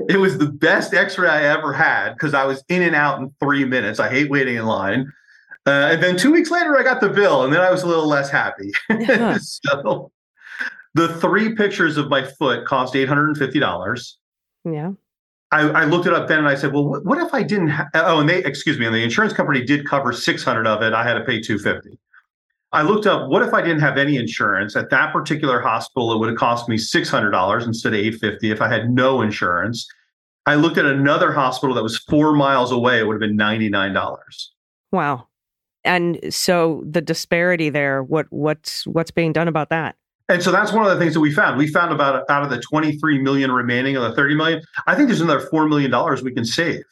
it 0.09 0.19
was 0.19 0.37
the 0.37 0.47
best 0.47 0.93
X-ray 0.93 1.29
I 1.29 1.43
ever 1.43 1.71
had 1.71 2.13
because 2.13 2.33
I 2.33 2.43
was 2.43 2.65
in 2.67 2.81
and 2.81 2.93
out 2.93 3.19
in 3.19 3.33
three 3.39 3.63
minutes. 3.63 3.97
I 3.97 4.09
hate 4.09 4.29
waiting 4.29 4.57
in 4.57 4.65
line. 4.65 5.09
Uh, 5.65 5.91
and 5.91 6.03
then 6.03 6.17
two 6.17 6.33
weeks 6.33 6.51
later, 6.51 6.77
I 6.77 6.83
got 6.83 6.99
the 6.99 7.07
bill, 7.07 7.45
and 7.45 7.53
then 7.53 7.61
I 7.61 7.71
was 7.71 7.83
a 7.83 7.87
little 7.87 8.07
less 8.07 8.29
happy. 8.29 8.71
Yeah. 8.89 9.37
so 9.41 10.11
the 10.95 11.15
three 11.19 11.55
pictures 11.55 11.95
of 11.95 12.09
my 12.09 12.25
foot 12.25 12.65
cost 12.65 12.93
eight 12.93 13.07
hundred 13.07 13.27
and 13.27 13.37
fifty 13.37 13.59
dollars. 13.59 14.17
Yeah. 14.65 14.91
I, 15.51 15.61
I 15.61 15.85
looked 15.85 16.05
it 16.05 16.13
up 16.13 16.27
then, 16.27 16.39
and 16.39 16.47
I 16.47 16.55
said, 16.55 16.73
"Well, 16.73 16.87
what, 16.87 17.05
what 17.05 17.17
if 17.17 17.33
I 17.33 17.43
didn't?" 17.43 17.69
Ha-? 17.69 17.89
Oh, 17.95 18.19
and 18.19 18.29
they 18.29 18.43
excuse 18.43 18.77
me, 18.77 18.85
and 18.85 18.93
the 18.93 19.03
insurance 19.03 19.33
company 19.33 19.63
did 19.63 19.87
cover 19.87 20.13
six 20.13 20.43
hundred 20.43 20.67
of 20.67 20.81
it. 20.83 20.93
I 20.93 21.03
had 21.03 21.15
to 21.15 21.23
pay 21.23 21.41
two 21.41 21.57
fifty. 21.57 21.97
I 22.71 22.83
looked 22.83 23.07
up 23.07 23.29
what 23.29 23.41
if 23.41 23.53
I 23.53 23.61
didn't 23.61 23.79
have 23.79 23.97
any 23.97 24.17
insurance 24.17 24.75
at 24.75 24.91
that 24.91 25.11
particular 25.11 25.59
hospital? 25.59 26.13
It 26.13 26.19
would 26.19 26.29
have 26.29 26.37
cost 26.37 26.69
me 26.69 26.77
six 26.77 27.09
hundred 27.09 27.31
dollars 27.31 27.65
instead 27.65 27.93
of 27.93 27.99
eight 27.99 28.19
fifty 28.19 28.51
if 28.51 28.61
I 28.61 28.67
had 28.67 28.91
no 28.91 29.21
insurance. 29.21 29.87
I 30.45 30.55
looked 30.55 30.77
at 30.77 30.85
another 30.85 31.31
hospital 31.31 31.75
that 31.75 31.83
was 31.83 31.97
four 31.97 32.33
miles 32.33 32.71
away. 32.71 32.99
It 32.99 33.07
would 33.07 33.15
have 33.15 33.19
been 33.19 33.35
ninety 33.35 33.69
nine 33.69 33.93
dollars. 33.93 34.53
Wow. 34.91 35.27
And 35.83 36.19
so 36.29 36.83
the 36.87 37.01
disparity 37.01 37.69
there, 37.69 38.03
what 38.03 38.27
what's 38.29 38.85
what's 38.85 39.11
being 39.11 39.33
done 39.33 39.47
about 39.47 39.69
that? 39.69 39.95
And 40.29 40.43
so 40.43 40.51
that's 40.51 40.71
one 40.71 40.85
of 40.85 40.91
the 40.91 40.99
things 40.99 41.15
that 41.15 41.19
we 41.19 41.31
found. 41.31 41.57
We 41.57 41.67
found 41.67 41.91
about 41.91 42.29
out 42.29 42.43
of 42.43 42.51
the 42.51 42.59
twenty 42.59 42.97
three 42.97 43.19
million 43.19 43.51
remaining 43.51 43.97
of 43.97 44.03
the 44.03 44.13
thirty 44.13 44.35
million, 44.35 44.61
I 44.85 44.95
think 44.95 45.07
there's 45.07 45.21
another 45.21 45.41
four 45.41 45.67
million 45.67 45.89
dollars 45.89 46.21
we 46.21 46.31
can 46.31 46.45
save. 46.45 46.83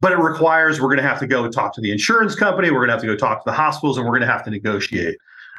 But 0.00 0.12
it 0.12 0.18
requires 0.18 0.80
we're 0.80 0.88
going 0.88 0.98
to 0.98 1.08
have 1.08 1.20
to 1.20 1.26
go 1.26 1.48
talk 1.50 1.74
to 1.74 1.80
the 1.80 1.92
insurance 1.92 2.34
company, 2.34 2.70
we're 2.70 2.78
going 2.78 2.88
to 2.88 2.94
have 2.94 3.02
to 3.02 3.06
go 3.06 3.16
talk 3.16 3.44
to 3.44 3.50
the 3.50 3.56
hospitals, 3.56 3.98
and 3.98 4.06
we're 4.06 4.12
going 4.12 4.26
to 4.26 4.32
have 4.32 4.44
to 4.44 4.50
negotiate. 4.50 5.16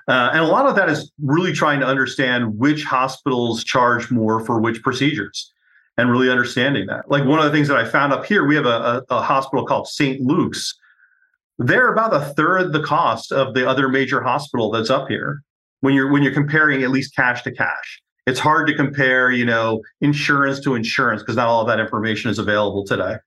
Uh, 0.08 0.30
and 0.32 0.40
a 0.40 0.48
lot 0.48 0.66
of 0.66 0.76
that 0.76 0.90
is 0.90 1.12
really 1.22 1.54
trying 1.54 1.80
to 1.82 1.86
understand 1.86 2.58
which 2.58 2.84
hospitals 2.84 3.64
charge 3.64 4.10
more 4.10 4.44
for 4.44 4.60
which 4.60 4.82
procedures 4.82 5.52
and 5.98 6.10
really 6.10 6.30
understanding 6.30 6.86
that. 6.88 7.10
Like 7.12 7.26
one 7.26 7.40
of 7.40 7.46
the 7.46 7.52
things 7.52 7.68
that 7.68 7.78
I 7.78 7.84
found 7.84 8.14
up 8.14 8.26
here, 8.26 8.46
we 8.46 8.56
have 8.56 8.66
a, 8.66 9.04
a, 9.10 9.16
a 9.16 9.22
hospital 9.22 9.66
called 9.66 9.88
St. 9.88 10.22
Luke's. 10.22 10.74
They're 11.60 11.92
about 11.92 12.14
a 12.14 12.22
third 12.22 12.72
the 12.72 12.84
cost 12.84 13.32
of 13.32 13.54
the 13.54 13.68
other 13.68 13.90
major 13.90 14.22
hospital 14.22 14.72
that's 14.72 14.90
up 14.90 15.10
here 15.10 15.44
when 15.82 15.94
you're 15.94 16.12
when 16.12 16.24
you're 16.24 16.34
comparing 16.34 16.84
at 16.84 16.90
least 16.90 17.16
cash 17.16 17.44
to 17.44 17.52
cash. 17.52 18.02
It's 18.26 18.40
hard 18.40 18.68
to 18.68 18.76
compare, 18.76 19.32
you 19.32 19.46
know, 19.46 19.82
insurance 20.02 20.60
to 20.62 20.76
insurance 20.76 21.22
because 21.22 21.38
not 21.38 21.48
all 21.48 21.62
of 21.62 21.68
that 21.68 21.80
information 21.80 22.30
is 22.30 22.40
available 22.40 22.84
today. 22.84 23.18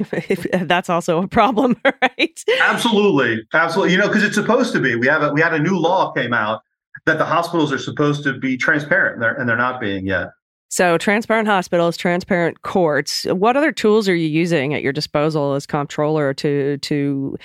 That's 0.52 0.88
also 0.88 1.22
a 1.22 1.28
problem, 1.28 1.76
right? 2.02 2.40
Absolutely, 2.60 3.42
absolutely. 3.52 3.92
You 3.92 3.98
know, 3.98 4.08
because 4.08 4.22
it's 4.22 4.36
supposed 4.36 4.72
to 4.74 4.80
be. 4.80 4.94
We 4.94 5.08
have 5.08 5.22
a, 5.22 5.32
we 5.32 5.40
had 5.40 5.54
a 5.54 5.58
new 5.58 5.76
law 5.76 6.12
came 6.12 6.32
out 6.32 6.62
that 7.06 7.18
the 7.18 7.24
hospitals 7.24 7.72
are 7.72 7.78
supposed 7.78 8.22
to 8.24 8.38
be 8.38 8.56
transparent, 8.56 9.14
and 9.14 9.22
they're, 9.22 9.34
and 9.34 9.48
they're 9.48 9.56
not 9.56 9.80
being 9.80 10.06
yet. 10.06 10.28
So, 10.68 10.96
transparent 10.96 11.48
hospitals, 11.48 11.96
transparent 11.96 12.62
courts. 12.62 13.24
What 13.24 13.56
other 13.56 13.72
tools 13.72 14.08
are 14.08 14.14
you 14.14 14.28
using 14.28 14.72
at 14.72 14.82
your 14.82 14.92
disposal 14.92 15.54
as 15.54 15.66
comptroller 15.66 16.32
to 16.34 16.78
to 16.78 17.36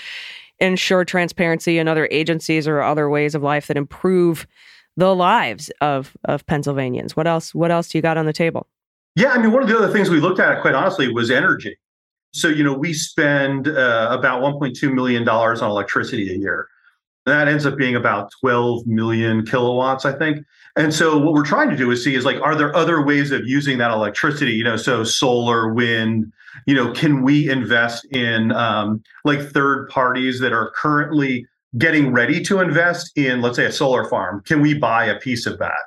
ensure 0.59 1.05
transparency 1.05 1.77
in 1.77 1.87
other 1.87 2.07
agencies 2.11 2.67
or 2.67 2.81
other 2.81 3.09
ways 3.09 3.35
of 3.35 3.43
life 3.43 3.67
that 3.67 3.77
improve 3.77 4.47
the 4.95 5.15
lives 5.15 5.69
of 5.81 6.17
of 6.25 6.45
Pennsylvanians? 6.45 7.15
What 7.15 7.27
else? 7.27 7.53
What 7.53 7.71
else 7.71 7.89
do 7.89 7.97
you 7.97 8.01
got 8.01 8.17
on 8.17 8.25
the 8.25 8.33
table? 8.33 8.67
Yeah, 9.15 9.31
I 9.31 9.39
mean, 9.39 9.51
one 9.51 9.63
of 9.63 9.69
the 9.69 9.75
other 9.75 9.91
things 9.91 10.11
we 10.11 10.19
looked 10.19 10.39
at, 10.39 10.61
quite 10.61 10.75
honestly, 10.75 11.11
was 11.11 11.31
energy. 11.31 11.75
So, 12.33 12.49
you 12.49 12.63
know, 12.63 12.73
we 12.73 12.93
spend 12.93 13.67
uh, 13.67 14.09
about 14.11 14.43
$1.2 14.43 14.93
million 14.93 15.27
on 15.27 15.57
electricity 15.63 16.31
a 16.31 16.37
year. 16.37 16.67
And 17.25 17.33
that 17.33 17.47
ends 17.47 17.65
up 17.65 17.77
being 17.77 17.95
about 17.95 18.29
12 18.41 18.85
million 18.85 19.43
kilowatts, 19.43 20.05
I 20.05 20.13
think. 20.13 20.45
And 20.77 20.93
so, 20.93 21.17
what 21.17 21.33
we're 21.33 21.45
trying 21.45 21.69
to 21.69 21.75
do 21.75 21.91
is 21.91 22.03
see 22.03 22.15
is 22.15 22.23
like, 22.23 22.39
are 22.41 22.55
there 22.55 22.75
other 22.75 23.03
ways 23.03 23.31
of 23.31 23.47
using 23.47 23.79
that 23.79 23.91
electricity? 23.91 24.53
You 24.53 24.63
know, 24.63 24.77
so 24.77 25.03
solar, 25.03 25.73
wind. 25.73 26.31
You 26.65 26.75
know, 26.75 26.91
can 26.93 27.23
we 27.23 27.49
invest 27.49 28.05
in 28.05 28.51
um, 28.51 29.03
like 29.25 29.41
third 29.41 29.89
parties 29.89 30.39
that 30.39 30.53
are 30.53 30.71
currently 30.75 31.45
getting 31.77 32.13
ready 32.13 32.41
to 32.43 32.59
invest 32.59 33.11
in, 33.17 33.41
let's 33.41 33.57
say, 33.57 33.65
a 33.65 33.71
solar 33.71 34.07
farm? 34.09 34.41
Can 34.45 34.61
we 34.61 34.73
buy 34.73 35.05
a 35.05 35.19
piece 35.19 35.45
of 35.45 35.57
that? 35.59 35.79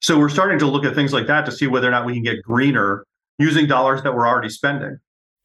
So, 0.00 0.18
we're 0.18 0.28
starting 0.28 0.58
to 0.58 0.66
look 0.66 0.84
at 0.84 0.94
things 0.94 1.12
like 1.12 1.28
that 1.28 1.46
to 1.46 1.52
see 1.52 1.68
whether 1.68 1.88
or 1.88 1.92
not 1.92 2.04
we 2.04 2.14
can 2.14 2.24
get 2.24 2.42
greener 2.42 3.06
using 3.38 3.66
dollars 3.66 4.02
that 4.02 4.14
we're 4.14 4.26
already 4.26 4.48
spending 4.48 4.98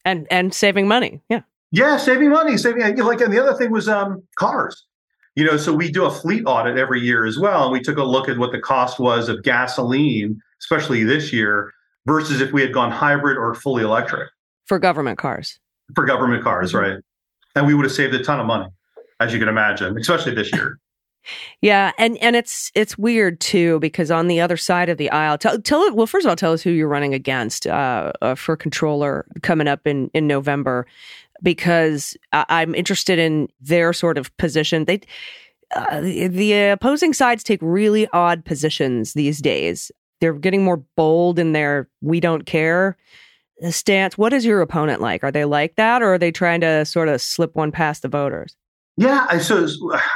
and 0.08 0.26
and 0.32 0.54
saving 0.54 0.88
money. 0.88 1.22
Yeah. 1.30 1.42
Yeah, 1.72 1.98
saving 1.98 2.30
money, 2.30 2.58
saving 2.58 2.98
like 2.98 3.22
and 3.22 3.32
the 3.32 3.44
other 3.44 3.54
thing 3.54 3.72
was 3.72 3.90
um 3.90 4.24
cars. 4.38 4.87
You 5.38 5.46
know, 5.46 5.56
so 5.56 5.72
we 5.72 5.92
do 5.92 6.04
a 6.06 6.10
fleet 6.12 6.44
audit 6.48 6.78
every 6.78 7.00
year 7.00 7.24
as 7.26 7.38
well. 7.38 7.64
And 7.66 7.72
we 7.72 7.80
took 7.80 7.98
a 7.98 8.04
look 8.04 8.28
at 8.28 8.40
what 8.40 8.52
the 8.52 8.60
cost 8.60 9.00
was 9.00 9.30
of 9.30 9.44
gasoline, 9.44 10.42
especially 10.60 11.04
this 11.04 11.32
year, 11.32 11.72
versus 12.08 12.42
if 12.42 12.52
we 12.52 12.62
had 12.62 12.74
gone 12.74 12.90
hybrid 12.92 13.38
or 13.38 13.54
fully 13.54 13.84
electric. 13.84 14.30
For 14.66 14.80
government 14.80 15.20
cars. 15.20 15.60
For 15.94 16.06
government 16.06 16.44
cars, 16.44 16.74
Mm-hmm. 16.74 16.94
right. 16.94 17.04
And 17.56 17.68
we 17.68 17.76
would 17.76 17.86
have 17.86 17.92
saved 17.92 18.14
a 18.16 18.24
ton 18.24 18.40
of 18.40 18.46
money, 18.48 18.68
as 19.20 19.32
you 19.32 19.40
can 19.40 19.48
imagine, 19.48 19.96
especially 19.98 20.34
this 20.36 20.52
year. 20.52 20.80
Yeah, 21.62 21.92
and 21.98 22.18
and 22.20 22.38
it's 22.38 22.72
it's 22.74 22.98
weird 22.98 23.42
too 23.42 23.80
because 23.80 24.12
on 24.12 24.28
the 24.30 24.40
other 24.40 24.56
side 24.56 24.88
of 24.88 24.98
the 24.98 25.10
aisle, 25.10 25.38
tell 25.38 25.60
tell 25.62 25.82
it. 25.84 25.94
well 25.94 26.08
first 26.08 26.26
of 26.26 26.30
all 26.30 26.38
tell 26.38 26.54
us 26.54 26.62
who 26.62 26.70
you're 26.70 26.88
running 26.88 27.14
against 27.14 27.68
uh, 27.68 28.14
uh, 28.22 28.34
for 28.36 28.56
controller 28.56 29.26
coming 29.42 29.68
up 29.68 29.86
in 29.86 30.10
in 30.14 30.26
November 30.26 30.88
because 31.44 32.18
I- 32.34 32.46
I'm 32.50 32.76
interested 32.76 33.20
in 33.20 33.48
their 33.62 33.94
sort 33.94 34.18
of 34.18 34.36
position. 34.38 34.86
They 34.86 35.02
uh, 35.76 36.00
the, 36.02 36.70
opposing 36.70 37.14
sides 37.14 37.44
take 37.44 37.60
really 37.62 38.08
odd 38.14 38.46
positions 38.46 39.14
these 39.14 39.42
days. 39.42 39.92
They're 40.22 40.34
getting 40.34 40.64
more 40.64 40.78
bold 40.96 41.40
in 41.40 41.52
their 41.52 41.90
"we 42.02 42.20
don't 42.20 42.46
care" 42.46 42.98
stance. 43.70 44.18
What 44.18 44.34
is 44.34 44.46
your 44.46 44.62
opponent 44.62 45.02
like? 45.02 45.24
Are 45.24 45.32
they 45.32 45.46
like 45.46 45.76
that, 45.76 46.02
or 46.02 46.14
are 46.14 46.18
they 46.18 46.32
trying 46.32 46.62
to 46.62 46.86
sort 46.86 47.10
of 47.10 47.22
slip 47.22 47.56
one 47.56 47.72
past 47.72 48.02
the 48.02 48.08
voters? 48.08 48.56
Yeah, 48.98 49.28
I 49.30 49.38
so 49.38 49.68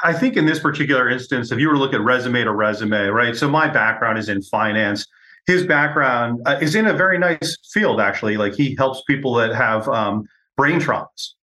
I 0.03 0.13
think 0.13 0.37
in 0.37 0.47
this 0.47 0.59
particular 0.59 1.07
instance, 1.07 1.51
if 1.51 1.59
you 1.59 1.67
were 1.67 1.75
to 1.75 1.79
look 1.79 1.93
at 1.93 2.01
resume 2.01 2.43
to 2.43 2.51
resume, 2.51 3.09
right? 3.09 3.35
So 3.35 3.47
my 3.47 3.67
background 3.67 4.17
is 4.17 4.27
in 4.27 4.41
finance. 4.41 5.05
His 5.45 5.65
background 5.65 6.39
uh, 6.45 6.57
is 6.61 6.75
in 6.75 6.87
a 6.87 6.93
very 6.93 7.19
nice 7.19 7.57
field, 7.73 7.99
actually. 7.99 8.37
Like 8.37 8.55
he 8.55 8.75
helps 8.75 9.03
people 9.07 9.33
that 9.35 9.53
have 9.53 9.87
um, 9.87 10.23
brain 10.57 10.79
traumas. 10.79 11.33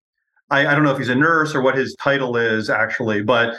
I, 0.51 0.67
I, 0.67 0.75
don't 0.75 0.83
know 0.83 0.91
if 0.91 0.97
he's 0.97 1.09
a 1.09 1.15
nurse 1.15 1.53
or 1.53 1.61
what 1.61 1.75
his 1.75 1.95
title 1.99 2.35
is 2.35 2.69
actually, 2.69 3.21
but 3.21 3.55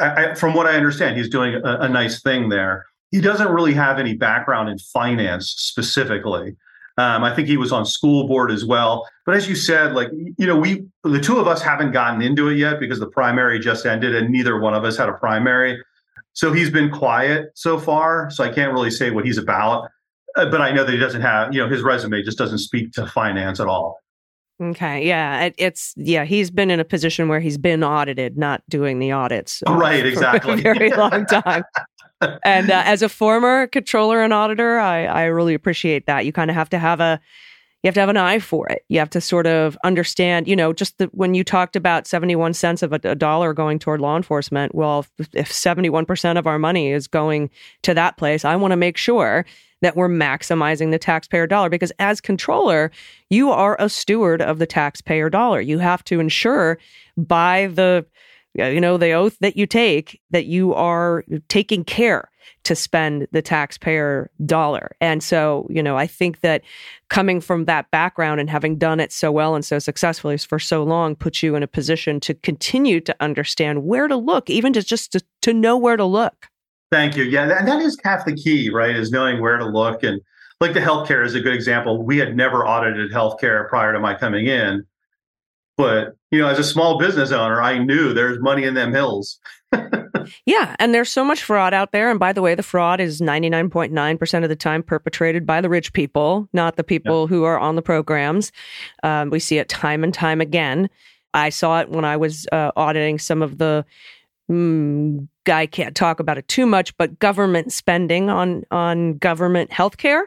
I, 0.00 0.34
from 0.34 0.54
what 0.54 0.66
I 0.66 0.74
understand, 0.74 1.16
he's 1.16 1.28
doing 1.28 1.54
a, 1.54 1.78
a 1.80 1.88
nice 1.88 2.20
thing 2.22 2.48
there. 2.48 2.86
He 3.10 3.20
doesn't 3.20 3.48
really 3.48 3.74
have 3.74 3.98
any 3.98 4.16
background 4.16 4.68
in 4.68 4.78
finance 4.78 5.50
specifically. 5.56 6.56
Um, 6.96 7.24
I 7.24 7.34
think 7.34 7.48
he 7.48 7.56
was 7.56 7.72
on 7.72 7.84
school 7.84 8.26
board 8.26 8.50
as 8.50 8.64
well. 8.64 9.08
But 9.26 9.36
as 9.36 9.48
you 9.48 9.56
said, 9.56 9.94
like 9.94 10.10
you 10.12 10.46
know, 10.46 10.56
we 10.56 10.84
the 11.02 11.20
two 11.20 11.38
of 11.38 11.46
us 11.46 11.60
haven't 11.60 11.92
gotten 11.92 12.22
into 12.22 12.48
it 12.48 12.56
yet 12.56 12.78
because 12.78 13.00
the 13.00 13.08
primary 13.08 13.58
just 13.58 13.84
ended 13.84 14.14
and 14.14 14.30
neither 14.30 14.60
one 14.60 14.74
of 14.74 14.84
us 14.84 14.96
had 14.96 15.08
a 15.08 15.12
primary. 15.12 15.82
So 16.34 16.52
he's 16.52 16.70
been 16.70 16.90
quiet 16.90 17.50
so 17.54 17.78
far. 17.78 18.30
So 18.30 18.44
I 18.44 18.48
can't 18.48 18.72
really 18.72 18.90
say 18.90 19.10
what 19.10 19.24
he's 19.24 19.38
about. 19.38 19.88
Uh, 20.36 20.50
but 20.50 20.60
I 20.60 20.72
know 20.72 20.84
that 20.84 20.92
he 20.92 20.98
doesn't 20.98 21.22
have, 21.22 21.54
you 21.54 21.60
know, 21.60 21.68
his 21.68 21.82
resume 21.82 22.22
just 22.22 22.38
doesn't 22.38 22.58
speak 22.58 22.92
to 22.92 23.06
finance 23.06 23.60
at 23.60 23.68
all. 23.68 24.00
Okay. 24.62 25.06
Yeah. 25.06 25.46
It, 25.46 25.54
it's, 25.58 25.94
yeah, 25.96 26.24
he's 26.24 26.50
been 26.50 26.70
in 26.70 26.78
a 26.80 26.84
position 26.84 27.28
where 27.28 27.40
he's 27.40 27.58
been 27.58 27.82
audited, 27.82 28.38
not 28.38 28.62
doing 28.68 28.98
the 29.00 29.12
audits. 29.12 29.62
uh, 29.66 29.74
Right, 29.74 30.02
for 30.02 30.08
exactly. 30.08 30.52
a 30.52 30.56
very 30.56 30.90
long 30.90 31.26
time. 31.26 31.64
and 32.44 32.70
uh, 32.70 32.82
as 32.86 33.02
a 33.02 33.08
former 33.08 33.66
controller 33.66 34.22
and 34.22 34.32
auditor, 34.32 34.78
I, 34.78 35.06
I 35.06 35.24
really 35.24 35.54
appreciate 35.54 36.06
that. 36.06 36.24
You 36.24 36.32
kind 36.32 36.50
of 36.50 36.54
have 36.54 36.70
to 36.70 36.78
have 36.78 37.00
a, 37.00 37.20
you 37.82 37.88
have 37.88 37.94
to 37.94 38.00
have 38.00 38.08
an 38.08 38.16
eye 38.16 38.38
for 38.38 38.66
it. 38.68 38.84
You 38.88 38.98
have 39.00 39.10
to 39.10 39.20
sort 39.20 39.46
of 39.46 39.76
understand, 39.84 40.48
you 40.48 40.56
know, 40.56 40.72
just 40.72 40.96
the, 40.98 41.06
when 41.12 41.34
you 41.34 41.44
talked 41.44 41.76
about 41.76 42.06
71 42.06 42.54
cents 42.54 42.82
of 42.82 42.92
a, 42.94 43.00
a 43.02 43.14
dollar 43.14 43.52
going 43.52 43.78
toward 43.78 44.00
law 44.00 44.16
enforcement, 44.16 44.74
well, 44.74 45.04
if, 45.18 45.28
if 45.34 45.52
71% 45.52 46.38
of 46.38 46.46
our 46.46 46.58
money 46.58 46.92
is 46.92 47.06
going 47.08 47.50
to 47.82 47.92
that 47.92 48.16
place, 48.16 48.44
I 48.44 48.56
want 48.56 48.70
to 48.72 48.76
make 48.76 48.96
sure 48.96 49.44
that 49.84 49.96
we're 49.96 50.08
maximizing 50.08 50.90
the 50.90 50.98
taxpayer 50.98 51.46
dollar 51.46 51.68
because 51.68 51.92
as 51.98 52.18
controller, 52.18 52.90
you 53.28 53.50
are 53.50 53.76
a 53.78 53.90
steward 53.90 54.40
of 54.40 54.58
the 54.58 54.66
taxpayer 54.66 55.28
dollar. 55.28 55.60
You 55.60 55.78
have 55.78 56.02
to 56.04 56.20
ensure 56.20 56.78
by 57.18 57.66
the 57.66 58.06
uh, 58.58 58.64
you 58.64 58.80
know 58.80 58.96
the 58.96 59.12
oath 59.12 59.36
that 59.40 59.58
you 59.58 59.66
take 59.66 60.22
that 60.30 60.46
you 60.46 60.72
are 60.72 61.22
taking 61.48 61.84
care 61.84 62.30
to 62.62 62.74
spend 62.74 63.28
the 63.30 63.42
taxpayer 63.42 64.30
dollar. 64.46 64.96
And 65.00 65.22
so, 65.22 65.66
you 65.68 65.82
know, 65.82 65.98
I 65.98 66.06
think 66.06 66.40
that 66.40 66.62
coming 67.10 67.42
from 67.42 67.66
that 67.66 67.90
background 67.90 68.40
and 68.40 68.48
having 68.48 68.78
done 68.78 69.00
it 69.00 69.12
so 69.12 69.30
well 69.30 69.54
and 69.54 69.64
so 69.64 69.78
successfully 69.78 70.38
for 70.38 70.58
so 70.58 70.82
long 70.82 71.14
puts 71.14 71.42
you 71.42 71.56
in 71.56 71.62
a 71.62 71.66
position 71.66 72.20
to 72.20 72.32
continue 72.34 73.00
to 73.00 73.14
understand 73.20 73.84
where 73.84 74.08
to 74.08 74.16
look, 74.16 74.48
even 74.48 74.72
to 74.72 74.82
just 74.82 75.12
to, 75.12 75.22
to 75.42 75.52
know 75.52 75.76
where 75.76 75.96
to 75.96 76.04
look. 76.04 76.48
Thank 76.94 77.16
you. 77.16 77.24
Yeah, 77.24 77.58
and 77.58 77.66
that 77.66 77.80
is 77.80 77.98
half 78.04 78.24
the 78.24 78.36
key, 78.36 78.70
right? 78.70 78.94
Is 78.94 79.10
knowing 79.10 79.42
where 79.42 79.56
to 79.56 79.66
look. 79.66 80.04
And 80.04 80.20
like 80.60 80.74
the 80.74 80.80
healthcare 80.80 81.26
is 81.26 81.34
a 81.34 81.40
good 81.40 81.52
example. 81.52 82.00
We 82.00 82.18
had 82.18 82.36
never 82.36 82.64
audited 82.64 83.10
healthcare 83.10 83.68
prior 83.68 83.92
to 83.92 83.98
my 83.98 84.14
coming 84.14 84.46
in. 84.46 84.84
But, 85.76 86.14
you 86.30 86.38
know, 86.38 86.46
as 86.46 86.60
a 86.60 86.62
small 86.62 87.00
business 87.00 87.32
owner, 87.32 87.60
I 87.60 87.78
knew 87.78 88.14
there's 88.14 88.38
money 88.40 88.62
in 88.62 88.74
them 88.74 88.92
hills. 88.92 89.40
Yeah, 90.46 90.74
and 90.78 90.94
there's 90.94 91.10
so 91.10 91.22
much 91.22 91.42
fraud 91.42 91.74
out 91.74 91.92
there. 91.92 92.10
And 92.10 92.18
by 92.18 92.32
the 92.32 92.40
way, 92.40 92.54
the 92.54 92.62
fraud 92.62 92.98
is 92.98 93.20
99.9% 93.20 94.42
of 94.42 94.48
the 94.48 94.56
time 94.56 94.82
perpetrated 94.82 95.44
by 95.44 95.60
the 95.60 95.68
rich 95.68 95.92
people, 95.92 96.48
not 96.54 96.76
the 96.76 96.84
people 96.84 97.26
who 97.26 97.44
are 97.44 97.58
on 97.58 97.76
the 97.76 97.82
programs. 97.82 98.50
Um, 99.02 99.28
we 99.28 99.38
see 99.38 99.58
it 99.58 99.68
time 99.68 100.02
and 100.02 100.14
time 100.14 100.40
again. 100.40 100.88
I 101.34 101.50
saw 101.50 101.80
it 101.80 101.90
when 101.90 102.06
I 102.06 102.16
was 102.16 102.46
uh, 102.52 102.70
auditing 102.74 103.18
some 103.18 103.42
of 103.42 103.58
the. 103.58 103.84
Mm, 104.50 105.28
I 105.48 105.66
can't 105.66 105.94
talk 105.94 106.20
about 106.20 106.38
it 106.38 106.48
too 106.48 106.66
much, 106.66 106.96
but 106.96 107.18
government 107.18 107.72
spending 107.72 108.30
on 108.30 108.64
on 108.70 109.18
government 109.18 109.70
healthcare, 109.70 110.24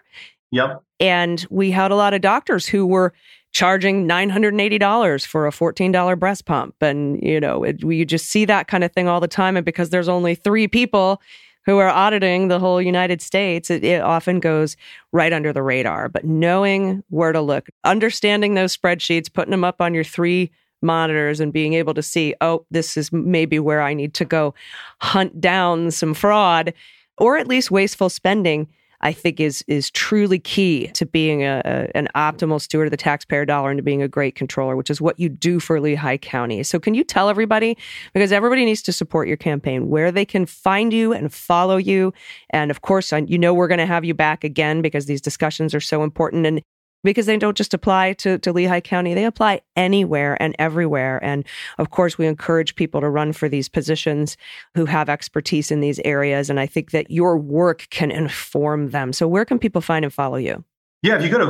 Yep. 0.52 0.82
and 1.00 1.46
we 1.50 1.72
had 1.72 1.92
a 1.92 1.96
lot 1.96 2.14
of 2.14 2.22
doctors 2.22 2.68
who 2.68 2.86
were 2.86 3.14
charging 3.52 4.08
$980 4.08 5.26
for 5.26 5.48
a 5.48 5.52
$14 5.52 6.20
breast 6.20 6.46
pump. 6.46 6.76
And 6.82 7.22
you 7.24 7.40
know 7.40 7.64
it, 7.64 7.84
we 7.84 8.06
just 8.06 8.28
see 8.28 8.46
that 8.46 8.68
kind 8.68 8.84
of 8.84 8.92
thing 8.92 9.08
all 9.08 9.20
the 9.20 9.28
time. 9.28 9.58
And 9.58 9.66
because 9.66 9.90
there's 9.90 10.10
only 10.10 10.36
three 10.36 10.68
people 10.68 11.22
who 11.66 11.80
are 11.80 11.90
auditing 11.90 12.48
the 12.48 12.60
whole 12.60 12.82
united 12.82 13.22
states 13.22 13.70
it, 13.70 13.84
it 13.84 14.02
often 14.02 14.40
goes 14.40 14.78
right 15.12 15.34
under 15.34 15.52
the 15.52 15.64
radar. 15.64 16.08
But 16.08 16.24
knowing 16.26 17.04
where 17.10 17.32
to 17.32 17.42
look 17.42 17.68
understanding 17.84 18.54
those 18.54 18.76
spreadsheets 18.78 19.32
putting 19.32 19.52
them 19.52 19.64
up 19.64 19.82
on 19.82 19.94
your 19.94 20.04
three 20.04 20.52
monitors 20.82 21.40
and 21.40 21.54
being 21.54 21.74
able 21.74 21.94
to 21.94 22.04
see 22.04 22.34
oh 22.42 22.66
this 22.72 22.98
is 22.98 23.12
maybe 23.12 23.60
where 23.60 23.82
i 23.82 23.94
need 23.94 24.14
to 24.14 24.26
go 24.26 24.54
hunt 25.02 25.40
down 25.42 25.92
some 25.92 26.14
fraud 26.14 26.74
or 27.18 27.38
at 27.38 27.48
least 27.48 27.72
wasteful 27.72 28.10
spending 28.10 28.68
I 29.02 29.14
think 29.14 29.40
is 29.40 29.64
is 29.68 29.92
truly 29.92 30.40
key 30.40 30.88
to 30.88 31.06
being 31.06 31.44
a, 31.44 31.62
a, 31.66 31.98
an 31.98 32.08
optimal 32.16 32.60
steward 32.60 32.88
of 32.88 32.92
the 32.92 32.98
taxpayer 32.98 33.46
dollar 33.46 33.70
and 33.70 33.78
to 33.78 33.84
being 33.84 34.02
a 34.02 34.08
great 34.08 34.36
controller, 34.36 34.76
which 34.76 34.90
is 34.90 35.00
what 35.00 35.20
you 35.20 35.30
do 35.30 35.60
for 35.60 35.80
Lehigh 35.80 36.18
County. 36.18 36.64
So, 36.64 36.80
can 36.80 36.96
you 36.96 37.04
tell 37.04 37.30
everybody 37.30 37.78
because 38.14 38.32
everybody 38.32 38.66
needs 38.66 38.82
to 38.84 38.92
support 38.92 39.28
your 39.28 39.38
campaign 39.38 39.90
where 39.90 40.12
they 40.12 40.26
can 40.26 40.46
find 40.46 40.92
you 40.92 41.14
and 41.14 41.32
follow 41.32 41.78
you, 41.78 42.14
and 42.50 42.72
of 42.72 42.82
course, 42.82 43.12
you 43.12 43.38
know 43.38 43.54
we're 43.54 43.68
going 43.68 43.78
to 43.78 43.86
have 43.86 44.04
you 44.04 44.14
back 44.14 44.44
again 44.44 44.82
because 44.82 45.06
these 45.06 45.22
discussions 45.22 45.76
are 45.76 45.80
so 45.80 46.04
important 46.04 46.46
and 46.46 46.62
because 47.08 47.26
they 47.26 47.38
don't 47.38 47.56
just 47.56 47.74
apply 47.74 48.12
to, 48.12 48.38
to 48.40 48.52
Lehigh 48.52 48.82
County, 48.82 49.14
they 49.14 49.24
apply 49.24 49.62
anywhere 49.78 50.36
and 50.42 50.54
everywhere. 50.60 51.24
And 51.24 51.46
of 51.78 51.90
course, 51.90 52.18
we 52.18 52.28
encourage 52.28 52.76
people 52.76 53.00
to 53.00 53.08
run 53.08 53.32
for 53.32 53.48
these 53.48 53.70
positions 53.70 54.36
who 54.76 54.84
have 54.84 55.08
expertise 55.08 55.72
in 55.72 55.80
these 55.80 56.02
areas. 56.04 56.50
And 56.50 56.60
I 56.60 56.66
think 56.66 56.92
that 56.92 57.10
your 57.10 57.38
work 57.38 57.88
can 57.92 58.12
inform 58.12 58.90
them. 58.90 59.14
So, 59.14 59.26
where 59.26 59.46
can 59.46 59.58
people 59.58 59.80
find 59.80 60.04
and 60.04 60.14
follow 60.14 60.36
you? 60.36 60.66
Yeah, 61.02 61.16
if 61.16 61.24
you 61.24 61.30
go 61.30 61.38
to 61.38 61.46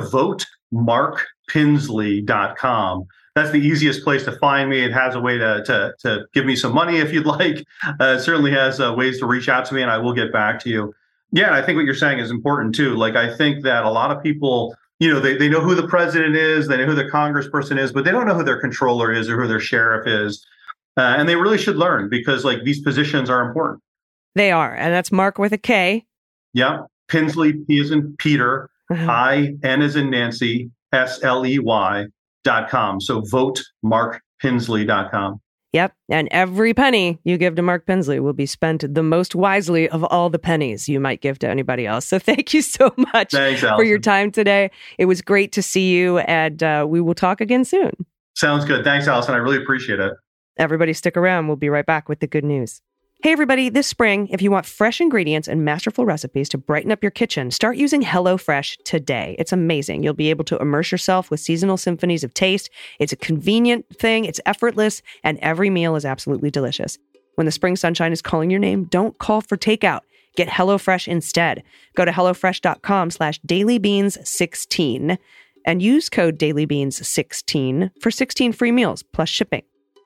votemarkpinsley.com, 0.75 3.07
that's 3.33 3.49
the 3.49 3.59
easiest 3.59 4.03
place 4.03 4.25
to 4.25 4.33
find 4.33 4.69
me. 4.69 4.83
It 4.83 4.93
has 4.93 5.15
a 5.15 5.19
way 5.19 5.39
to 5.39 5.63
to, 5.65 5.95
to 6.01 6.27
give 6.35 6.45
me 6.45 6.55
some 6.55 6.71
money 6.71 6.97
if 6.97 7.11
you'd 7.11 7.25
like. 7.39 7.65
Uh, 7.99 8.17
it 8.17 8.19
certainly 8.19 8.51
has 8.51 8.79
uh, 8.79 8.93
ways 8.95 9.17
to 9.21 9.25
reach 9.25 9.49
out 9.49 9.65
to 9.65 9.73
me, 9.73 9.81
and 9.81 9.89
I 9.89 9.97
will 9.97 10.13
get 10.13 10.31
back 10.31 10.59
to 10.65 10.69
you. 10.69 10.93
Yeah, 11.31 11.47
and 11.47 11.55
I 11.55 11.63
think 11.63 11.77
what 11.77 11.85
you're 11.85 11.95
saying 11.95 12.19
is 12.19 12.29
important 12.29 12.75
too. 12.75 12.95
Like 12.95 13.15
I 13.15 13.35
think 13.35 13.63
that 13.63 13.85
a 13.85 13.89
lot 13.89 14.11
of 14.11 14.21
people, 14.21 14.75
you 14.99 15.13
know, 15.13 15.19
they, 15.19 15.37
they 15.37 15.47
know 15.49 15.61
who 15.61 15.75
the 15.75 15.87
president 15.87 16.35
is, 16.35 16.67
they 16.67 16.77
know 16.77 16.85
who 16.85 16.95
the 16.95 17.03
congressperson 17.05 17.77
is, 17.77 17.91
but 17.91 18.03
they 18.05 18.11
don't 18.11 18.27
know 18.27 18.33
who 18.35 18.43
their 18.43 18.59
controller 18.59 19.11
is 19.13 19.29
or 19.29 19.39
who 19.41 19.47
their 19.47 19.59
sheriff 19.59 20.07
is. 20.07 20.45
Uh, 20.97 21.15
and 21.17 21.29
they 21.29 21.35
really 21.35 21.57
should 21.57 21.75
learn 21.75 22.09
because 22.09 22.43
like 22.43 22.63
these 22.63 22.81
positions 22.81 23.29
are 23.29 23.47
important. 23.47 23.81
They 24.35 24.51
are. 24.51 24.73
And 24.75 24.93
that's 24.93 25.11
Mark 25.11 25.37
with 25.37 25.53
a 25.53 25.57
K. 25.57 26.05
Yeah. 26.53 26.81
Pinsley, 27.09 27.65
P 27.67 27.79
is 27.79 27.91
in 27.91 28.15
Peter, 28.17 28.69
Uh-huh. 28.91 29.05
I, 29.09 29.53
N 29.63 29.81
is 29.81 29.95
in 29.95 30.09
Nancy, 30.09 30.71
S 30.91 31.21
L 31.23 31.45
E 31.45 31.59
Y 31.59 32.05
dot 32.43 32.69
com. 32.69 32.99
So 32.99 33.21
vote 33.29 33.61
markpinsley.com. 33.85 35.39
Yep. 35.77 35.93
And 36.09 36.27
every 36.31 36.73
penny 36.73 37.19
you 37.23 37.37
give 37.37 37.53
to 37.53 37.61
Mark 37.61 37.85
Pinsley 37.85 38.19
will 38.19 38.33
be 38.33 38.47
spent 38.47 38.83
the 38.95 39.03
most 39.03 39.35
wisely 39.35 39.87
of 39.87 40.03
all 40.05 40.27
the 40.31 40.39
pennies 40.39 40.89
you 40.89 40.99
might 40.99 41.21
give 41.21 41.37
to 41.39 41.47
anybody 41.47 41.85
else. 41.85 42.07
So 42.07 42.17
thank 42.31 42.51
you 42.51 42.63
so 42.63 42.91
much 43.13 43.29
Thanks, 43.29 43.61
for 43.61 43.83
your 43.83 43.99
time 43.99 44.31
today. 44.31 44.71
It 44.97 45.05
was 45.05 45.21
great 45.21 45.51
to 45.51 45.61
see 45.61 45.91
you, 45.91 46.17
and 46.17 46.63
uh, 46.63 46.87
we 46.89 46.99
will 46.99 47.13
talk 47.13 47.41
again 47.41 47.63
soon. 47.63 47.91
Sounds 48.35 48.65
good. 48.65 48.83
Thanks, 48.83 49.07
Allison. 49.07 49.35
I 49.35 49.37
really 49.37 49.57
appreciate 49.57 49.99
it. 49.99 50.13
Everybody, 50.57 50.93
stick 50.93 51.15
around. 51.15 51.45
We'll 51.45 51.57
be 51.57 51.69
right 51.69 51.85
back 51.85 52.09
with 52.09 52.21
the 52.21 52.27
good 52.27 52.43
news. 52.43 52.81
Hey, 53.23 53.31
everybody, 53.31 53.69
this 53.69 53.87
spring, 53.87 54.27
if 54.27 54.43
you 54.43 54.51
want 54.51 54.67
fresh 54.67 55.01
ingredients 55.01 55.47
and 55.47 55.65
masterful 55.65 56.05
recipes 56.05 56.47
to 56.49 56.57
brighten 56.59 56.91
up 56.91 57.01
your 57.01 57.09
kitchen, 57.09 57.49
start 57.49 57.75
using 57.75 58.03
HelloFresh 58.03 58.77
today. 58.85 59.35
It's 59.39 59.51
amazing. 59.51 60.03
You'll 60.03 60.13
be 60.13 60.29
able 60.29 60.45
to 60.45 60.57
immerse 60.59 60.91
yourself 60.91 61.31
with 61.31 61.39
seasonal 61.39 61.77
symphonies 61.77 62.23
of 62.23 62.35
taste. 62.35 62.69
It's 62.99 63.11
a 63.11 63.15
convenient 63.17 63.87
thing, 63.97 64.25
it's 64.25 64.39
effortless, 64.45 65.01
and 65.23 65.39
every 65.39 65.71
meal 65.71 65.95
is 65.95 66.05
absolutely 66.05 66.51
delicious. 66.51 66.99
When 67.33 67.45
the 67.45 67.51
spring 67.51 67.75
sunshine 67.75 68.11
is 68.11 68.21
calling 68.21 68.51
your 68.51 68.59
name, 68.59 68.83
don't 68.83 69.17
call 69.17 69.41
for 69.41 69.57
takeout. 69.57 70.01
Get 70.35 70.47
HelloFresh 70.47 71.07
instead. 71.07 71.63
Go 71.95 72.05
to 72.05 72.11
HelloFresh.com 72.11 73.09
slash 73.09 73.41
dailybeans16 73.41 75.17
and 75.65 75.81
use 75.81 76.07
code 76.09 76.37
dailybeans16 76.37 77.89
for 77.99 78.11
16 78.11 78.53
free 78.53 78.71
meals 78.71 79.01
plus 79.01 79.29
shipping. 79.29 79.63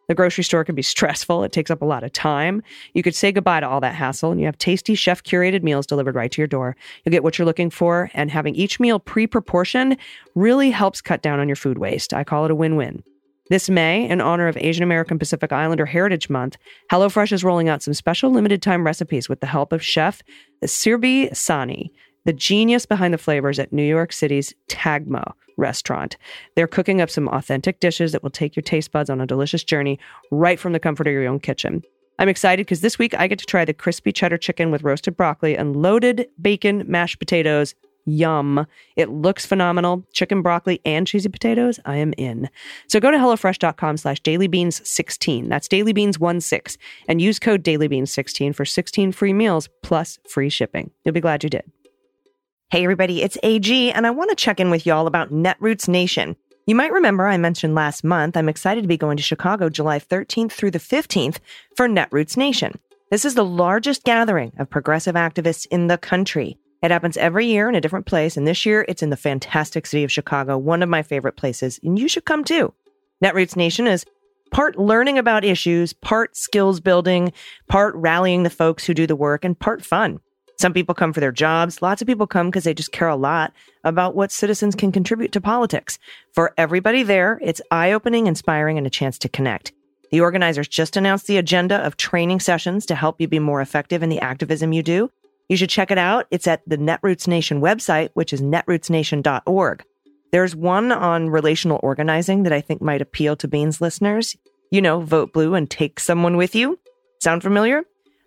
The 0.08 0.16
grocery 0.16 0.44
store 0.44 0.66
can 0.66 0.76
be 0.76 0.82
stressful. 0.82 1.44
It 1.44 1.52
takes 1.52 1.72
up 1.72 1.82
a 1.82 1.86
lot 1.86 2.04
of 2.04 2.12
time. 2.12 2.62
You 2.94 3.04
could 3.04 3.16
say 3.16 3.32
goodbye 3.32 3.62
to 3.62 3.68
all 3.68 3.80
that 3.82 3.96
hassle 3.96 4.32
and 4.32 4.40
you 4.40 4.46
have 4.46 4.58
tasty 4.58 4.96
chef 4.96 5.24
curated 5.24 5.64
meals 5.64 5.86
delivered 5.86 6.16
right 6.16 6.32
to 6.32 6.42
your 6.42 6.48
door. 6.48 6.76
You'll 7.04 7.12
get 7.12 7.24
what 7.24 7.38
you're 7.38 7.46
looking 7.46 7.70
for, 7.70 8.10
and 8.14 8.30
having 8.30 8.56
each 8.56 8.80
meal 8.80 9.00
pre 9.00 9.28
proportioned 9.28 9.98
really 10.36 10.72
helps 10.72 11.02
cut 11.02 11.22
down 11.22 11.40
on 11.40 11.48
your 11.48 11.56
food 11.56 11.78
waste. 11.78 12.14
I 12.14 12.24
call 12.24 12.46
it 12.46 12.52
a 12.52 12.56
win 12.56 12.76
win. 12.76 13.04
This 13.50 13.70
May, 13.70 14.08
in 14.08 14.22
honor 14.22 14.48
of 14.48 14.56
Asian 14.56 14.82
American 14.82 15.20
Pacific 15.20 15.52
Islander 15.52 15.86
Heritage 15.86 16.30
Month, 16.30 16.56
HelloFresh 16.90 17.34
is 17.34 17.44
rolling 17.44 17.68
out 17.68 17.84
some 17.84 17.94
special 17.94 18.32
limited 18.32 18.62
time 18.62 18.86
recipes 18.86 19.28
with 19.28 19.42
the 19.42 19.48
help 19.48 19.74
of 19.74 19.84
chef 19.84 20.22
Surbhi 20.64 21.32
Sahni, 21.32 21.90
the 22.26 22.34
genius 22.34 22.86
behind 22.86 23.14
the 23.14 23.18
flavors 23.18 23.60
at 23.60 23.74
New 23.74 23.84
York 23.84 24.14
City's 24.14 24.54
Tagmo 24.68 25.34
restaurant. 25.58 26.18
They're 26.56 26.68
cooking 26.68 27.02
up 27.02 27.10
some 27.10 27.28
authentic 27.30 27.80
dishes 27.80 28.12
that 28.12 28.24
will 28.24 28.30
take 28.30 28.56
your 28.56 28.64
taste 28.64 28.92
buds 28.92 29.10
on 29.10 29.22
a 29.22 29.28
delicious 29.28 29.64
journey 29.64 30.00
right 30.32 30.60
from 30.60 30.74
the 30.74 30.80
comfort 30.80 31.08
of 31.08 31.14
your 31.14 31.28
own 31.28 31.40
kitchen. 31.40 31.84
I'm 32.20 32.30
excited 32.30 32.66
because 32.66 32.82
this 32.82 33.00
week 33.00 33.16
I 33.16 33.28
get 33.28 33.40
to 33.40 33.46
try 33.46 33.66
the 33.66 33.74
crispy 33.74 34.12
cheddar 34.12 34.38
chicken 34.38 34.70
with 34.70 34.84
roasted 34.84 35.18
broccoli 35.18 35.58
and 35.58 35.76
loaded 35.76 36.28
bacon 36.40 36.84
mashed 36.88 37.20
potatoes. 37.20 37.74
Yum. 38.06 38.66
It 38.96 39.10
looks 39.10 39.46
phenomenal. 39.46 40.04
Chicken, 40.12 40.42
broccoli, 40.42 40.82
and 40.86 41.06
cheesy 41.06 41.30
potatoes. 41.30 41.80
I 41.86 41.98
am 41.98 42.14
in. 42.18 42.50
So 42.88 43.00
go 43.00 43.12
to 43.12 43.18
HelloFresh.com 43.18 43.98
slash 43.98 44.22
dailybeans16. 44.22 45.50
That's 45.50 45.68
dailybeans16 45.68 46.78
and 47.08 47.22
use 47.22 47.40
code 47.40 47.64
dailybeans16 47.64 48.56
for 48.56 48.66
16 48.66 49.12
free 49.12 49.34
meals 49.34 49.70
plus 49.84 50.20
free 50.28 50.50
shipping. 50.50 50.92
You'll 51.04 51.14
be 51.14 51.22
glad 51.22 51.44
you 51.44 51.50
did. 51.50 51.64
Hey 52.72 52.86
everybody, 52.86 53.22
it's 53.22 53.38
AG 53.44 53.92
and 53.92 54.08
I 54.08 54.12
want 54.12 54.30
to 54.30 54.36
check 54.38 54.62
in 54.62 54.70
with 54.70 54.86
y'all 54.86 55.06
about 55.06 55.30
Netroots 55.30 55.90
Nation. 55.90 56.38
You 56.66 56.74
might 56.74 56.94
remember 56.94 57.28
I 57.28 57.36
mentioned 57.36 57.76
last 57.76 58.02
month 58.02 58.38
I'm 58.38 58.48
excited 58.48 58.82
to 58.84 58.88
be 58.88 58.96
going 58.96 59.18
to 59.18 59.24
Chicago 59.24 59.68
July 59.68 60.00
13th 60.00 60.54
through 60.54 60.72
the 60.72 60.80
15th 60.80 61.40
for 61.76 61.90
Netroots 61.90 62.38
Nation. 62.38 62.80
This 63.10 63.26
is 63.26 63.36
the 63.36 63.44
largest 63.44 64.06
gathering 64.06 64.54
of 64.58 64.70
progressive 64.70 65.16
activists 65.16 65.68
in 65.70 65.88
the 65.88 65.98
country. 65.98 66.58
It 66.82 66.92
happens 66.92 67.18
every 67.18 67.46
year 67.46 67.68
in 67.68 67.76
a 67.76 67.82
different 67.82 68.06
place, 68.06 68.38
and 68.38 68.48
this 68.48 68.66
year 68.66 68.86
it's 68.88 69.04
in 69.04 69.10
the 69.10 69.18
fantastic 69.18 69.86
city 69.86 70.06
of 70.06 70.12
Chicago, 70.14 70.58
one 70.58 70.82
of 70.82 70.88
my 70.88 71.04
favorite 71.04 71.36
places, 71.36 71.78
and 71.84 72.00
you 72.00 72.08
should 72.08 72.24
come 72.24 72.46
too. 72.46 72.74
Netroots 73.22 73.58
Nation 73.58 73.86
is 73.86 74.06
part 74.52 74.80
learning 74.80 75.18
about 75.18 75.44
issues, 75.44 75.92
part 75.92 76.38
skills 76.38 76.80
building, 76.80 77.34
part 77.68 77.94
rallying 77.96 78.44
the 78.44 78.50
folks 78.50 78.86
who 78.86 78.94
do 78.94 79.06
the 79.06 79.16
work, 79.18 79.44
and 79.44 79.60
part 79.60 79.84
fun. 79.84 80.22
Some 80.62 80.74
people 80.74 80.94
come 80.94 81.12
for 81.12 81.22
their 81.22 81.32
jobs. 81.32 81.82
Lots 81.82 82.04
of 82.04 82.08
people 82.08 82.28
come 82.28 82.50
because 82.52 82.66
they 82.66 82.76
just 82.76 82.92
care 82.92 83.08
a 83.08 83.16
lot 83.16 83.52
about 83.84 84.16
what 84.16 84.32
citizens 84.32 84.76
can 84.76 84.92
contribute 84.92 85.32
to 85.32 85.42
politics. 85.42 85.98
For 86.34 86.54
everybody 86.56 87.02
there, 87.02 87.40
it's 87.42 87.64
eye 87.72 87.94
opening, 87.94 88.28
inspiring, 88.28 88.78
and 88.78 88.86
a 88.86 88.92
chance 88.92 89.18
to 89.18 89.28
connect. 89.28 89.72
The 90.12 90.22
organizers 90.22 90.68
just 90.68 90.96
announced 90.96 91.26
the 91.26 91.38
agenda 91.38 91.78
of 91.78 91.98
training 91.98 92.42
sessions 92.42 92.86
to 92.86 92.94
help 92.94 93.20
you 93.20 93.28
be 93.28 93.40
more 93.40 93.60
effective 93.60 94.04
in 94.04 94.10
the 94.10 94.20
activism 94.20 94.72
you 94.72 94.84
do. 94.84 95.10
You 95.50 95.58
should 95.58 95.72
check 95.72 95.90
it 95.90 95.98
out. 95.98 96.28
It's 96.30 96.46
at 96.46 96.62
the 96.68 96.78
Netroots 96.78 97.28
Nation 97.28 97.60
website, 97.60 98.12
which 98.14 98.32
is 98.32 98.40
netrootsnation.org. 98.40 99.84
There's 100.32 100.56
one 100.56 100.92
on 100.92 101.32
relational 101.32 101.80
organizing 101.82 102.44
that 102.44 102.54
I 102.54 102.62
think 102.62 102.84
might 102.84 103.02
appeal 103.02 103.36
to 103.38 103.48
Beans 103.48 103.82
listeners. 103.82 104.38
You 104.70 104.84
know, 104.84 105.00
vote 105.00 105.34
blue 105.34 105.56
and 105.56 105.68
take 105.68 106.00
someone 106.00 106.38
with 106.38 106.54
you. 106.54 106.78
Sound 107.20 107.42
familiar? 107.42 107.82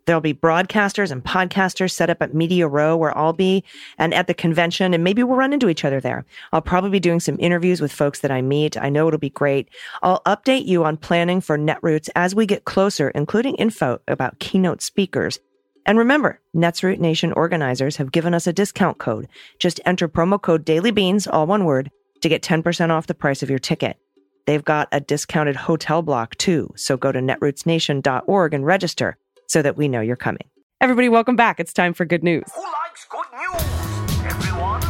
There'll 0.07 0.21
be 0.21 0.35
broadcasters 0.35 1.11
and 1.11 1.25
podcasters 1.25 1.93
set 1.93 2.11
up 2.11 2.21
at 2.21 2.35
Media 2.35 2.69
Row 2.69 2.97
where 2.97 3.17
I'll 3.17 3.33
be 3.33 3.65
and 3.97 4.13
at 4.13 4.27
the 4.27 4.35
convention, 4.35 4.93
and 4.93 5.03
maybe 5.03 5.23
we'll 5.23 5.39
run 5.39 5.53
into 5.53 5.69
each 5.69 5.85
other 5.85 6.01
there. 6.01 6.27
I'll 6.53 6.61
probably 6.61 6.91
be 6.91 7.01
doing 7.01 7.21
some 7.21 7.39
interviews 7.39 7.81
with 7.81 7.93
folks 7.93 8.21
that 8.21 8.31
I 8.31 8.43
meet. 8.43 8.77
I 8.77 8.91
know 8.91 9.09
it'll 9.09 9.19
be 9.19 9.31
great. 9.31 9.69
I'll 10.03 10.21
update 10.27 10.67
you 10.67 10.85
on 10.85 10.99
planning 10.99 11.41
for 11.41 11.57
Netroots 11.57 12.11
as 12.15 12.35
we 12.35 12.45
get 12.45 12.65
closer, 12.67 13.11
including 13.11 13.55
info 13.55 14.01
about 14.07 14.39
keynote 14.41 14.83
speakers. 14.83 15.39
And 15.87 15.99
remember, 15.99 16.41
Netroot 16.55 16.99
Nation 16.99 17.33
organizers 17.33 17.97
have 17.97 18.13
given 18.13 18.35
us 18.35 18.47
a 18.47 18.53
discount 18.53 18.99
code. 18.99 19.29
Just 19.59 19.81
enter 19.87 20.09
promo 20.09 20.41
code 20.41 20.65
DailyBeans, 20.67 21.29
all 21.31 21.47
one 21.47 21.65
word, 21.65 21.91
to 22.21 22.29
get 22.29 22.43
10% 22.43 22.91
off 22.91 23.07
the 23.07 23.15
price 23.15 23.43
of 23.43 23.51
your 23.51 23.59
ticket. 23.59 23.99
They've 24.47 24.65
got 24.65 24.89
a 24.93 25.01
discounted 25.01 25.57
hotel 25.57 26.03
block 26.03 26.37
too, 26.37 26.73
so 26.77 26.97
go 26.99 27.13
to 27.13 27.21
netrootsnation.org 27.21 28.55
and 28.55 28.67
register 28.67 29.17
so 29.49 29.63
that 29.63 29.77
we 29.77 29.89
know 29.89 30.01
you're 30.01 30.17
coming. 30.17 30.49
Everybody, 30.81 31.09
welcome 31.09 31.37
back. 31.37 31.61
It's 31.61 31.73
time 31.73 31.95
for 31.95 32.05
good 32.05 32.23
news. 32.23 32.45
Who 32.55 32.63
likes 32.63 33.07
good 33.09 33.27
news? 33.33 34.33
Everyone? 34.33 34.81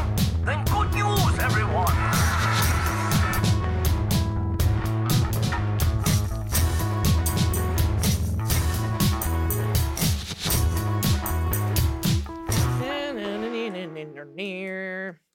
Then 0.44 0.64
good 0.64 0.92
news, 0.94 1.38
everyone! 1.38 2.14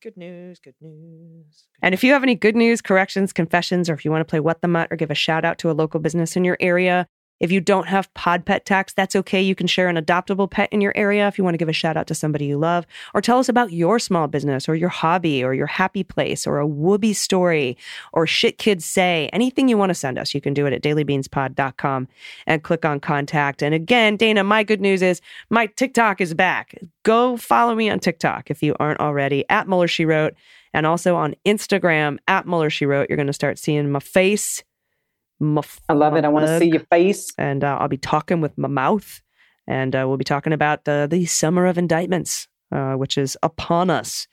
Good 0.02 0.16
news, 0.16 0.60
good 0.60 0.76
news. 0.80 1.66
And 1.82 1.94
if 1.94 2.06
you 2.06 2.14
have 2.14 2.24
any 2.24 2.34
good 2.34 2.56
news, 2.56 2.82
corrections, 2.82 3.34
confessions, 3.34 3.90
or 3.90 3.94
if 3.94 4.06
you 4.06 4.12
want 4.12 4.22
to 4.22 4.26
play 4.26 4.40
What 4.40 4.62
the 4.62 4.68
Mutt 4.70 4.88
or 4.92 4.96
give 4.96 5.12
a 5.12 5.16
shout 5.16 5.44
out 5.44 5.58
to 5.58 5.70
a 5.70 5.74
local 5.74 6.00
business 6.00 6.38
in 6.38 6.46
your 6.46 6.56
area, 6.62 7.06
if 7.40 7.52
you 7.52 7.62
don't 7.62 7.88
have 7.88 8.14
pod 8.14 8.46
pet 8.46 8.66
tax, 8.66 8.94
that's 8.94 9.16
okay. 9.16 9.42
You 9.42 9.56
can 9.56 9.68
share 9.68 9.88
an 9.88 9.96
adoptable 9.96 10.50
pet 10.50 10.70
in 10.72 10.82
your 10.82 10.94
area 10.96 11.28
if 11.28 11.38
you 11.38 11.44
want 11.44 11.54
to 11.54 11.58
give 11.58 11.70
a 11.70 11.74
shout 11.74 11.98
out 11.98 12.08
to 12.08 12.16
somebody 12.16 12.46
you 12.46 12.58
love, 12.58 12.86
or 13.14 13.22
tell 13.22 13.40
us 13.40 13.50
about 13.50 13.72
your 13.72 14.00
small 14.00 14.28
business 14.28 14.68
or 14.68 14.76
your 14.76 14.90
hobby 14.90 15.44
or 15.44 15.54
your 15.54 15.68
happy 15.68 16.04
place 16.04 16.46
or 16.46 16.60
a 16.60 16.68
whoopee 16.68 17.14
story 17.14 17.78
or 18.14 18.28
shit 18.28 18.58
kids 18.58 18.86
say. 18.86 19.30
Anything 19.34 19.68
you 19.68 19.78
want 19.78 19.90
to 19.90 19.96
send 19.96 20.18
us, 20.20 20.34
you 20.34 20.42
can 20.42 20.54
do 20.54 20.66
it 20.66 20.74
at 20.74 20.82
dailybeanspod.com 20.82 22.08
and 22.48 22.64
click 22.64 22.86
on 22.86 23.00
contact. 23.00 23.62
And 23.62 23.74
again, 23.74 24.18
Dana, 24.18 24.44
my 24.44 24.64
good 24.64 24.82
news 24.82 25.02
is 25.02 25.22
my 25.50 25.68
TikTok 25.68 26.22
is 26.22 26.34
back. 26.34 26.76
Go 27.04 27.38
follow 27.38 27.76
me 27.76 27.90
on 27.90 28.00
TikTok 28.00 28.52
if 28.52 28.62
you 28.62 28.76
aren't 28.80 29.00
already 29.00 29.46
at 29.50 29.68
Mueller 29.68 29.88
She 29.88 30.06
Wrote 30.06 30.34
and 30.74 30.86
also 30.86 31.16
on 31.16 31.36
Instagram 31.46 32.18
at 32.28 32.46
Mueller 32.46 32.70
She 32.70 32.86
Wrote. 32.86 33.10
You're 33.10 33.18
going 33.18 33.28
to 33.28 33.34
start 33.34 33.58
seeing 33.58 33.90
my 33.92 34.00
face. 34.00 34.64
My 35.40 35.62
I 35.88 35.94
love 35.94 36.16
it. 36.16 36.26
I 36.26 36.28
want 36.30 36.48
to 36.48 36.60
see 36.60 36.70
your 36.70 36.86
face. 36.92 37.32
and 37.38 37.64
uh, 37.64 37.78
I'll 37.80 37.88
be 37.88 37.98
talking 37.98 38.42
with 38.42 38.58
my 38.58 38.68
mouth, 38.68 39.22
and 39.68 39.96
uh, 39.96 40.06
we'll 40.08 40.18
be 40.18 40.24
talking 40.24 40.54
about 40.54 40.88
uh, 40.88 41.08
the 41.08 41.26
summer 41.26 41.66
of 41.66 41.78
indictments, 41.78 42.48
uh, 42.72 42.94
which 42.94 43.18
is 43.18 43.38
upon 43.42 43.90
us. 43.90 44.28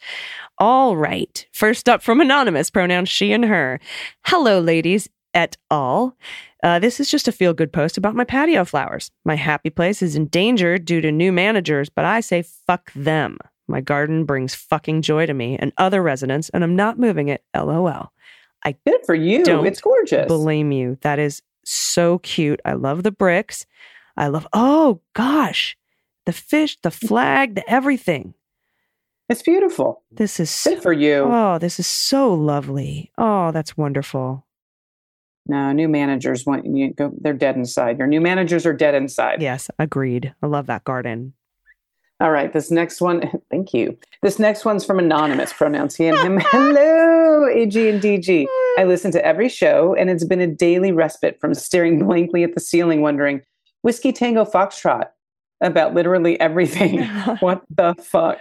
All 0.58 0.96
right. 0.96 1.46
First 1.52 1.88
up 1.88 2.02
from 2.02 2.20
anonymous, 2.20 2.70
pronouns 2.70 3.08
she 3.08 3.32
and 3.32 3.44
her. 3.44 3.80
Hello, 4.24 4.60
ladies 4.60 5.08
et 5.36 5.56
al. 5.70 6.16
Uh, 6.62 6.78
this 6.80 6.98
is 6.98 7.10
just 7.10 7.28
a 7.28 7.32
feel 7.32 7.52
good 7.52 7.72
post 7.72 7.96
about 7.98 8.16
my 8.16 8.24
patio 8.24 8.64
flowers. 8.64 9.10
My 9.24 9.36
happy 9.36 9.70
place 9.70 10.02
is 10.02 10.16
in 10.16 10.26
danger 10.26 10.78
due 10.78 11.00
to 11.02 11.12
new 11.12 11.30
managers, 11.30 11.88
but 11.88 12.04
I 12.04 12.20
say 12.20 12.42
fuck 12.42 12.90
them. 12.94 13.38
My 13.68 13.80
garden 13.80 14.24
brings 14.24 14.54
fucking 14.54 15.02
joy 15.02 15.26
to 15.26 15.34
me 15.34 15.56
and 15.58 15.72
other 15.76 16.02
residents, 16.02 16.48
and 16.50 16.64
I'm 16.64 16.74
not 16.74 16.98
moving 16.98 17.28
it. 17.28 17.44
LOL. 17.54 18.10
Good 18.72 19.00
for 19.04 19.14
you. 19.14 19.42
It's 19.64 19.80
gorgeous. 19.80 20.26
Blame 20.26 20.72
you. 20.72 20.98
That 21.02 21.18
is 21.18 21.42
so 21.64 22.18
cute. 22.18 22.60
I 22.64 22.72
love 22.72 23.02
the 23.02 23.10
bricks. 23.12 23.66
I 24.16 24.28
love, 24.28 24.46
oh 24.52 25.00
gosh, 25.14 25.76
the 26.24 26.32
fish, 26.32 26.78
the 26.82 26.90
flag, 26.90 27.54
the 27.54 27.68
everything. 27.70 28.34
It's 29.28 29.42
beautiful. 29.42 30.02
This 30.10 30.38
is 30.40 30.50
so, 30.50 30.70
Good 30.74 30.82
for 30.82 30.92
you. 30.92 31.28
oh, 31.30 31.58
this 31.58 31.78
is 31.80 31.86
so 31.86 32.32
lovely. 32.32 33.10
Oh, 33.18 33.50
that's 33.50 33.76
wonderful. 33.76 34.46
No, 35.48 35.72
new 35.72 35.88
managers 35.88 36.46
want 36.46 36.66
you 36.66 36.92
go. 36.92 37.12
They're 37.20 37.32
dead 37.32 37.56
inside. 37.56 37.98
Your 37.98 38.06
new 38.06 38.20
managers 38.20 38.66
are 38.66 38.72
dead 38.72 38.94
inside. 38.94 39.42
Yes, 39.42 39.70
agreed. 39.78 40.34
I 40.42 40.46
love 40.46 40.66
that 40.66 40.84
garden. 40.84 41.34
All 42.20 42.30
right. 42.30 42.52
This 42.52 42.70
next 42.70 43.00
one. 43.00 43.30
Thank 43.66 43.74
you. 43.74 43.98
This 44.22 44.38
next 44.38 44.64
one's 44.64 44.84
from 44.84 45.00
anonymous 45.00 45.52
pronouns. 45.52 45.96
He 45.96 46.06
and 46.06 46.18
him. 46.18 46.40
Hello, 46.50 47.48
AG 47.48 47.88
and 47.88 48.00
DG. 48.00 48.46
I 48.78 48.84
listen 48.84 49.10
to 49.12 49.24
every 49.24 49.48
show, 49.48 49.94
and 49.96 50.08
it's 50.08 50.24
been 50.24 50.40
a 50.40 50.46
daily 50.46 50.92
respite 50.92 51.40
from 51.40 51.52
staring 51.54 51.98
blankly 52.06 52.44
at 52.44 52.54
the 52.54 52.60
ceiling, 52.60 53.00
wondering 53.02 53.42
whiskey 53.82 54.12
tango 54.12 54.44
foxtrot 54.44 55.08
about 55.60 55.94
literally 55.94 56.38
everything. 56.38 57.02
what 57.40 57.62
the 57.70 57.94
fuck? 58.00 58.38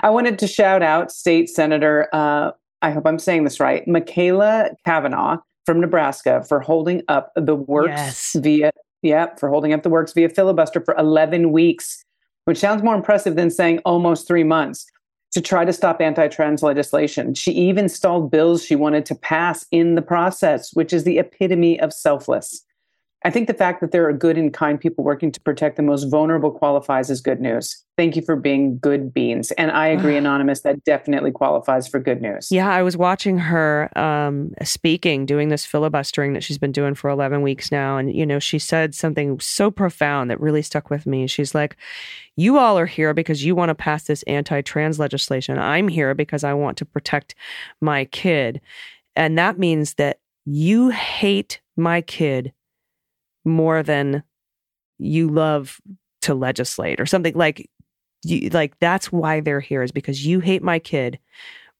I 0.00 0.10
wanted 0.10 0.38
to 0.38 0.46
shout 0.46 0.82
out 0.82 1.10
State 1.10 1.48
Senator. 1.48 2.08
Uh, 2.12 2.52
I 2.82 2.90
hope 2.92 3.04
I'm 3.04 3.18
saying 3.18 3.42
this 3.42 3.58
right. 3.58 3.84
Machaela 3.86 4.74
Cavanaugh 4.84 5.38
from 5.66 5.80
Nebraska 5.80 6.44
for 6.48 6.60
holding 6.60 7.02
up 7.08 7.32
the 7.34 7.56
works 7.56 7.90
Yes. 7.96 8.36
via 8.38 8.70
yeah 9.02 9.34
for 9.38 9.48
holding 9.48 9.72
up 9.72 9.82
the 9.82 9.88
works 9.90 10.12
via 10.12 10.28
filibuster 10.28 10.80
for 10.84 10.94
11 10.96 11.50
weeks, 11.50 12.04
which 12.44 12.58
sounds 12.58 12.82
more 12.82 12.94
impressive 12.94 13.36
than 13.36 13.50
saying 13.50 13.78
almost 13.84 14.26
three 14.26 14.44
months 14.44 14.86
to 15.32 15.40
try 15.40 15.64
to 15.64 15.72
stop 15.72 16.00
anti-trans 16.00 16.62
legislation. 16.62 17.34
She 17.34 17.52
even 17.52 17.88
stalled 17.88 18.30
bills 18.30 18.64
she 18.64 18.76
wanted 18.76 19.06
to 19.06 19.14
pass 19.14 19.64
in 19.70 19.94
the 19.94 20.02
process, 20.02 20.74
which 20.74 20.92
is 20.92 21.04
the 21.04 21.18
epitome 21.18 21.80
of 21.80 21.92
selfless. 21.92 22.64
I 23.24 23.30
think 23.30 23.46
the 23.46 23.54
fact 23.54 23.80
that 23.80 23.92
there 23.92 24.08
are 24.08 24.12
good 24.12 24.36
and 24.36 24.52
kind 24.52 24.80
people 24.80 25.04
working 25.04 25.30
to 25.32 25.40
protect 25.40 25.76
the 25.76 25.82
most 25.82 26.04
vulnerable 26.04 26.50
qualifies 26.50 27.10
as 27.10 27.20
good 27.20 27.40
news. 27.40 27.82
Thank 27.96 28.16
you 28.16 28.22
for 28.22 28.34
being 28.34 28.78
good 28.78 29.14
beans. 29.14 29.52
And 29.52 29.70
I 29.70 29.86
agree, 29.96 30.16
Anonymous, 30.16 30.62
that 30.62 30.82
definitely 30.84 31.30
qualifies 31.30 31.86
for 31.86 32.00
good 32.00 32.20
news. 32.20 32.48
Yeah, 32.50 32.70
I 32.70 32.82
was 32.82 32.96
watching 32.96 33.38
her 33.38 33.96
um, 33.98 34.52
speaking, 34.62 35.26
doing 35.26 35.48
this 35.48 35.64
filibustering 35.64 36.32
that 36.32 36.42
she's 36.42 36.58
been 36.58 36.72
doing 36.72 36.94
for 36.94 37.10
11 37.10 37.42
weeks 37.42 37.70
now. 37.70 37.96
And, 37.96 38.14
you 38.14 38.26
know, 38.26 38.38
she 38.38 38.58
said 38.58 38.94
something 38.94 39.38
so 39.40 39.70
profound 39.70 40.30
that 40.30 40.40
really 40.40 40.62
stuck 40.62 40.90
with 40.90 41.06
me. 41.06 41.26
She's 41.26 41.54
like, 41.54 41.76
You 42.36 42.58
all 42.58 42.78
are 42.78 42.86
here 42.86 43.14
because 43.14 43.44
you 43.44 43.54
want 43.54 43.68
to 43.68 43.74
pass 43.74 44.04
this 44.04 44.22
anti 44.24 44.62
trans 44.62 44.98
legislation. 44.98 45.58
I'm 45.58 45.88
here 45.88 46.14
because 46.14 46.44
I 46.44 46.54
want 46.54 46.76
to 46.78 46.84
protect 46.84 47.34
my 47.80 48.06
kid. 48.06 48.60
And 49.14 49.38
that 49.38 49.58
means 49.58 49.94
that 49.94 50.18
you 50.44 50.88
hate 50.88 51.60
my 51.76 52.00
kid 52.00 52.52
more 53.44 53.82
than 53.82 54.22
you 54.98 55.28
love 55.28 55.80
to 56.22 56.34
legislate 56.34 57.00
or 57.00 57.06
something 57.06 57.34
like 57.34 57.68
you, 58.24 58.48
like 58.50 58.78
that's 58.78 59.10
why 59.10 59.40
they're 59.40 59.60
here 59.60 59.82
is 59.82 59.92
because 59.92 60.24
you 60.24 60.40
hate 60.40 60.62
my 60.62 60.78
kid 60.78 61.18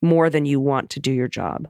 more 0.00 0.28
than 0.28 0.44
you 0.44 0.58
want 0.58 0.90
to 0.90 1.00
do 1.00 1.12
your 1.12 1.28
job. 1.28 1.68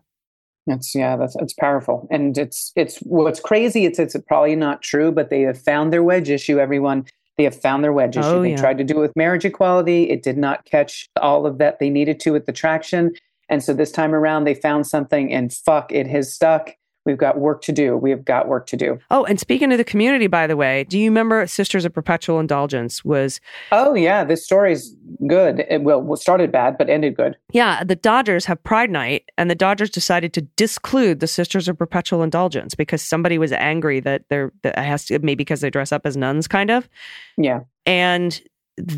that's 0.66 0.94
yeah, 0.94 1.16
that's 1.16 1.36
it's 1.36 1.52
powerful. 1.52 2.08
And 2.10 2.36
it's 2.38 2.72
it's 2.76 2.98
what's 2.98 3.40
crazy, 3.40 3.84
it's 3.84 3.98
it's 3.98 4.16
probably 4.26 4.56
not 4.56 4.82
true, 4.82 5.12
but 5.12 5.28
they 5.28 5.42
have 5.42 5.60
found 5.60 5.92
their 5.92 6.02
wedge 6.02 6.30
issue, 6.30 6.58
everyone. 6.58 7.06
They 7.36 7.44
have 7.44 7.58
found 7.58 7.82
their 7.82 7.92
wedge 7.92 8.16
issue. 8.16 8.26
Oh, 8.26 8.42
they 8.42 8.50
yeah. 8.50 8.56
tried 8.56 8.78
to 8.78 8.84
do 8.84 8.98
it 8.98 9.00
with 9.00 9.16
marriage 9.16 9.44
equality. 9.44 10.10
It 10.10 10.22
did 10.22 10.36
not 10.36 10.64
catch 10.64 11.08
all 11.20 11.46
of 11.46 11.58
that 11.58 11.78
they 11.78 11.90
needed 11.90 12.20
to 12.20 12.30
with 12.30 12.46
the 12.46 12.52
traction. 12.52 13.12
And 13.48 13.62
so 13.62 13.72
this 13.72 13.90
time 13.90 14.14
around 14.14 14.44
they 14.44 14.54
found 14.54 14.86
something 14.86 15.32
and 15.32 15.52
fuck, 15.52 15.92
it 15.92 16.06
has 16.06 16.32
stuck. 16.32 16.74
We've 17.04 17.18
got 17.18 17.38
work 17.38 17.62
to 17.62 17.72
do. 17.72 17.96
We 17.96 18.10
have 18.10 18.24
got 18.24 18.46
work 18.46 18.66
to 18.68 18.76
do. 18.76 18.98
Oh, 19.10 19.24
and 19.24 19.40
speaking 19.40 19.72
of 19.72 19.78
the 19.78 19.84
community, 19.84 20.28
by 20.28 20.46
the 20.46 20.56
way, 20.56 20.84
do 20.84 20.98
you 20.98 21.10
remember 21.10 21.46
Sisters 21.46 21.84
of 21.84 21.92
Perpetual 21.92 22.38
Indulgence 22.38 23.04
was 23.04 23.40
Oh 23.72 23.94
yeah, 23.94 24.22
this 24.24 24.44
story's 24.44 24.94
good. 25.26 25.64
It 25.68 25.82
well 25.82 26.16
started 26.16 26.52
bad, 26.52 26.78
but 26.78 26.88
ended 26.88 27.16
good. 27.16 27.36
yeah, 27.52 27.82
the 27.82 27.96
Dodgers 27.96 28.44
have 28.44 28.62
Pride 28.62 28.90
Night, 28.90 29.30
and 29.36 29.50
the 29.50 29.54
Dodgers 29.54 29.90
decided 29.90 30.32
to 30.34 30.42
disclude 30.42 31.20
the 31.20 31.26
Sisters 31.26 31.68
of 31.68 31.76
Perpetual 31.76 32.22
Indulgence 32.22 32.74
because 32.74 33.02
somebody 33.02 33.38
was 33.38 33.52
angry 33.52 34.00
that 34.00 34.24
they're 34.28 34.52
that 34.62 34.78
has 34.78 35.04
to 35.06 35.18
maybe 35.18 35.34
because 35.42 35.60
they 35.60 35.70
dress 35.70 35.92
up 35.92 36.06
as 36.06 36.16
nuns, 36.16 36.46
kind 36.46 36.70
of. 36.70 36.88
Yeah. 37.36 37.60
And 37.84 38.40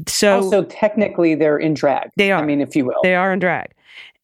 so 0.06 0.36
also, 0.36 0.64
technically, 0.64 1.34
they're 1.34 1.58
in 1.58 1.74
drag. 1.74 2.10
They 2.16 2.32
are. 2.32 2.42
I 2.42 2.46
mean, 2.46 2.60
if 2.60 2.76
you 2.76 2.84
will. 2.84 3.00
They 3.02 3.14
are 3.14 3.32
in 3.32 3.38
drag. 3.38 3.73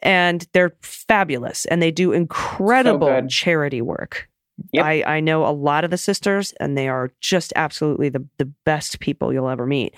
And 0.03 0.47
they're 0.53 0.75
fabulous 0.83 1.65
and 1.67 1.83
they 1.83 1.91
do 1.91 2.13
incredible 2.13 3.09
good. 3.09 3.29
charity 3.29 3.83
work. 3.83 4.29
Yep. 4.73 4.85
I, 4.85 5.03
I 5.07 5.21
know 5.21 5.47
a 5.47 5.53
lot 5.53 5.85
of 5.85 5.91
the 5.91 5.97
sisters 5.99 6.53
and 6.61 6.77
they 6.77 6.89
are 6.89 7.11
just 7.21 7.53
absolutely 7.57 8.09
the, 8.11 8.27
the 8.39 8.45
best 8.65 9.01
people 9.01 9.33
you'll 9.33 9.49
ever 9.49 9.67
meet. 9.67 9.95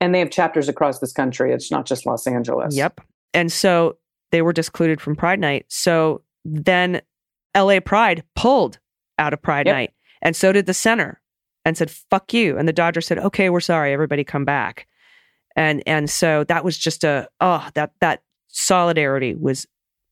and 0.00 0.14
they 0.14 0.18
have 0.20 0.30
chapters 0.30 0.68
across 0.68 0.98
this 1.00 1.12
country. 1.12 1.52
It's 1.52 1.70
not 1.70 1.86
just 1.86 2.06
Los 2.06 2.26
Angeles. 2.26 2.76
Yep. 2.76 3.00
And 3.34 3.50
so 3.50 3.96
they 4.32 4.42
were 4.42 4.52
discluded 4.52 5.00
from 5.00 5.16
Pride 5.16 5.40
Night. 5.40 5.66
So 5.68 6.22
then 6.44 7.00
LA 7.56 7.80
Pride 7.80 8.22
pulled 8.34 8.78
out 9.18 9.32
of 9.32 9.42
Pride 9.42 9.66
Yep. 9.66 9.74
Night. 9.74 9.90
And 10.22 10.34
so 10.36 10.52
did 10.52 10.66
the 10.66 10.74
center 10.74 11.20
and 11.64 11.76
said, 11.76 11.90
fuck 11.90 12.32
you. 12.32 12.56
And 12.58 12.68
the 12.68 12.72
Dodgers 12.72 13.06
said, 13.06 13.18
okay, 13.18 13.50
we're 13.50 13.60
sorry. 13.60 13.92
Everybody 13.92 14.22
come 14.24 14.44
back. 14.44 14.86
And 15.56 15.82
and 15.86 16.08
so 16.10 16.44
that 16.44 16.64
was 16.64 16.76
just 16.78 17.02
a 17.02 17.28
oh 17.40 17.66
that 17.74 17.92
that 18.00 18.22
solidarity 18.48 19.34
was 19.34 19.66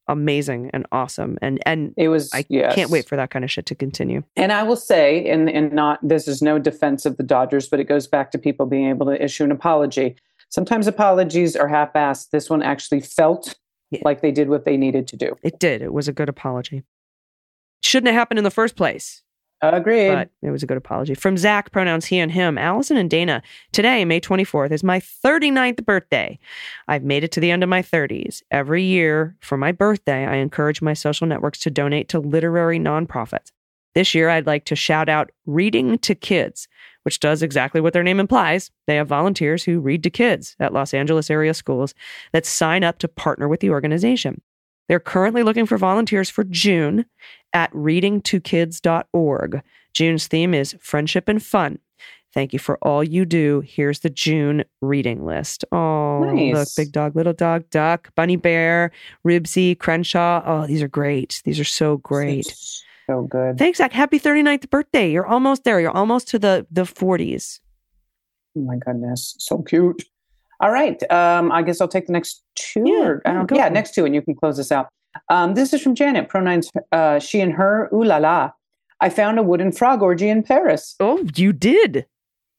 amazing 0.07 0.70
and 0.74 0.87
awesome. 0.93 1.39
And 1.41 1.61
and 1.64 1.95
It 1.97 2.09
was. 2.09 2.30
I 2.35 2.45
yes. 2.49 2.74
can't 2.74 2.91
wait 2.91 3.09
for 3.09 3.16
that 3.16 3.30
kind 3.30 3.45
of 3.45 3.51
shit 3.51 3.66
to 3.66 3.74
continue. 3.74 4.22
And 4.37 4.53
I 4.53 4.62
will 4.62 4.76
say, 4.76 5.28
and 5.28 5.49
and 5.49 5.72
not 5.72 5.99
this 6.07 6.28
is 6.28 6.43
no 6.43 6.59
defense 6.59 7.07
of 7.07 7.16
the 7.16 7.22
Dodgers, 7.22 7.68
but 7.68 7.80
it 7.80 7.85
goes 7.85 8.07
back 8.07 8.30
to 8.32 8.39
people 8.39 8.66
being 8.66 8.89
able 8.89 9.07
to 9.07 9.22
issue 9.22 9.45
an 9.45 9.51
apology. 9.51 10.16
Sometimes 10.51 10.87
apologies 10.87 11.57
are 11.57 11.66
half-assed. 11.68 12.30
This 12.30 12.49
one 12.49 12.62
actually 12.62 13.01
felt 13.01 13.57
Yeah. 13.91 14.03
like 14.05 14.20
they 14.20 14.30
did 14.30 14.49
what 14.49 14.64
they 14.64 14.76
needed 14.76 15.09
to 15.09 15.16
do. 15.16 15.37
It 15.43 15.59
did. 15.59 15.82
It 15.82 15.93
was 15.93 16.07
a 16.07 16.12
good 16.12 16.28
apology. 16.28 16.85
Shouldn't 17.82 18.07
have 18.12 18.18
happened 18.18 18.39
in 18.39 18.45
the 18.45 18.51
first 18.53 18.76
place. 18.76 19.24
Agreed. 19.73 20.11
but 20.11 20.31
it 20.43 20.51
was 20.51 20.62
a 20.62 20.67
good 20.67 20.77
apology. 20.77 21.15
From 21.15 21.37
Zach, 21.37 21.71
pronouns 21.73 22.07
he 22.07 22.19
and 22.19 22.33
him, 22.33 22.59
Allison 22.59 22.97
and 22.97 23.09
Dana. 23.09 23.43
Today, 23.73 24.05
May 24.05 24.21
24th, 24.21 24.73
is 24.73 24.85
my 24.85 25.01
39th 25.01 25.85
birthday. 25.85 26.39
I've 26.89 27.05
made 27.05 27.25
it 27.25 27.33
to 27.33 27.41
the 27.41 27.51
end 27.51 27.62
of 27.62 27.69
my 27.69 27.81
30s. 27.81 28.43
Every 28.51 28.83
year 28.83 29.37
for 29.41 29.57
my 29.57 29.73
birthday, 29.73 30.27
I 30.27 30.37
encourage 30.37 30.83
my 30.83 30.93
social 30.93 31.27
networks 31.27 31.61
to 31.61 31.71
donate 31.71 32.09
to 32.11 32.19
literary 32.19 32.79
nonprofits. 32.79 33.53
This 33.95 34.15
year, 34.15 34.29
I'd 34.29 34.47
like 34.47 34.65
to 34.67 34.77
shout 34.77 35.09
out 35.09 35.31
Reading 35.47 35.99
to 35.99 36.17
Kids, 36.17 36.67
which 37.05 37.21
does 37.21 37.43
exactly 37.43 37.81
what 37.81 37.93
their 37.93 38.03
name 38.03 38.19
implies. 38.19 38.73
They 38.89 38.97
have 38.97 39.07
volunteers 39.07 39.62
who 39.62 39.79
read 39.79 40.03
to 40.03 40.11
kids 40.11 40.57
at 40.59 40.73
Los 40.73 40.93
Angeles 40.93 41.31
area 41.31 41.55
schools 41.55 41.95
that 42.33 42.45
sign 42.45 42.83
up 42.83 42.99
to 42.99 43.09
partner 43.09 43.47
with 43.47 43.61
the 43.61 43.71
organization. 43.71 44.41
They're 44.89 45.01
currently 45.01 45.43
looking 45.43 45.66
for 45.66 45.78
volunteers 45.78 46.30
for 46.30 46.45
June 46.45 47.07
at 47.53 47.72
readingtokids.org. 47.72 49.62
June's 49.95 50.26
theme 50.26 50.55
is 50.55 50.76
friendship 50.80 51.28
and 51.28 51.43
fun. 51.43 51.78
Thank 52.35 52.53
you 52.53 52.59
for 52.59 52.78
all 52.82 53.05
you 53.05 53.24
do. 53.24 53.62
Here's 53.64 54.01
the 54.01 54.11
June 54.11 54.64
reading 54.82 55.24
list. 55.24 55.64
Oh, 55.70 56.32
look, 56.35 56.68
big 56.76 56.91
dog, 56.91 57.14
little 57.14 57.32
dog, 57.32 57.70
duck, 57.70 58.12
bunny 58.16 58.35
bear, 58.35 58.91
Ribsy, 59.24 59.78
Crenshaw. 59.78 60.43
Oh, 60.45 60.66
these 60.66 60.82
are 60.82 60.89
great. 60.89 61.41
These 61.45 61.61
are 61.61 61.64
so 61.64 61.99
great. 61.99 62.53
So 63.09 63.22
good. 63.22 63.57
Thanks, 63.57 63.78
Zach. 63.78 63.93
Happy 63.93 64.18
39th 64.18 64.68
birthday. 64.68 65.12
You're 65.12 65.26
almost 65.26 65.62
there. 65.62 65.78
You're 65.78 65.97
almost 65.97 66.26
to 66.28 66.41
the 66.41 66.66
the 66.72 66.82
40s. 66.82 67.61
Oh 68.57 68.62
my 68.62 68.78
goodness, 68.78 69.37
so 69.39 69.62
cute. 69.62 70.03
All 70.61 70.71
right, 70.71 71.03
um, 71.11 71.53
I 71.53 71.63
guess 71.63 71.81
I'll 71.81 71.89
take 71.89 72.07
the 72.07 72.13
next 72.13 72.43
two. 72.55 72.85
Yeah, 72.87 73.07
or, 73.07 73.23
yeah, 73.25 73.45
yeah, 73.53 73.69
next 73.69 73.95
two, 73.95 74.05
and 74.05 74.15
you 74.15 74.23
can 74.23 74.35
close 74.35 74.57
this 74.57 74.73
out. 74.73 74.89
Um, 75.29 75.55
this 75.55 75.73
is 75.73 75.83
from 75.83 75.95
Janet. 75.95 76.29
Pronouns 76.29 76.71
uh, 76.93 77.19
she 77.19 77.41
and 77.41 77.53
her. 77.53 77.89
Ooh 77.93 78.05
la 78.05 78.19
la! 78.19 78.51
I 79.01 79.09
found 79.11 79.39
a 79.39 79.43
wooden 79.43 79.73
frog 79.73 80.03
orgy 80.03 80.29
in 80.29 80.43
Paris. 80.43 80.97
Oh, 81.01 81.25
you 81.37 81.53
did. 81.53 82.07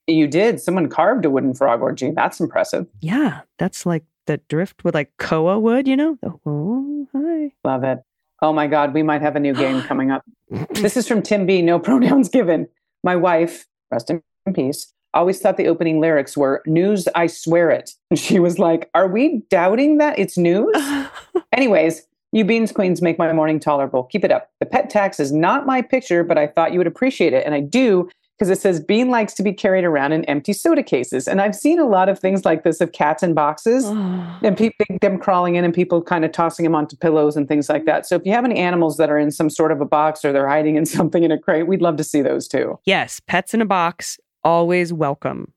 You 0.07 0.27
did. 0.27 0.61
Someone 0.61 0.89
carved 0.89 1.25
a 1.25 1.29
wooden 1.29 1.53
frog 1.53 1.81
orgy. 1.81 2.11
That's 2.11 2.39
impressive. 2.39 2.85
Yeah, 3.01 3.41
that's 3.57 3.85
like 3.85 4.03
the 4.27 4.37
drift 4.49 4.83
with 4.83 4.93
like 4.93 5.11
koa 5.17 5.59
wood, 5.59 5.87
you 5.87 5.95
know? 5.95 6.17
Oh, 6.45 7.07
hi. 7.13 7.51
Love 7.63 7.83
it. 7.83 7.99
Oh 8.41 8.53
my 8.53 8.67
God, 8.67 8.93
we 8.93 9.03
might 9.03 9.21
have 9.21 9.35
a 9.35 9.39
new 9.39 9.53
game 9.53 9.81
coming 9.87 10.11
up. 10.11 10.23
This 10.71 10.95
is 10.95 11.07
from 11.07 11.21
Tim 11.21 11.45
B. 11.45 11.61
No 11.61 11.79
pronouns 11.89 12.29
given. 12.29 12.67
My 13.03 13.15
wife, 13.15 13.65
rest 13.91 14.09
in 14.09 14.21
peace, 14.53 14.93
always 15.15 15.39
thought 15.39 15.57
the 15.57 15.67
opening 15.67 15.99
lyrics 15.99 16.37
were 16.37 16.61
"News, 16.65 17.07
I 17.15 17.27
swear 17.27 17.71
it." 17.71 17.91
And 18.11 18.19
she 18.19 18.39
was 18.39 18.59
like, 18.59 18.89
"Are 18.93 19.07
we 19.07 19.43
doubting 19.49 19.97
that 19.97 20.19
it's 20.19 20.37
news?" 20.37 20.75
Anyways, 21.53 22.05
you 22.31 22.45
beans 22.45 22.71
queens 22.71 23.01
make 23.01 23.17
my 23.17 23.31
morning 23.33 23.59
tolerable. 23.59 24.03
Keep 24.03 24.25
it 24.25 24.31
up. 24.31 24.49
The 24.59 24.65
pet 24.65 24.89
tax 24.89 25.19
is 25.19 25.31
not 25.31 25.65
my 25.65 25.81
picture, 25.81 26.23
but 26.23 26.37
I 26.37 26.47
thought 26.47 26.71
you 26.71 26.77
would 26.79 26.87
appreciate 26.87 27.33
it, 27.33 27.45
and 27.45 27.55
I 27.55 27.61
do 27.61 28.09
because 28.37 28.49
it 28.49 28.59
says 28.59 28.79
Bean 28.79 29.09
likes 29.09 29.33
to 29.35 29.43
be 29.43 29.53
carried 29.53 29.85
around 29.85 30.11
in 30.11 30.25
empty 30.25 30.51
soda 30.51 30.83
cases. 30.83 31.27
And 31.27 31.39
I've 31.41 31.55
seen 31.55 31.79
a 31.79 31.87
lot 31.87 32.09
of 32.09 32.19
things 32.19 32.43
like 32.43 32.63
this 32.63 32.81
of 32.81 32.91
cats 32.91 33.23
in 33.23 33.33
boxes 33.33 33.85
and 33.85 34.57
people 34.57 34.85
them 35.01 35.17
crawling 35.17 35.55
in 35.55 35.63
and 35.63 35.73
people 35.73 36.01
kind 36.01 36.25
of 36.25 36.31
tossing 36.31 36.63
them 36.63 36.75
onto 36.75 36.97
pillows 36.97 37.37
and 37.37 37.47
things 37.47 37.69
like 37.69 37.85
that. 37.85 38.05
So 38.05 38.15
if 38.15 38.23
you 38.25 38.33
have 38.33 38.45
any 38.45 38.57
animals 38.57 38.97
that 38.97 39.09
are 39.09 39.17
in 39.17 39.31
some 39.31 39.49
sort 39.49 39.71
of 39.71 39.79
a 39.79 39.85
box 39.85 40.25
or 40.25 40.33
they're 40.33 40.49
hiding 40.49 40.75
in 40.75 40.85
something 40.97 41.23
in 41.23 41.31
a 41.31 41.39
crate, 41.39 41.67
we'd 41.67 41.81
love 41.81 41.95
to 41.97 42.03
see 42.03 42.21
those 42.21 42.47
too. 42.47 42.77
Yes, 42.85 43.21
pets 43.21 43.53
in 43.53 43.61
a 43.61 43.65
box, 43.65 44.19
always 44.45 44.93
welcome. 44.93 45.51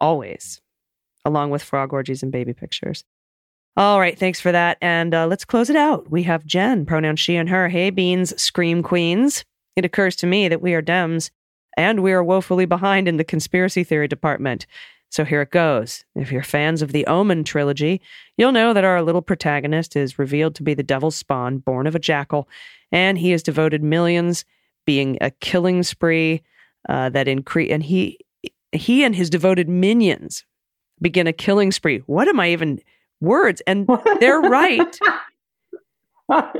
Always. 0.00 0.60
Along 1.24 1.50
with 1.50 1.62
frog 1.62 1.92
orgies 1.92 2.24
and 2.24 2.32
baby 2.32 2.54
pictures. 2.54 3.04
All 3.76 4.00
right, 4.00 4.18
thanks 4.18 4.40
for 4.40 4.50
that. 4.50 4.76
And 4.80 5.14
uh, 5.14 5.26
let's 5.26 5.44
close 5.44 5.70
it 5.70 5.76
out. 5.76 6.10
We 6.10 6.24
have 6.24 6.44
Jen, 6.44 6.84
pronoun 6.84 7.16
she 7.16 7.36
and 7.36 7.48
her. 7.48 7.68
Hey, 7.68 7.90
Beans, 7.90 8.40
Scream 8.42 8.82
Queens. 8.82 9.44
It 9.76 9.84
occurs 9.84 10.16
to 10.16 10.26
me 10.26 10.48
that 10.48 10.60
we 10.60 10.74
are 10.74 10.82
Dems 10.82 11.30
and 11.76 12.02
we 12.02 12.12
are 12.12 12.24
woefully 12.24 12.66
behind 12.66 13.08
in 13.08 13.16
the 13.16 13.24
conspiracy 13.24 13.84
theory 13.84 14.08
department. 14.08 14.66
So 15.10 15.24
here 15.24 15.42
it 15.42 15.50
goes. 15.50 16.04
If 16.14 16.32
you're 16.32 16.42
fans 16.42 16.82
of 16.82 16.92
the 16.92 17.06
Omen 17.06 17.44
trilogy, 17.44 18.00
you'll 18.36 18.52
know 18.52 18.72
that 18.72 18.84
our 18.84 19.02
little 19.02 19.22
protagonist 19.22 19.94
is 19.94 20.18
revealed 20.18 20.54
to 20.56 20.62
be 20.62 20.74
the 20.74 20.82
devil's 20.82 21.16
spawn, 21.16 21.58
born 21.58 21.86
of 21.86 21.94
a 21.94 21.98
jackal, 21.98 22.48
and 22.90 23.18
he 23.18 23.30
has 23.30 23.42
devoted 23.42 23.82
millions 23.82 24.44
being 24.84 25.16
a 25.20 25.30
killing 25.30 25.82
spree 25.82 26.42
uh, 26.88 27.08
that 27.10 27.28
increase 27.28 27.70
and 27.70 27.82
he 27.82 28.18
he 28.72 29.04
and 29.04 29.14
his 29.14 29.30
devoted 29.30 29.68
minions 29.68 30.44
begin 31.00 31.26
a 31.26 31.32
killing 31.32 31.72
spree. 31.72 31.98
What 32.06 32.28
am 32.28 32.40
I 32.40 32.50
even 32.50 32.80
words? 33.20 33.60
And 33.66 33.86
they're 34.20 34.40
right. 34.40 34.98
I, 36.30 36.54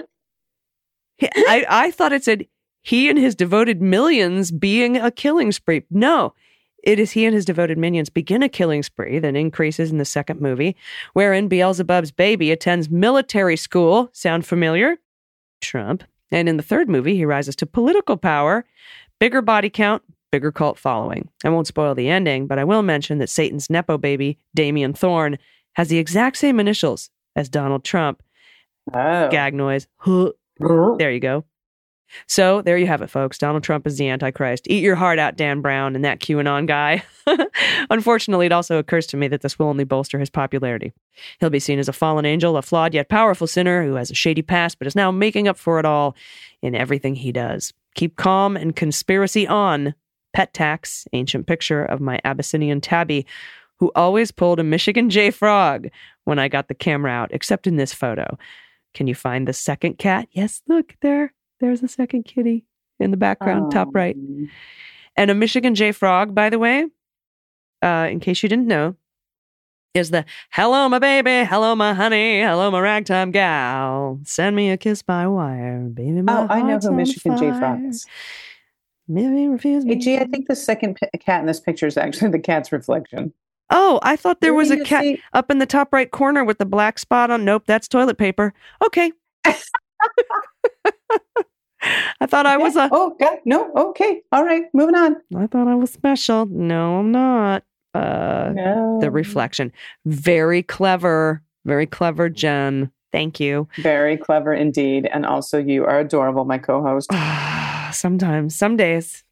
I 1.69 1.91
thought 1.93 2.13
it 2.13 2.25
said 2.25 2.47
he 2.83 3.09
and 3.09 3.19
his 3.19 3.35
devoted 3.35 3.81
millions 3.81 4.51
being 4.51 4.97
a 4.97 5.11
killing 5.11 5.53
spree. 5.53 5.85
No, 5.91 6.35
it 6.83 6.99
is 6.99 7.13
he 7.13 7.25
and 7.25 7.35
his 7.35 7.45
devoted 7.45 7.79
minions 7.79 8.11
begin 8.11 8.43
a 8.43 8.49
killing 8.49 8.83
spree 8.83 9.19
that 9.21 9.37
increases 9.37 9.91
in 9.91 9.99
the 9.99 10.05
second 10.05 10.41
movie, 10.41 10.77
wherein 11.13 11.49
Beelzebub's 11.49 12.11
baby 12.11 12.51
attends 12.51 12.91
military 12.91 13.57
school. 13.57 14.11
Sound 14.13 14.45
familiar? 14.45 14.99
Trump. 15.61 16.03
And 16.33 16.49
in 16.49 16.57
the 16.57 16.63
third 16.63 16.89
movie, 16.89 17.15
he 17.15 17.25
rises 17.25 17.55
to 17.57 17.67
political 17.67 18.17
power, 18.17 18.65
bigger 19.23 19.41
body 19.41 19.71
count, 19.71 20.03
bigger 20.33 20.51
cult 20.51 20.77
following. 20.77 21.29
I 21.45 21.49
won't 21.49 21.69
spoil 21.69 21.95
the 21.95 22.09
ending, 22.09 22.49
but 22.49 22.59
I 22.59 22.65
will 22.65 22.83
mention 22.83 23.19
that 23.19 23.31
Satan's 23.31 23.71
Nepo 23.71 23.97
baby, 23.97 24.37
Damien 24.53 24.95
Thorne, 24.95 25.39
has 25.75 25.87
the 25.87 25.99
exact 25.99 26.39
same 26.39 26.59
initials 26.59 27.09
as 27.37 27.49
Donald 27.49 27.85
Trump. 27.85 28.21
Oh. 28.93 29.29
Gag 29.29 29.55
noise. 29.55 29.87
There 30.99 31.13
you 31.13 31.21
go. 31.21 31.45
So 32.27 32.63
there 32.63 32.77
you 32.77 32.89
have 32.89 33.01
it, 33.01 33.11
folks. 33.11 33.39
Donald 33.39 33.63
Trump 33.63 33.87
is 33.87 33.97
the 33.97 34.09
Antichrist. 34.09 34.67
Eat 34.69 34.83
your 34.83 34.97
heart 34.97 35.21
out, 35.21 35.37
Dan 35.37 35.61
Brown 35.61 35.95
and 35.95 36.05
that 36.05 36.19
QAnon 36.19 36.67
guy. 36.67 37.05
Unfortunately, 37.91 38.47
it 38.47 38.53
also 38.53 38.77
occurs 38.79 39.07
to 39.07 39.17
me 39.17 39.29
that 39.29 39.43
this 39.43 39.57
will 39.57 39.69
only 39.69 39.85
bolster 39.85 40.19
his 40.19 40.31
popularity. 40.31 40.93
He'll 41.39 41.49
be 41.49 41.61
seen 41.61 41.79
as 41.79 41.89
a 41.89 41.93
fallen 41.93 42.27
angel, 42.27 42.57
a 42.57 42.63
flawed 42.63 42.93
yet 42.93 43.09
powerful 43.09 43.47
sinner 43.47 43.85
who 43.85 43.95
has 43.95 44.11
a 44.11 44.15
shady 44.15 44.43
past 44.43 44.81
but 44.81 44.89
is 44.89 44.97
now 44.97 45.13
making 45.13 45.47
up 45.47 45.57
for 45.57 45.79
it 45.79 45.85
all 45.85 46.17
in 46.61 46.75
everything 46.75 47.15
he 47.15 47.31
does. 47.31 47.73
Keep 47.95 48.17
calm 48.17 48.57
and 48.57 48.75
conspiracy 48.75 49.47
on. 49.47 49.95
Pet 50.33 50.55
tax, 50.55 51.07
ancient 51.13 51.47
picture 51.47 51.85
of 51.85 52.01
my 52.01 52.19
Abyssinian 52.25 52.81
tabby, 52.81 53.27
who 53.79 53.93
always 53.95 54.31
pulled 54.31 54.61
a 54.61 54.65
Michigan 54.65 55.11
J 55.11 55.31
frog 55.31 55.89
when 56.25 56.39
I 56.39 56.49
got 56.49 56.69
the 56.69 56.75
camera 56.75 57.11
out, 57.11 57.31
except 57.33 57.67
in 57.67 57.77
this 57.77 57.93
photo. 57.93 58.39
Can 58.95 59.07
you 59.07 59.15
find 59.15 59.47
the 59.47 59.53
second 59.53 59.99
cat? 59.99 60.29
Yes, 60.33 60.63
look 60.69 60.97
there. 61.03 61.35
There's 61.61 61.83
a 61.83 61.89
second 61.89 62.25
kitty 62.25 62.65
in 62.99 63.11
the 63.11 63.17
background, 63.17 63.73
top 63.73 63.89
right. 63.93 64.17
Um, 64.17 64.51
And 65.17 65.31
a 65.31 65.35
Michigan 65.35 65.75
J 65.75 65.93
frog, 65.93 66.35
by 66.35 66.49
the 66.49 66.59
way, 66.59 66.87
uh, 67.83 68.09
in 68.11 68.21
case 68.21 68.43
you 68.43 68.49
didn't 68.49 68.67
know, 68.69 68.97
is 69.95 70.11
the 70.11 70.25
hello, 70.51 70.89
my 70.89 70.99
baby, 70.99 71.45
hello, 71.47 71.75
my 71.75 71.93
honey, 71.93 72.41
hello, 72.41 72.71
my 72.71 72.81
ragtime 72.81 73.31
gal. 73.31 74.19
Send 74.25 74.57
me 74.57 74.71
a 74.71 74.77
kiss 74.79 75.03
by 75.03 75.27
wire, 75.27 75.81
baby. 75.93 76.23
My 76.23 76.43
Oh, 76.43 76.47
I 76.49 76.63
know 76.63 76.79
who 76.79 76.93
Michigan 76.93 77.37
J. 77.37 77.51
Frog 77.59 77.85
is. 77.85 78.07
Maybe 79.07 79.47
refuse 79.49 79.85
me. 79.85 79.95
Hey, 79.95 80.01
G, 80.01 80.17
I 80.19 80.25
think 80.25 80.49
the 80.49 80.57
second 80.57 80.97
p- 80.97 81.19
cat 81.19 81.41
in 81.41 81.47
this 81.47 81.61
picture 81.61 81.87
is 81.87 81.97
actually 81.99 82.31
the 82.31 82.39
cat's 82.39 82.73
reflection. 82.73 83.35
Oh, 83.71 84.01
I 84.03 84.17
thought 84.17 84.41
there 84.41 84.55
was 84.55 84.71
a 84.71 84.83
cat 84.83 85.03
see- 85.03 85.21
up 85.35 85.51
in 85.51 85.59
the 85.59 85.67
top 85.67 85.93
right 85.93 86.11
corner 86.11 86.43
with 86.45 86.59
the 86.59 86.67
black 86.67 86.99
spot 86.99 87.31
on. 87.31 87.45
Nope, 87.45 87.65
that's 87.67 87.87
toilet 87.89 88.17
paper. 88.17 88.55
Okay. 88.85 89.13
I 89.45 89.57
thought 92.27 92.47
I 92.47 92.57
was 92.57 92.77
a. 92.77 92.89
Oh, 92.93 93.17
God. 93.19 93.39
No. 93.45 93.73
Okay. 93.75 94.23
All 94.31 94.45
right. 94.45 94.65
Moving 94.73 94.95
on. 94.95 95.17
I 95.37 95.49
thought 95.49 95.67
I 95.67 95.75
was 95.75 95.91
special. 95.91 96.47
No, 96.47 97.01
I'm 97.01 97.11
not. 97.11 97.65
Uh, 97.95 98.53
No. 98.55 98.99
the 99.01 99.11
reflection. 99.11 99.73
Very 100.07 100.63
clever. 100.63 101.43
Very 101.65 101.87
clever, 101.87 102.29
Jen. 102.29 102.91
Thank 103.13 103.39
you. 103.39 103.69
Very 103.79 104.17
clever 104.17 104.55
indeed. 104.55 105.07
And 105.13 105.27
also, 105.27 105.59
you 105.59 105.85
are 105.85 106.01
adorable, 106.01 106.45
my 106.47 106.59
co 106.59 106.83
host. 106.83 107.11
Sometimes, 107.93 108.55
some 108.57 108.77
days. 108.77 109.23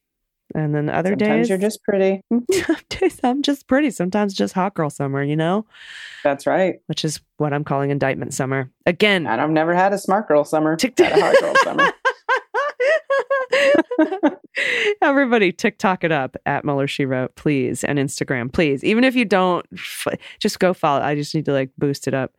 And 0.54 0.74
then 0.74 0.88
other 0.90 1.10
Sometimes 1.10 1.46
days, 1.46 1.48
you're 1.48 1.58
just 1.58 1.82
pretty. 1.84 2.22
I'm 3.22 3.40
just 3.42 3.68
pretty. 3.68 3.90
Sometimes 3.90 4.34
just 4.34 4.52
hot 4.52 4.74
girl 4.74 4.90
summer, 4.90 5.22
you 5.22 5.36
know, 5.36 5.64
That's 6.24 6.44
right. 6.46 6.80
which 6.86 7.04
is 7.04 7.20
what 7.36 7.52
I'm 7.52 7.62
calling 7.62 7.90
indictment 7.90 8.34
summer. 8.34 8.68
Again, 8.84 9.28
And 9.28 9.40
I've 9.40 9.50
never 9.50 9.74
had 9.76 9.92
a 9.92 9.98
smart 9.98 10.26
girl 10.26 10.42
summer. 10.44 10.74
Tick- 10.76 10.98
Had 10.98 11.16
a 11.16 11.20
hard 11.20 11.36
girl 11.40 11.54
summer. 11.62 11.92
Everybody, 15.02 15.52
TikTok 15.52 16.04
it 16.04 16.12
up 16.12 16.36
at 16.46 16.64
Mueller 16.64 16.86
She 16.86 17.04
Wrote, 17.04 17.34
please, 17.36 17.84
and 17.84 17.98
Instagram, 17.98 18.52
please. 18.52 18.84
Even 18.84 19.04
if 19.04 19.14
you 19.14 19.24
don't, 19.24 19.66
just 20.38 20.58
go 20.58 20.74
follow. 20.74 21.02
I 21.02 21.14
just 21.14 21.34
need 21.34 21.44
to 21.46 21.52
like 21.52 21.70
boost 21.78 22.08
it 22.08 22.14
up. 22.14 22.34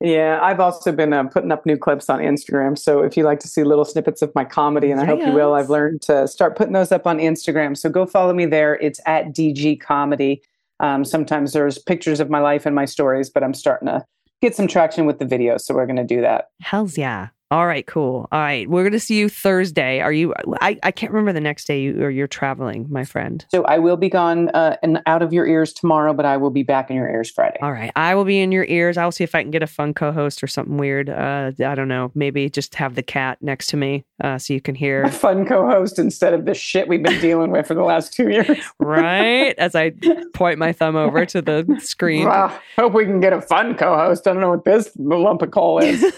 Yeah, 0.00 0.40
I've 0.42 0.60
also 0.60 0.92
been 0.92 1.12
uh, 1.12 1.24
putting 1.24 1.52
up 1.52 1.64
new 1.64 1.76
clips 1.76 2.10
on 2.10 2.18
Instagram. 2.18 2.76
So 2.76 3.02
if 3.02 3.16
you 3.16 3.24
like 3.24 3.40
to 3.40 3.48
see 3.48 3.62
little 3.62 3.84
snippets 3.84 4.22
of 4.22 4.34
my 4.34 4.44
comedy, 4.44 4.90
and 4.90 5.00
I 5.00 5.04
hope 5.06 5.20
you 5.20 5.32
will, 5.32 5.54
I've 5.54 5.70
learned 5.70 6.02
to 6.02 6.26
start 6.28 6.56
putting 6.56 6.72
those 6.72 6.92
up 6.92 7.06
on 7.06 7.18
Instagram. 7.18 7.76
So 7.76 7.88
go 7.88 8.04
follow 8.04 8.34
me 8.34 8.44
there. 8.44 8.74
It's 8.76 9.00
at 9.06 9.32
DG 9.32 9.80
Comedy. 9.80 10.42
Um, 10.80 11.04
sometimes 11.04 11.52
there's 11.52 11.78
pictures 11.78 12.20
of 12.20 12.28
my 12.28 12.40
life 12.40 12.66
and 12.66 12.74
my 12.74 12.84
stories, 12.84 13.30
but 13.30 13.44
I'm 13.44 13.54
starting 13.54 13.86
to 13.86 14.04
get 14.42 14.54
some 14.54 14.66
traction 14.66 15.06
with 15.06 15.20
the 15.20 15.24
video. 15.24 15.56
So 15.56 15.74
we're 15.74 15.86
going 15.86 15.96
to 15.96 16.04
do 16.04 16.20
that. 16.20 16.50
Hells 16.60 16.98
yeah. 16.98 17.28
All 17.50 17.66
right, 17.66 17.86
cool. 17.86 18.26
All 18.32 18.40
right, 18.40 18.68
we're 18.68 18.82
gonna 18.82 18.98
see 18.98 19.16
you 19.16 19.28
Thursday. 19.28 20.00
Are 20.00 20.12
you? 20.12 20.34
I, 20.60 20.76
I 20.82 20.90
can't 20.90 21.12
remember 21.12 21.32
the 21.32 21.40
next 21.40 21.66
day 21.66 21.80
you 21.82 22.02
or 22.02 22.10
you're 22.10 22.26
traveling, 22.26 22.86
my 22.90 23.04
friend. 23.04 23.44
So 23.50 23.62
I 23.64 23.78
will 23.78 23.96
be 23.98 24.08
gone 24.08 24.48
uh, 24.48 24.76
and 24.82 25.00
out 25.06 25.22
of 25.22 25.32
your 25.32 25.46
ears 25.46 25.72
tomorrow, 25.72 26.14
but 26.14 26.24
I 26.26 26.36
will 26.38 26.50
be 26.50 26.62
back 26.64 26.90
in 26.90 26.96
your 26.96 27.08
ears 27.08 27.30
Friday. 27.30 27.58
All 27.62 27.70
right, 27.70 27.92
I 27.94 28.14
will 28.14 28.24
be 28.24 28.40
in 28.40 28.50
your 28.50 28.64
ears. 28.64 28.96
I'll 28.96 29.12
see 29.12 29.22
if 29.24 29.34
I 29.36 29.42
can 29.42 29.50
get 29.52 29.62
a 29.62 29.66
fun 29.68 29.94
co-host 29.94 30.42
or 30.42 30.46
something 30.48 30.78
weird. 30.78 31.08
Uh, 31.10 31.52
I 31.64 31.74
don't 31.76 31.86
know. 31.86 32.10
Maybe 32.14 32.48
just 32.50 32.74
have 32.76 32.94
the 32.96 33.02
cat 33.04 33.38
next 33.40 33.66
to 33.66 33.76
me 33.76 34.04
uh, 34.22 34.38
so 34.38 34.52
you 34.54 34.60
can 34.60 34.74
A 34.74 34.78
hear. 34.78 35.08
fun 35.10 35.46
co-host 35.46 35.98
instead 35.98 36.34
of 36.34 36.46
the 36.46 36.54
shit 36.54 36.88
we've 36.88 37.02
been 37.04 37.20
dealing 37.20 37.50
with 37.52 37.66
for 37.68 37.74
the 37.74 37.84
last 37.84 38.14
two 38.14 38.30
years. 38.30 38.58
right 38.80 39.54
as 39.58 39.74
I 39.76 39.92
point 40.32 40.58
my 40.58 40.72
thumb 40.72 40.96
over 40.96 41.24
to 41.26 41.40
the 41.42 41.78
screen. 41.80 42.24
Wow. 42.34 42.58
Hope 42.76 42.94
we 42.94 43.04
can 43.04 43.20
get 43.20 43.32
a 43.32 43.40
fun 43.42 43.76
co-host. 43.76 44.26
I 44.26 44.32
don't 44.32 44.40
know 44.40 44.50
what 44.50 44.64
this 44.64 44.90
lump 44.96 45.42
of 45.42 45.50
coal 45.52 45.78
is. 45.78 46.02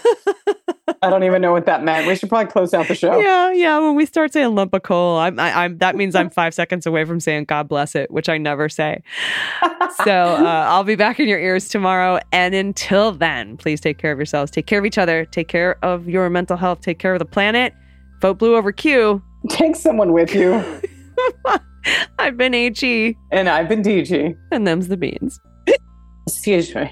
I 1.01 1.09
don't 1.09 1.23
even 1.23 1.41
know 1.41 1.51
what 1.51 1.65
that 1.67 1.83
meant. 1.83 2.07
We 2.07 2.15
should 2.15 2.29
probably 2.29 2.51
close 2.51 2.73
out 2.73 2.87
the 2.87 2.95
show. 2.95 3.19
Yeah, 3.19 3.51
yeah. 3.51 3.77
When 3.79 3.95
we 3.95 4.05
start 4.05 4.33
saying 4.33 4.55
lump 4.55 4.73
of 4.73 4.83
coal, 4.83 5.17
I'm, 5.17 5.39
I, 5.39 5.63
I'm. 5.63 5.77
That 5.77 5.95
means 5.95 6.15
I'm 6.15 6.29
five 6.29 6.53
seconds 6.53 6.85
away 6.85 7.05
from 7.05 7.19
saying 7.19 7.45
God 7.45 7.67
bless 7.67 7.95
it, 7.95 8.09
which 8.11 8.29
I 8.29 8.37
never 8.37 8.67
say. 8.69 9.01
So 10.03 10.11
uh, 10.11 10.65
I'll 10.69 10.83
be 10.83 10.95
back 10.95 11.19
in 11.19 11.27
your 11.27 11.39
ears 11.39 11.69
tomorrow. 11.69 12.19
And 12.31 12.53
until 12.55 13.11
then, 13.11 13.57
please 13.57 13.79
take 13.81 13.97
care 13.97 14.11
of 14.11 14.17
yourselves, 14.17 14.51
take 14.51 14.65
care 14.65 14.79
of 14.79 14.85
each 14.85 14.97
other, 14.97 15.25
take 15.25 15.47
care 15.47 15.77
of 15.83 16.07
your 16.09 16.29
mental 16.29 16.57
health, 16.57 16.81
take 16.81 16.99
care 16.99 17.13
of 17.13 17.19
the 17.19 17.25
planet. 17.25 17.73
Vote 18.21 18.39
blue 18.39 18.55
over 18.55 18.71
Q. 18.71 19.21
Take 19.49 19.75
someone 19.75 20.11
with 20.11 20.33
you. 20.33 20.63
I've 22.19 22.35
been 22.35 22.53
AG, 22.55 23.15
And 23.31 23.47
I've 23.47 23.69
been 23.69 23.83
DG. 23.83 24.35
and 24.51 24.67
them's 24.67 24.87
the 24.87 24.97
beans. 24.97 25.39
Excuse 26.27 26.73
me. 26.73 26.91